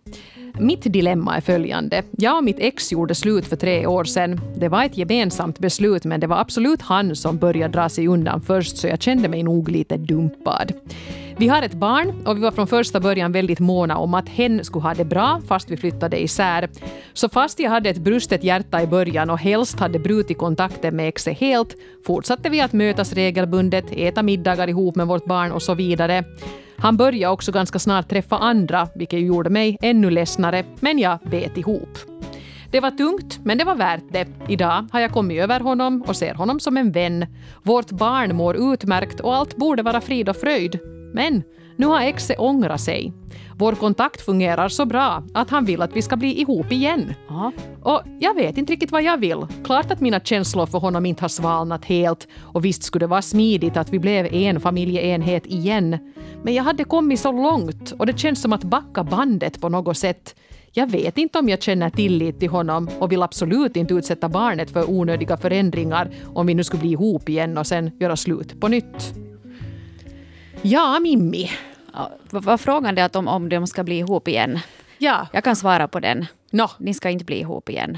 mitt 0.60 0.94
dilemma 0.94 1.38
är 1.38 1.42
följande. 1.42 2.04
Jag 2.12 2.38
och 2.38 2.44
mitt 2.44 2.60
ex 2.60 2.92
gjorde 2.92 3.16
slut 3.16 3.46
för 3.46 3.56
tre 3.56 3.86
år 3.88 4.04
sedan. 4.04 4.42
Det 4.56 4.70
var 4.70 4.84
ett 4.84 4.98
gemensamt 4.98 5.60
beslut 5.60 6.04
men 6.04 6.20
det 6.20 6.28
var 6.28 6.38
absolut 6.38 6.82
han 6.82 7.16
som 7.16 7.38
började 7.38 7.74
dra 7.74 7.90
sig 7.90 8.08
undan 8.08 8.42
först 8.42 8.78
så 8.78 8.88
jag 8.88 9.02
kände 9.02 9.30
mig 9.30 9.44
nog 9.44 9.70
lite 9.70 9.98
dumpad. 9.98 10.74
Vi 11.38 11.48
har 11.48 11.62
ett 11.62 11.74
barn 11.74 12.28
och 12.28 12.38
vi 12.38 12.42
var 12.42 12.52
från 12.52 12.68
första 12.68 13.00
början 13.00 13.32
väldigt 13.32 13.60
måna 13.60 13.98
om 13.98 14.14
att 14.14 14.30
hen 14.30 14.64
skulle 14.64 14.84
ha 14.84 14.94
det 14.94 15.06
bra 15.06 15.42
fast 15.48 15.72
vi 15.72 15.78
flyttade 15.78 16.22
isär. 16.22 16.70
Så 17.14 17.30
fast 17.30 17.60
jag 17.60 17.70
hade 17.70 17.90
ett 17.90 17.98
brustet 17.98 18.44
hjärta 18.44 18.82
i 18.82 18.88
början 18.88 19.30
och 19.30 19.40
helst 19.40 19.80
hade 19.80 20.00
brutit 20.00 20.38
kontakten 20.38 20.96
med 20.96 21.08
exet 21.08 21.40
helt 21.40 21.76
fortsatte 22.06 22.50
vi 22.50 22.62
att 22.62 22.74
mötas 22.74 23.14
regelbundet, 23.14 23.86
äta 23.92 24.24
middagar 24.24 24.68
ihop 24.68 24.96
med 24.96 25.08
vårt 25.08 25.26
barn 25.26 25.52
och 25.52 25.62
så 25.62 25.74
vidare. 25.74 26.24
Han 26.78 26.98
började 26.98 27.34
också 27.34 27.52
ganska 27.52 27.80
snart 27.80 28.10
träffa 28.10 28.38
andra, 28.38 28.88
vilket 28.96 29.20
gjorde 29.20 29.50
mig 29.50 29.78
ännu 29.82 30.10
ledsnare, 30.10 30.66
men 30.80 31.00
jag 31.00 31.20
bet 31.20 31.58
ihop. 31.58 31.98
Det 32.72 32.80
var 32.80 32.92
tungt, 32.92 33.40
men 33.44 33.58
det 33.58 33.64
var 33.64 33.76
värt 33.76 34.04
det. 34.12 34.28
Idag 34.48 34.88
har 34.92 35.00
jag 35.00 35.12
kommit 35.12 35.42
över 35.42 35.60
honom 35.60 36.02
och 36.08 36.16
ser 36.16 36.34
honom 36.34 36.60
som 36.60 36.78
en 36.78 36.92
vän. 36.92 37.26
Vårt 37.64 37.92
barn 37.92 38.36
mår 38.36 38.74
utmärkt 38.74 39.20
och 39.20 39.36
allt 39.36 39.56
borde 39.56 39.84
vara 39.84 40.02
frid 40.02 40.30
och 40.30 40.38
fröjd. 40.38 40.80
Men 41.14 41.44
nu 41.76 41.86
har 41.86 42.02
exet 42.02 42.40
ångrat 42.40 42.82
sig. 42.82 43.14
Vår 43.58 43.74
kontakt 43.76 44.22
fungerar 44.22 44.70
så 44.70 44.86
bra 44.86 45.24
att 45.34 45.50
han 45.50 45.66
vill 45.66 45.82
att 45.82 45.96
vi 45.96 46.02
ska 46.02 46.16
bli 46.16 46.42
ihop 46.42 46.72
igen. 46.72 47.14
Aha. 47.30 47.52
Och 47.82 48.02
jag 48.20 48.36
vet 48.36 48.58
inte 48.58 48.74
riktigt 48.74 48.92
vad 48.92 49.04
jag 49.04 49.18
vill. 49.18 49.48
Klart 49.64 49.92
att 49.92 50.02
mina 50.02 50.20
känslor 50.20 50.66
för 50.66 50.80
honom 50.80 51.06
inte 51.06 51.24
har 51.24 51.30
svalnat 51.30 51.86
helt 51.86 52.28
och 52.42 52.66
visst 52.66 52.84
skulle 52.84 53.04
det 53.04 53.10
vara 53.10 53.22
smidigt 53.22 53.78
att 53.78 53.94
vi 53.94 54.00
blev 54.00 54.34
en 54.34 54.60
familjeenhet 54.60 55.46
igen. 55.46 55.98
Men 56.44 56.54
jag 56.54 56.64
hade 56.64 56.84
kommit 56.84 57.20
så 57.20 57.32
långt 57.32 57.92
och 57.92 58.06
det 58.06 58.20
känns 58.20 58.42
som 58.42 58.54
att 58.54 58.64
backa 58.64 59.04
bandet 59.04 59.62
på 59.62 59.70
något 59.70 59.98
sätt. 59.98 60.36
Jag 60.72 60.92
vet 60.92 61.18
inte 61.18 61.40
om 61.40 61.50
jag 61.50 61.62
känner 61.62 61.90
tillit 61.90 62.40
till 62.40 62.50
honom 62.50 62.90
och 63.00 63.12
vill 63.12 63.24
absolut 63.24 63.76
inte 63.76 63.94
utsätta 63.94 64.30
barnet 64.30 64.72
för 64.72 64.90
onödiga 64.90 65.38
förändringar 65.38 66.12
om 66.34 66.48
vi 66.48 66.54
nu 66.54 66.64
skulle 66.64 66.82
bli 66.82 66.92
ihop 66.92 67.30
igen 67.30 67.58
och 67.58 67.68
sen 67.68 67.92
göra 68.00 68.16
slut 68.16 68.60
på 68.62 68.68
nytt. 68.68 69.14
Ja, 70.66 71.00
Mimmi. 71.00 71.52
Var 72.30 72.58
frågan 72.58 72.96
det 72.96 73.02
att 73.02 73.16
om, 73.16 73.28
om 73.28 73.50
de 73.50 73.68
ska 73.68 73.84
bli 73.84 73.98
ihop 73.98 74.28
igen? 74.28 74.60
Ja. 74.98 75.28
Jag 75.34 75.44
kan 75.44 75.56
svara 75.56 75.88
på 75.88 76.00
den. 76.00 76.26
No. 76.52 76.70
Ni 76.80 76.94
ska 76.94 77.10
inte 77.10 77.26
bli 77.26 77.40
ihop 77.40 77.70
igen. 77.70 77.98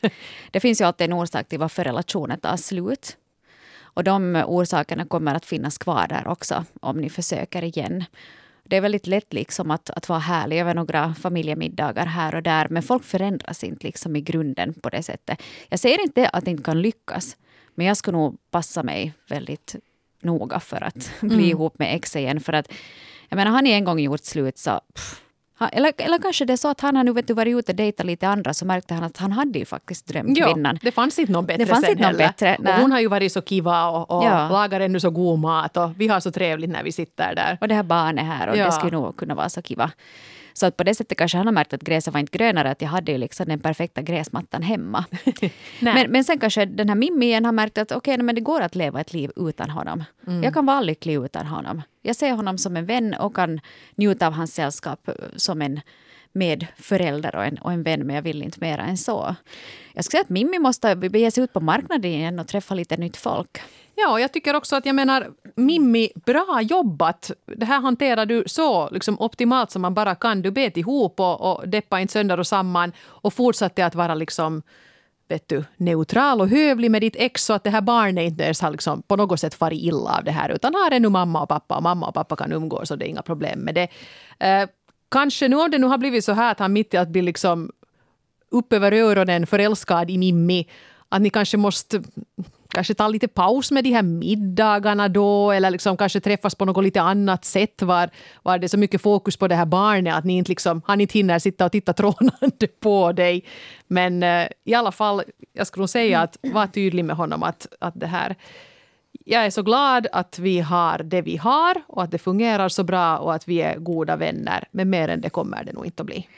det 0.50 0.60
finns 0.60 0.80
ju 0.80 0.84
alltid 0.84 1.04
en 1.04 1.12
orsak 1.12 1.48
till 1.48 1.58
varför 1.58 1.84
relationen 1.84 2.40
tar 2.40 2.56
slut. 2.56 3.16
Och 3.80 4.04
de 4.04 4.44
orsakerna 4.46 5.04
kommer 5.04 5.34
att 5.34 5.46
finnas 5.46 5.78
kvar 5.78 6.06
där 6.08 6.28
också 6.28 6.64
om 6.80 7.00
ni 7.00 7.10
försöker 7.10 7.64
igen. 7.64 8.04
Det 8.64 8.76
är 8.76 8.80
väldigt 8.80 9.06
lätt 9.06 9.32
liksom 9.32 9.70
att, 9.70 9.90
att 9.90 10.08
vara 10.08 10.18
härlig 10.18 10.60
över 10.60 10.74
några 10.74 11.14
familjemiddagar 11.14 12.06
här 12.06 12.34
och 12.34 12.42
där, 12.42 12.66
men 12.70 12.82
folk 12.82 13.04
förändras 13.04 13.64
inte 13.64 13.86
liksom 13.86 14.16
i 14.16 14.20
grunden 14.20 14.74
på 14.74 14.88
det 14.88 15.02
sättet. 15.02 15.42
Jag 15.68 15.78
säger 15.78 16.02
inte 16.02 16.28
att 16.28 16.44
det 16.44 16.50
inte 16.50 16.62
kan 16.62 16.82
lyckas, 16.82 17.36
men 17.74 17.86
jag 17.86 17.96
skulle 17.96 18.16
nog 18.16 18.36
passa 18.50 18.82
mig 18.82 19.12
väldigt 19.28 19.76
noga 20.26 20.60
för 20.60 20.84
att 20.84 21.10
bli 21.20 21.48
ihop 21.48 21.78
med 21.78 21.94
ex 21.94 22.16
igen. 22.16 22.40
För 22.40 22.52
att, 22.52 22.72
jag 23.28 23.36
menar, 23.36 23.50
har 23.50 23.62
ni 23.62 23.70
en 23.70 23.84
gång 23.84 23.98
gjort 24.00 24.24
slut 24.24 24.58
så... 24.58 24.80
Pff, 24.94 25.22
han- 25.58 25.68
eller, 25.72 25.92
eller 25.98 26.18
kanske 26.18 26.44
det 26.44 26.52
är 26.52 26.56
så 26.56 26.68
att 26.68 26.80
han 26.80 26.96
har 26.96 27.04
nu 27.04 27.12
vet 27.12 27.26
du, 27.26 27.34
varit 27.34 27.56
ute 27.58 27.72
och 27.72 27.76
dejtat 27.76 28.06
lite 28.06 28.28
andra 28.28 28.54
så 28.54 28.66
märkte 28.66 28.94
han 28.94 29.04
att 29.04 29.16
han 29.16 29.32
hade 29.32 29.58
ju 29.58 29.64
faktiskt 29.64 30.06
drömt 30.06 30.38
Ja, 30.38 30.52
kvinnan. 30.54 30.78
det 30.82 30.92
fanns 30.92 31.18
inte 31.18 31.32
någon 31.32 31.46
bättre 31.46 31.64
Det 31.64 31.70
fanns 31.70 31.80
sen 31.84 31.90
inte 31.90 32.02
någon 32.02 32.14
heller. 32.20 32.26
bättre, 32.28 32.56
och 32.74 32.80
hon 32.80 32.92
har 32.92 33.00
ju 33.00 33.08
varit 33.08 33.32
så 33.32 33.42
kiva 33.42 33.88
och, 33.88 34.10
och 34.10 34.24
Ja. 34.24 34.48
lagar 34.48 34.80
ännu 34.80 35.00
så 35.00 35.10
god 35.10 35.38
mat 35.38 35.76
och 35.76 35.90
vi 36.00 36.08
har 36.08 36.20
så 36.20 36.30
trevligt 36.32 36.70
när 36.70 36.82
vi 36.82 36.92
sitter 36.92 37.34
där. 37.34 37.58
Och 37.60 37.68
det 37.68 37.74
här 37.74 37.82
barnet 37.82 38.24
här 38.26 38.48
och 38.48 38.56
Ja. 38.56 38.64
det 38.66 38.72
skulle 38.72 38.90
nog 38.92 39.16
kunna 39.16 39.34
vara 39.34 39.48
så 39.48 39.62
kiva. 39.62 39.90
Så 40.56 40.66
att 40.66 40.76
på 40.76 40.84
det 40.84 40.94
sättet 40.94 41.18
kanske 41.18 41.38
han 41.38 41.46
har 41.46 41.52
märkt 41.52 41.72
att 41.72 41.82
gräset 41.82 42.14
var 42.14 42.20
inte 42.20 42.38
grönare, 42.38 42.70
att 42.70 42.82
jag 42.82 42.88
hade 42.88 43.12
ju 43.12 43.18
liksom 43.18 43.46
den 43.46 43.60
perfekta 43.60 44.02
gräsmattan 44.02 44.62
hemma. 44.62 45.04
men, 45.80 46.10
men 46.10 46.24
sen 46.24 46.38
kanske 46.38 46.64
den 46.64 46.88
här 46.88 46.96
Mimmi 46.96 47.26
igen 47.26 47.44
har 47.44 47.52
märkt 47.52 47.78
att 47.78 47.92
okej, 47.92 48.18
men 48.18 48.34
det 48.34 48.40
går 48.40 48.60
att 48.60 48.74
leva 48.74 49.00
ett 49.00 49.12
liv 49.12 49.30
utan 49.36 49.70
honom. 49.70 50.04
Mm. 50.26 50.42
Jag 50.42 50.54
kan 50.54 50.66
vara 50.66 50.80
lycklig 50.80 51.14
utan 51.14 51.46
honom. 51.46 51.82
Jag 52.02 52.16
ser 52.16 52.32
honom 52.32 52.58
som 52.58 52.76
en 52.76 52.86
vän 52.86 53.14
och 53.14 53.36
kan 53.36 53.60
njuta 53.94 54.26
av 54.26 54.32
hans 54.32 54.54
sällskap 54.54 55.08
eh, 55.08 55.14
som 55.36 55.62
en 55.62 55.80
medförälder 56.36 57.36
och 57.36 57.44
en, 57.44 57.58
och 57.58 57.72
en 57.72 57.82
vän, 57.82 58.06
men 58.06 58.16
jag 58.16 58.22
vill 58.22 58.42
inte 58.42 58.58
mer 58.60 58.78
än 58.78 58.96
så. 58.96 59.34
Jag 59.94 60.04
skulle 60.04 60.18
säga 60.18 60.22
att 60.22 60.28
Mimmi 60.28 60.58
måste 60.58 60.96
bege 60.96 61.30
sig 61.30 61.44
ut 61.44 61.52
på 61.52 61.60
marknaden 61.60 62.04
igen 62.04 62.38
och 62.38 62.48
träffa 62.48 62.74
lite 62.74 62.96
nytt 62.96 63.16
folk. 63.16 63.60
Ja, 63.94 64.12
och 64.12 64.20
jag 64.20 64.32
tycker 64.32 64.56
också 64.56 64.76
att 64.76 64.86
jag 64.86 64.94
menar, 64.94 65.26
Mimmi, 65.54 66.10
bra 66.26 66.60
jobbat. 66.62 67.30
Det 67.56 67.66
här 67.66 67.80
hanterar 67.80 68.26
du 68.26 68.44
så 68.46 68.90
liksom, 68.90 69.20
optimalt 69.20 69.70
som 69.70 69.82
man 69.82 69.94
bara 69.94 70.14
kan. 70.14 70.42
Du 70.42 70.50
bet 70.50 70.76
ihop 70.76 71.20
och, 71.20 71.40
och 71.40 71.68
deppa 71.68 72.00
inte 72.00 72.12
sönder 72.12 72.40
och 72.40 72.46
samman 72.46 72.92
och 73.00 73.34
fortsatte 73.34 73.86
att 73.86 73.94
vara 73.94 74.14
liksom 74.14 74.62
vet 75.28 75.48
du, 75.48 75.64
neutral 75.76 76.40
och 76.40 76.48
hövlig 76.48 76.90
med 76.90 77.02
ditt 77.02 77.16
ex 77.16 77.44
så 77.44 77.52
att 77.52 77.64
det 77.64 77.70
här 77.70 77.80
barnet 77.80 78.24
inte 78.24 78.44
ens 78.44 78.60
har 78.60 78.70
liksom 78.70 79.02
på 79.02 79.16
något 79.16 79.40
sätt 79.40 79.54
farit 79.54 79.82
illa 79.82 80.16
av 80.18 80.24
det 80.24 80.30
här 80.30 80.48
utan 80.48 80.74
har 80.74 80.90
ännu 80.90 81.08
mamma 81.08 81.42
och 81.42 81.48
pappa 81.48 81.76
och 81.76 81.82
mamma 81.82 82.08
och 82.08 82.14
pappa 82.14 82.36
kan 82.36 82.52
umgås 82.52 82.90
och 82.90 82.98
det 82.98 83.06
är 83.06 83.08
inga 83.08 83.22
problem 83.22 83.60
med 83.60 83.74
det. 83.74 83.88
Uh, 84.62 84.68
kanske 85.08 85.48
nu 85.48 85.56
om 85.56 85.70
det 85.70 85.78
nu 85.78 85.86
har 85.86 85.98
blivit 85.98 86.24
så 86.24 86.32
här 86.32 86.52
att 86.52 86.58
han 86.58 86.72
mitt 86.72 86.94
i 86.94 86.96
att 86.96 87.08
bli 87.08 87.22
liksom 87.22 87.70
upp 88.50 88.72
över 88.72 88.92
öronen 88.92 89.46
förälskad 89.46 90.10
i 90.10 90.18
Mimmi 90.18 90.66
att 91.08 91.22
ni 91.22 91.30
kanske 91.30 91.56
måste 91.56 92.02
kanske 92.68 92.94
ta 92.94 93.08
lite 93.08 93.28
paus 93.28 93.70
med 93.70 93.84
de 93.84 93.90
här 93.90 94.02
middagarna 94.02 95.08
då 95.08 95.52
eller 95.52 95.70
liksom 95.70 95.96
kanske 95.96 96.20
träffas 96.20 96.54
på 96.54 96.64
något 96.64 96.84
lite 96.84 97.00
annat 97.00 97.44
sätt 97.44 97.82
var, 97.82 98.10
var 98.42 98.58
det 98.58 98.68
så 98.68 98.78
mycket 98.78 99.02
fokus 99.02 99.36
på 99.36 99.48
det 99.48 99.54
här 99.54 99.66
barnet 99.66 100.14
att 100.14 100.24
ni 100.24 100.36
inte 100.36 100.50
liksom, 100.50 100.82
han 100.86 101.00
inte 101.00 101.18
hinner 101.18 101.38
sitta 101.38 101.64
och 101.66 101.72
titta 101.72 101.92
trånande 101.92 102.66
på 102.80 103.12
dig. 103.12 103.44
Men 103.86 104.22
eh, 104.22 104.48
i 104.64 104.74
alla 104.74 104.92
fall, 104.92 105.22
jag 105.52 105.66
skulle 105.66 105.88
säga 105.88 106.20
att 106.20 106.38
var 106.42 106.66
tydlig 106.66 107.04
med 107.04 107.16
honom 107.16 107.42
att, 107.42 107.66
att 107.80 108.00
det 108.00 108.06
här 108.06 108.36
jag 109.28 109.46
är 109.46 109.50
så 109.50 109.62
glad 109.62 110.06
att 110.12 110.38
vi 110.38 110.60
har 110.60 110.98
det 110.98 111.22
vi 111.22 111.36
har 111.36 111.82
och 111.86 112.02
att 112.02 112.10
det 112.10 112.18
fungerar 112.18 112.68
så 112.68 112.84
bra 112.84 113.18
och 113.18 113.34
att 113.34 113.48
vi 113.48 113.62
är 113.62 113.76
goda 113.78 114.16
vänner. 114.16 114.68
Men 114.70 114.90
mer 114.90 115.08
än 115.08 115.20
det 115.20 115.30
kommer 115.30 115.64
det 115.64 115.72
nog 115.72 115.86
inte 115.86 116.02
att 116.02 116.06
bli. 116.06 116.28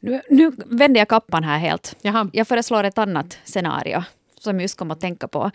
Nu, 0.00 0.20
nu 0.30 0.52
vänder 0.66 1.00
jag 1.00 1.08
kappan 1.08 1.44
här 1.44 1.58
helt. 1.58 1.96
Jaha. 2.02 2.30
Jag 2.32 2.48
föreslår 2.48 2.84
ett 2.84 2.98
annat 2.98 3.38
scenario 3.44 4.04
som 4.38 4.56
jag 4.56 4.62
just 4.62 4.78
kom 4.78 4.90
att 4.90 5.00
tänka 5.00 5.28
på. 5.28 5.50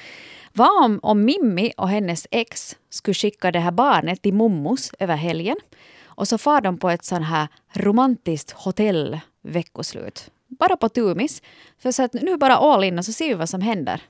Vad 0.54 0.84
om, 0.84 1.00
om 1.04 1.26
Mimmi 1.26 1.74
och 1.78 1.90
hennes 1.90 2.28
ex 2.32 2.76
skulle 2.90 3.14
skicka 3.14 3.52
det 3.52 3.60
här 3.60 3.72
barnet 3.72 4.22
till 4.22 4.34
mummos 4.34 4.92
över 5.00 5.16
helgen 5.16 5.58
och 6.06 6.28
så 6.28 6.38
far 6.38 6.62
de 6.62 6.78
på 6.78 6.90
ett 6.90 7.06
sån 7.06 7.24
här 7.24 7.48
romantiskt 7.74 8.52
hotell 8.52 9.20
veckoslut. 9.44 10.32
Bara 10.48 10.78
på 10.78 10.90
tumis. 10.90 11.42
För 11.80 11.92
så 11.92 12.04
att 12.04 12.14
nu 12.14 12.38
bara 12.38 12.58
all 12.58 12.84
in 12.84 12.98
och 13.00 13.06
så 13.06 13.14
ser 13.14 13.28
vi 13.28 13.34
vad 13.34 13.50
som 13.50 13.62
händer. 13.62 14.02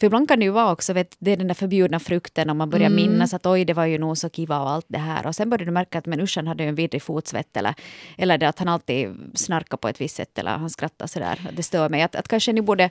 För 0.00 0.06
ibland 0.06 0.28
kan 0.28 0.38
det 0.38 0.44
ju 0.44 0.50
vara 0.50 0.72
också, 0.72 0.92
vet, 0.92 1.16
det 1.18 1.30
är 1.30 1.36
den 1.36 1.48
där 1.48 1.54
förbjudna 1.54 2.00
frukten 2.00 2.50
och 2.50 2.56
man 2.56 2.70
börjar 2.70 2.90
minnas 2.90 3.34
att 3.34 3.46
oj, 3.46 3.64
det 3.64 3.72
var 3.72 3.86
ju 3.86 3.98
nog 3.98 4.18
så 4.18 4.30
kiva 4.30 4.60
och 4.60 4.70
allt 4.70 4.86
det 4.88 4.98
här. 4.98 5.26
Och 5.26 5.34
sen 5.34 5.50
börjar 5.50 5.66
du 5.66 5.72
märka 5.72 5.98
att 5.98 6.06
men 6.06 6.20
uschen 6.20 6.46
hade 6.46 6.62
ju 6.62 6.68
en 6.68 6.74
vidrig 6.74 7.02
fotsvett 7.02 7.56
eller, 7.56 7.74
eller 8.18 8.38
det 8.38 8.48
att 8.48 8.58
han 8.58 8.68
alltid 8.68 9.08
snarkar 9.34 9.76
på 9.76 9.88
ett 9.88 10.00
visst 10.00 10.16
sätt 10.16 10.38
eller 10.38 10.50
han 10.50 10.70
skrattar 10.70 11.06
sådär. 11.06 11.40
Det 11.52 11.62
stör 11.62 11.88
mig. 11.88 12.02
Att, 12.02 12.14
att 12.14 12.28
kanske 12.28 12.52
ni 12.52 12.62
borde 12.62 12.90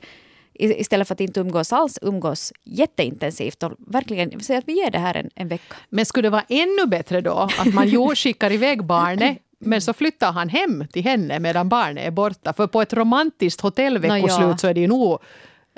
istället 0.54 1.08
för 1.08 1.16
att 1.16 1.22
inte 1.22 1.40
umgås 1.40 1.74
alls, 1.74 2.00
umgås 2.02 2.54
jätteintensivt 2.64 3.64
och 3.64 3.72
verkligen 3.78 4.40
säga 4.40 4.60
att 4.60 4.68
vi 4.68 4.74
ger 4.74 4.92
det 4.92 5.00
här 5.00 5.18
en, 5.18 5.30
en 5.36 5.48
vecka. 5.48 5.76
Men 5.90 6.06
skulle 6.06 6.26
det 6.26 6.30
vara 6.30 6.46
ännu 6.50 6.86
bättre 6.88 7.22
då 7.22 7.50
att 7.58 7.74
man 7.74 7.90
jo 7.90 8.12
skickar 8.16 8.52
iväg 8.52 8.86
barnet 8.86 9.38
men 9.66 9.82
så 9.82 9.94
flyttar 9.94 10.32
han 10.32 10.50
hem 10.50 10.88
till 10.88 11.04
henne 11.04 11.40
medan 11.40 11.70
barnet 11.70 12.08
är 12.08 12.12
borta. 12.12 12.54
För 12.54 12.68
på 12.68 12.82
ett 12.82 12.94
romantiskt 12.94 13.62
hotellveckoslut 13.62 14.48
ja. 14.50 14.58
så 14.58 14.68
är 14.68 14.74
det 14.74 14.80
ju 14.80 14.88
nog 14.88 15.20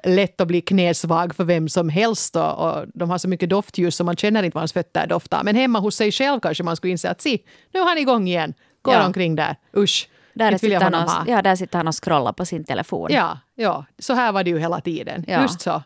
lätt 0.05 0.41
att 0.41 0.47
bli 0.47 0.61
knäsvag 0.61 1.35
för 1.35 1.43
vem 1.43 1.69
som 1.69 1.89
helst. 1.89 2.35
Och, 2.35 2.59
och 2.59 2.85
de 2.93 3.09
har 3.09 3.17
så 3.17 3.27
mycket 3.27 3.49
doftljus 3.49 3.95
så 3.95 4.03
man 4.03 4.15
känner 4.15 4.43
inte 4.43 4.55
vad 4.55 4.61
hans 4.61 4.73
fötter 4.73 5.07
doftar. 5.07 5.43
Men 5.43 5.55
hemma 5.55 5.79
hos 5.79 5.95
sig 5.95 6.11
själv 6.11 6.39
kanske 6.39 6.63
man 6.63 6.75
skulle 6.75 6.91
inse 6.91 7.09
att 7.09 7.21
se, 7.21 7.37
nu 7.73 7.79
är 7.79 7.85
han 7.85 7.97
igång 7.97 8.27
igen. 8.27 8.53
Går 8.81 8.93
Ja. 8.93 9.05
omkring 9.05 9.35
där. 9.35 9.55
Usch, 9.77 10.09
Där 10.33 10.57
sitter, 10.57 10.81
han 10.81 10.93
och, 10.95 11.01
ha. 11.01 11.23
ja, 11.27 11.41
där 11.41 11.55
sitter 11.55 11.77
han 11.77 11.87
och 11.87 12.03
scrollar 12.03 12.33
på 12.33 12.45
sin 12.45 12.63
telefon. 12.63 13.09
Ja, 13.11 13.39
ja, 13.55 13.85
så 13.99 14.13
här 14.13 14.31
var 14.31 14.43
det 14.43 14.49
ju 14.49 14.59
hela 14.59 14.81
tiden. 14.81 15.25
Ja. 15.27 15.41
Just 15.41 15.61
så. 15.61 15.83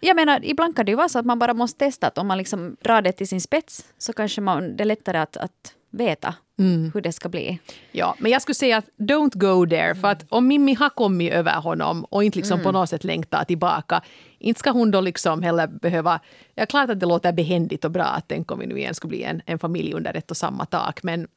Jag 0.00 0.16
menar, 0.16 0.40
ibland 0.44 0.76
kan 0.76 0.84
det 0.86 0.90
ju 0.92 0.96
vara 0.96 1.08
så 1.08 1.18
att 1.18 1.26
man 1.26 1.38
bara 1.38 1.54
måste 1.54 1.78
testa 1.78 2.06
att 2.06 2.18
om 2.18 2.26
man 2.26 2.38
liksom 2.38 2.76
drar 2.84 3.02
det 3.02 3.12
till 3.12 3.28
sin 3.28 3.40
spets 3.40 3.84
så 3.98 4.12
kanske 4.12 4.40
man, 4.40 4.76
det 4.76 4.82
är 4.82 4.86
lättare 4.86 5.18
att, 5.18 5.36
att 5.36 5.72
veta 5.96 6.34
Mm. 6.58 6.90
hur 6.94 7.00
det 7.00 7.12
ska 7.12 7.28
bli. 7.28 7.58
Ja, 7.92 8.14
men 8.18 8.32
jag 8.32 8.42
skulle 8.42 8.54
säga 8.54 8.76
att 8.76 8.88
don't 8.98 9.38
go 9.38 9.66
there. 9.70 9.94
För 9.94 10.08
att 10.08 10.24
om 10.28 10.46
Mimmi 10.48 10.74
har 10.74 10.88
kommit 10.90 11.32
över 11.32 11.60
honom 11.60 12.04
och 12.04 12.24
inte 12.24 12.38
liksom 12.38 12.62
på 12.62 12.72
något 12.72 12.90
sätt 12.90 13.04
längtar 13.04 13.44
tillbaka, 13.44 14.02
inte 14.38 14.58
ska 14.60 14.70
hon 14.70 14.90
då 14.90 15.00
liksom 15.00 15.42
heller 15.42 15.66
behöva... 15.66 16.20
Ja, 16.54 16.66
klart 16.66 16.90
att 16.90 17.00
det 17.00 17.06
låter 17.06 17.32
behändigt 17.32 17.84
och 17.84 17.90
bra 17.90 18.04
att 18.04 18.24
tänk 18.28 18.50
om 18.52 18.58
vi 18.58 18.66
nu 18.66 18.78
igen 18.78 18.94
skulle 18.94 19.08
bli 19.08 19.22
en, 19.22 19.42
en 19.46 19.58
familj 19.58 19.92
under 19.94 20.16
ett 20.16 20.30
och 20.30 20.36
samma 20.36 20.66
tak, 20.66 21.02
men 21.02 21.28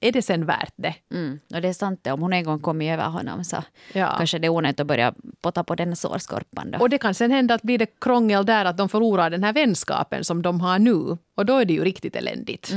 är 0.00 0.12
det 0.12 0.22
sen 0.22 0.46
värt 0.46 0.72
det? 0.76 0.94
Mm. 1.10 1.38
Och 1.54 1.60
det 1.62 1.68
är 1.68 1.72
sant 1.72 2.00
det, 2.02 2.12
om 2.12 2.20
hon 2.22 2.32
en 2.32 2.44
gång 2.44 2.60
kommit 2.60 2.90
över 2.90 3.04
honom 3.08 3.44
så 3.44 3.56
Ja. 3.92 4.14
kanske 4.18 4.38
det 4.38 4.46
är 4.46 4.50
onödigt 4.50 4.80
att 4.80 4.86
börja 4.86 5.14
potta 5.40 5.64
på 5.64 5.74
den 5.74 5.96
sårskorpan 5.96 6.70
då. 6.70 6.78
Och 6.78 6.90
det 6.90 6.98
kan 6.98 7.14
sen 7.14 7.30
hända 7.30 7.54
att 7.54 7.62
blir 7.62 7.78
det 7.78 8.00
krångel 8.00 8.46
där 8.46 8.64
att 8.64 8.76
de 8.76 8.88
förlorar 8.88 9.30
den 9.30 9.44
här 9.44 9.52
vänskapen 9.52 10.24
som 10.24 10.42
de 10.42 10.60
har 10.60 10.78
nu. 10.78 11.16
Och 11.34 11.46
då 11.46 11.56
är 11.56 11.64
det 11.64 11.72
ju 11.72 11.84
riktigt 11.84 12.16
eländigt. 12.16 12.72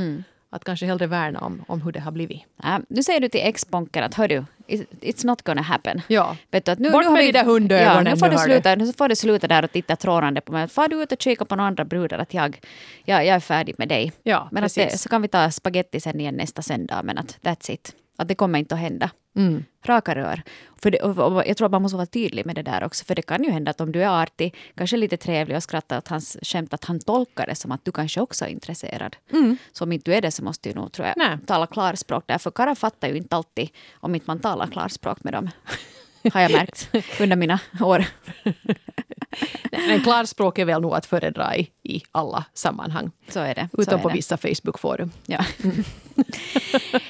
Att 0.53 0.63
kanske 0.63 0.85
hellre 0.85 1.07
värna 1.07 1.39
om, 1.39 1.63
om 1.67 1.81
hur 1.81 1.91
det 1.91 1.99
har 1.99 2.11
blivit. 2.11 2.41
Ja, 2.63 2.79
nu 2.89 3.03
säger 3.03 3.19
du 3.19 3.29
till 3.29 3.41
ex-bonken 3.43 4.03
att 4.03 4.13
hördu, 4.13 4.45
it- 4.67 4.87
it's 5.01 5.25
not 5.25 5.41
gonna 5.43 5.61
happen. 5.61 6.01
Ja. 6.07 6.37
Vet 6.51 6.65
du, 6.65 6.71
att 6.71 6.79
nu, 6.79 6.91
Bort 6.91 7.01
nu 7.01 7.07
har 7.07 7.13
med 7.15 7.21
vi- 7.25 7.31
de 7.31 7.37
där 7.39 7.45
hundögonen, 7.45 8.05
Ja, 8.05 8.11
nu 8.13 8.17
får 8.17 8.29
du 8.29 8.37
sluta, 8.37 8.75
nu 8.75 8.93
får 8.93 9.09
du 9.09 9.15
sluta 9.15 9.47
där 9.47 9.63
och 9.63 9.71
titta 9.71 9.95
trånande 9.95 10.41
på 10.41 10.51
mig. 10.51 10.67
Far 10.67 10.87
du 10.87 11.03
ut 11.03 11.11
och 11.11 11.21
kika 11.21 11.45
på 11.45 11.55
några 11.55 11.67
andra 11.67 11.85
brudar 11.85 12.19
att 12.19 12.33
jag, 12.33 12.59
jag, 13.05 13.25
jag 13.25 13.35
är 13.35 13.39
färdig 13.39 13.75
med 13.77 13.87
dig. 13.87 14.11
Ja, 14.23 14.47
men 14.51 14.63
att 14.63 14.75
det, 14.75 14.97
så 14.99 15.09
kan 15.09 15.21
vi 15.21 15.27
ta 15.27 15.51
spaghetti 15.51 15.99
sen 15.99 16.19
igen 16.19 16.35
nästa 16.35 16.61
söndag, 16.61 17.01
men 17.03 17.17
att 17.17 17.37
that's 17.41 17.71
it. 17.71 17.95
Att 18.21 18.27
det 18.27 18.35
kommer 18.35 18.59
inte 18.59 18.75
att 18.75 18.81
hända. 18.81 19.09
Mm. 19.35 19.63
Raka 19.85 20.15
rör. 20.15 20.41
För 20.81 20.91
det, 20.91 20.97
jag 21.47 21.57
tror 21.57 21.65
att 21.65 21.71
man 21.71 21.81
måste 21.81 21.95
vara 21.95 22.05
tydlig 22.05 22.45
med 22.45 22.55
det 22.55 22.61
där 22.61 22.83
också. 22.83 23.05
För 23.05 23.15
det 23.15 23.21
kan 23.21 23.43
ju 23.43 23.51
hända 23.51 23.71
att 23.71 23.81
om 23.81 23.91
du 23.91 24.03
är 24.03 24.23
artig, 24.23 24.55
kanske 24.75 24.97
lite 24.97 25.17
trevlig 25.17 25.57
och 25.57 25.63
skrattar 25.63 25.97
åt 25.97 26.07
hans 26.07 26.37
skämt, 26.41 26.73
att 26.73 26.85
han 26.85 26.99
tolkar 26.99 27.47
det 27.47 27.55
som 27.55 27.71
att 27.71 27.85
du 27.85 27.91
kanske 27.91 28.21
också 28.21 28.45
är 28.45 28.49
intresserad. 28.49 29.15
Så 29.71 29.83
om 29.83 29.91
inte 29.91 30.11
du 30.11 30.15
är 30.15 30.21
det 30.21 30.31
så 30.31 30.43
måste 30.43 30.69
du 30.69 30.75
nog, 30.75 30.91
tror 30.91 31.07
jag, 31.07 31.17
Nej. 31.17 31.37
tala 31.45 31.67
klarspråk 31.67 32.27
där. 32.27 32.37
För 32.37 32.51
karlar 32.51 32.75
fattar 32.75 33.07
ju 33.07 33.17
inte 33.17 33.35
alltid 33.35 33.69
om 33.93 34.15
inte 34.15 34.27
man 34.27 34.39
talar 34.39 34.67
klarspråk 34.67 35.23
med 35.23 35.33
dem. 35.33 35.49
Har 36.33 36.41
jag 36.41 36.51
märkt 36.51 36.89
under 37.21 37.35
mina 37.35 37.59
år. 37.81 38.05
Men 39.71 40.03
klarspråk 40.03 40.59
är 40.59 40.65
väl 40.65 40.81
nog 40.81 40.93
att 40.93 41.05
föredra 41.05 41.55
i, 41.55 41.69
i 41.83 42.01
alla 42.11 42.45
sammanhang. 42.53 43.11
Så 43.29 43.39
är 43.39 43.55
det. 43.55 43.69
Utom 43.77 44.01
på 44.01 44.09
det. 44.09 44.15
vissa 44.15 44.37
Facebook-forum. 44.37 45.11
Ja. 45.25 45.45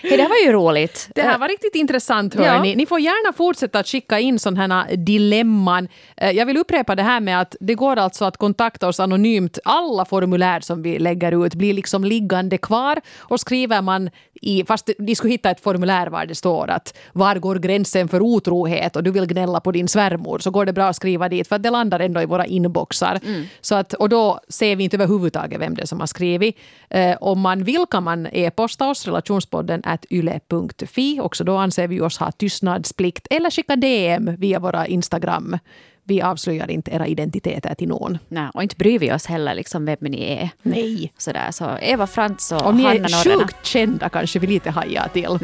Hej, 0.01 0.17
det 0.17 0.21
här 0.21 0.29
var 0.29 0.45
ju 0.45 0.51
roligt. 0.51 1.09
Det 1.15 1.21
här 1.21 1.37
var 1.37 1.47
riktigt 1.47 1.75
intressant. 1.75 2.35
Ja. 2.35 2.43
Hörni. 2.43 2.75
Ni 2.75 2.85
får 2.85 2.99
gärna 2.99 3.33
fortsätta 3.33 3.79
att 3.79 3.87
skicka 3.87 4.19
in 4.19 4.39
sådana 4.39 4.83
här 4.83 4.95
dilemman. 4.95 5.87
Eh, 6.17 6.31
Jag 6.31 6.45
vill 6.45 6.57
upprepa 6.57 6.95
det 6.95 7.03
här 7.03 7.19
med 7.19 7.41
att 7.41 7.55
det 7.59 7.75
går 7.75 7.97
alltså 7.99 8.25
att 8.25 8.37
kontakta 8.37 8.87
oss 8.87 8.99
anonymt. 8.99 9.59
Alla 9.65 10.05
formulär 10.05 10.59
som 10.59 10.81
vi 10.83 10.99
lägger 10.99 11.45
ut 11.45 11.53
blir 11.55 11.73
liksom 11.73 12.03
liggande 12.03 12.57
kvar. 12.57 13.01
Och 13.19 13.39
skriver 13.39 13.81
man 13.81 14.09
i, 14.41 14.63
fast 14.65 14.89
ni 14.99 15.15
skulle 15.15 15.33
hitta 15.33 15.51
ett 15.51 15.61
formulär 15.63 16.07
var 16.07 16.25
det 16.25 16.35
står 16.35 16.69
att 16.69 16.97
var 17.13 17.35
går 17.35 17.55
gränsen 17.55 18.07
för 18.07 18.21
otrohet 18.21 18.95
och 18.95 19.03
du 19.03 19.11
vill 19.11 19.26
gnälla 19.26 19.59
på 19.59 19.71
din 19.71 19.88
svärmor 19.88 20.39
så 20.39 20.51
går 20.51 20.65
det 20.65 20.73
bra 20.73 20.86
att 20.88 20.95
skriva 20.95 21.30
dit 21.30 21.47
för 21.47 21.55
att 21.55 21.63
det 21.63 21.69
landar 21.69 21.99
ändå 21.99 22.21
i 22.21 22.26
våra 22.26 22.45
inboxar. 22.45 23.19
Så 23.61 23.76
att, 23.76 23.93
och 23.93 24.09
då 24.09 24.39
ser 24.49 24.76
vi 24.76 24.84
inte 24.84 24.97
överhuvudtaget 24.97 25.61
vem 25.61 25.76
det 25.76 25.82
är 25.82 25.86
som 25.86 25.99
har 25.99 26.07
skrivit. 26.07 26.57
Eh, 26.89 27.17
om 27.21 27.39
man 27.39 27.63
vill 27.63 27.86
kan 27.91 28.03
man 28.03 28.28
e-posta 28.32 28.90
oss, 28.91 29.05
relationspodden 29.05 29.81
at 29.85 30.05
yle.fi. 30.09 31.19
Också 31.21 31.43
då 31.43 31.57
anser 31.57 31.87
vi 31.87 32.01
oss 32.01 32.17
ha 32.17 32.31
tystnadsplikt 32.31 33.27
eller 33.29 33.49
skicka 33.49 33.75
DM 33.75 34.35
via 34.37 34.59
våra 34.59 34.87
Instagram. 34.87 35.57
Vi 36.03 36.21
avslöjar 36.21 36.71
inte 36.71 36.91
era 36.91 37.07
identiteter 37.07 37.73
till 37.75 37.87
någon. 37.87 38.17
Nej, 38.27 38.49
och 38.53 38.63
inte 38.63 38.75
bryr 38.75 38.99
vi 38.99 39.11
oss 39.13 39.25
heller 39.25 39.53
liksom 39.55 39.85
vem 39.85 39.97
ni 40.01 40.21
är. 40.31 40.49
Nej. 40.61 41.13
Sådär, 41.17 41.51
så 41.51 41.77
Eva 41.81 42.07
Frantz 42.07 42.51
och 42.51 42.65
Om 42.65 42.77
ni 42.77 42.83
Hanna 42.83 42.95
är 42.95 42.99
Norrena. 43.25 43.41
sjukt 43.47 43.65
kända 43.65 44.09
kanske 44.09 44.39
vi 44.39 44.47
lite 44.47 44.69
hajar 44.71 45.07
till. 45.13 45.39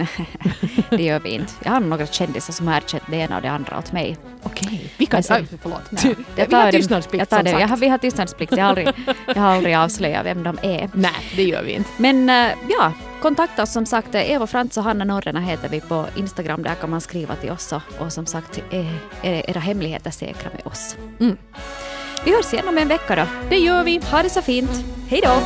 Det 0.89 1.03
gör 1.03 1.19
vi 1.19 1.29
inte. 1.29 1.53
Jag 1.63 1.71
har 1.71 1.79
några 1.79 2.05
kändisar 2.07 2.53
som 2.53 2.67
har 2.67 2.75
erkänt 2.77 3.03
det 3.09 3.15
ena 3.17 3.35
och 3.35 3.41
det 3.41 3.51
andra 3.51 3.77
åt 3.77 3.91
mig. 3.91 4.17
Okej. 4.43 4.93
Vi 4.97 5.05
kan... 5.05 5.23
Sen- 5.23 5.41
Äh, 5.51 5.57
förlåt. 5.61 5.81
Jag 6.35 6.45
vi 6.45 6.51
tar 6.51 6.57
har 6.59 6.71
det- 6.71 6.77
tystnadsplikt 6.77 7.19
jag 7.21 7.29
tar 7.29 7.43
det. 7.43 7.51
Jag 7.59 7.67
har, 7.67 7.77
vi 7.77 7.87
har 7.87 7.97
tystnadsplikt. 7.97 8.51
Jag 8.57 8.63
har 8.63 8.69
aldrig, 8.69 8.89
jag 9.27 9.41
har 9.41 9.55
aldrig 9.55 9.75
avslöjat 9.75 10.25
vem 10.25 10.43
de 10.43 10.57
är. 10.61 10.89
Nej, 10.93 11.11
det 11.35 11.43
gör 11.43 11.63
vi 11.63 11.71
inte. 11.71 11.89
Men 11.97 12.29
eh, 12.29 12.51
ja, 12.69 12.93
kontakta 13.21 13.63
oss 13.63 13.73
som 13.73 13.85
sagt. 13.85 14.15
Eva 14.15 14.47
Frantz 14.47 14.77
och 14.77 14.83
Hanna 14.83 15.05
Norrena 15.05 15.39
heter 15.39 15.69
vi 15.69 15.81
på 15.81 16.05
Instagram. 16.15 16.63
Där 16.63 16.75
kan 16.75 16.89
man 16.89 17.01
skriva 17.01 17.35
till 17.35 17.51
oss. 17.51 17.71
och- 17.71 17.81
Och 18.05 18.13
som 18.13 18.25
sagt, 18.25 18.57
är, 18.71 18.93
är 19.21 19.49
era 19.49 19.59
hemligheter 19.59 20.11
säkra 20.11 20.49
med 20.55 20.67
oss. 20.67 20.95
Mm. 21.19 21.37
Vi 22.25 22.35
hörs 22.35 22.53
igen 22.53 22.67
om 22.67 22.77
en 22.77 22.87
vecka 22.87 23.15
då. 23.15 23.23
Det 23.49 23.57
gör 23.57 23.83
vi. 23.83 24.01
Ha 24.11 24.23
det 24.23 24.29
så 24.29 24.41
fint. 24.41 24.71
Hej 25.09 25.21
då! 25.23 25.37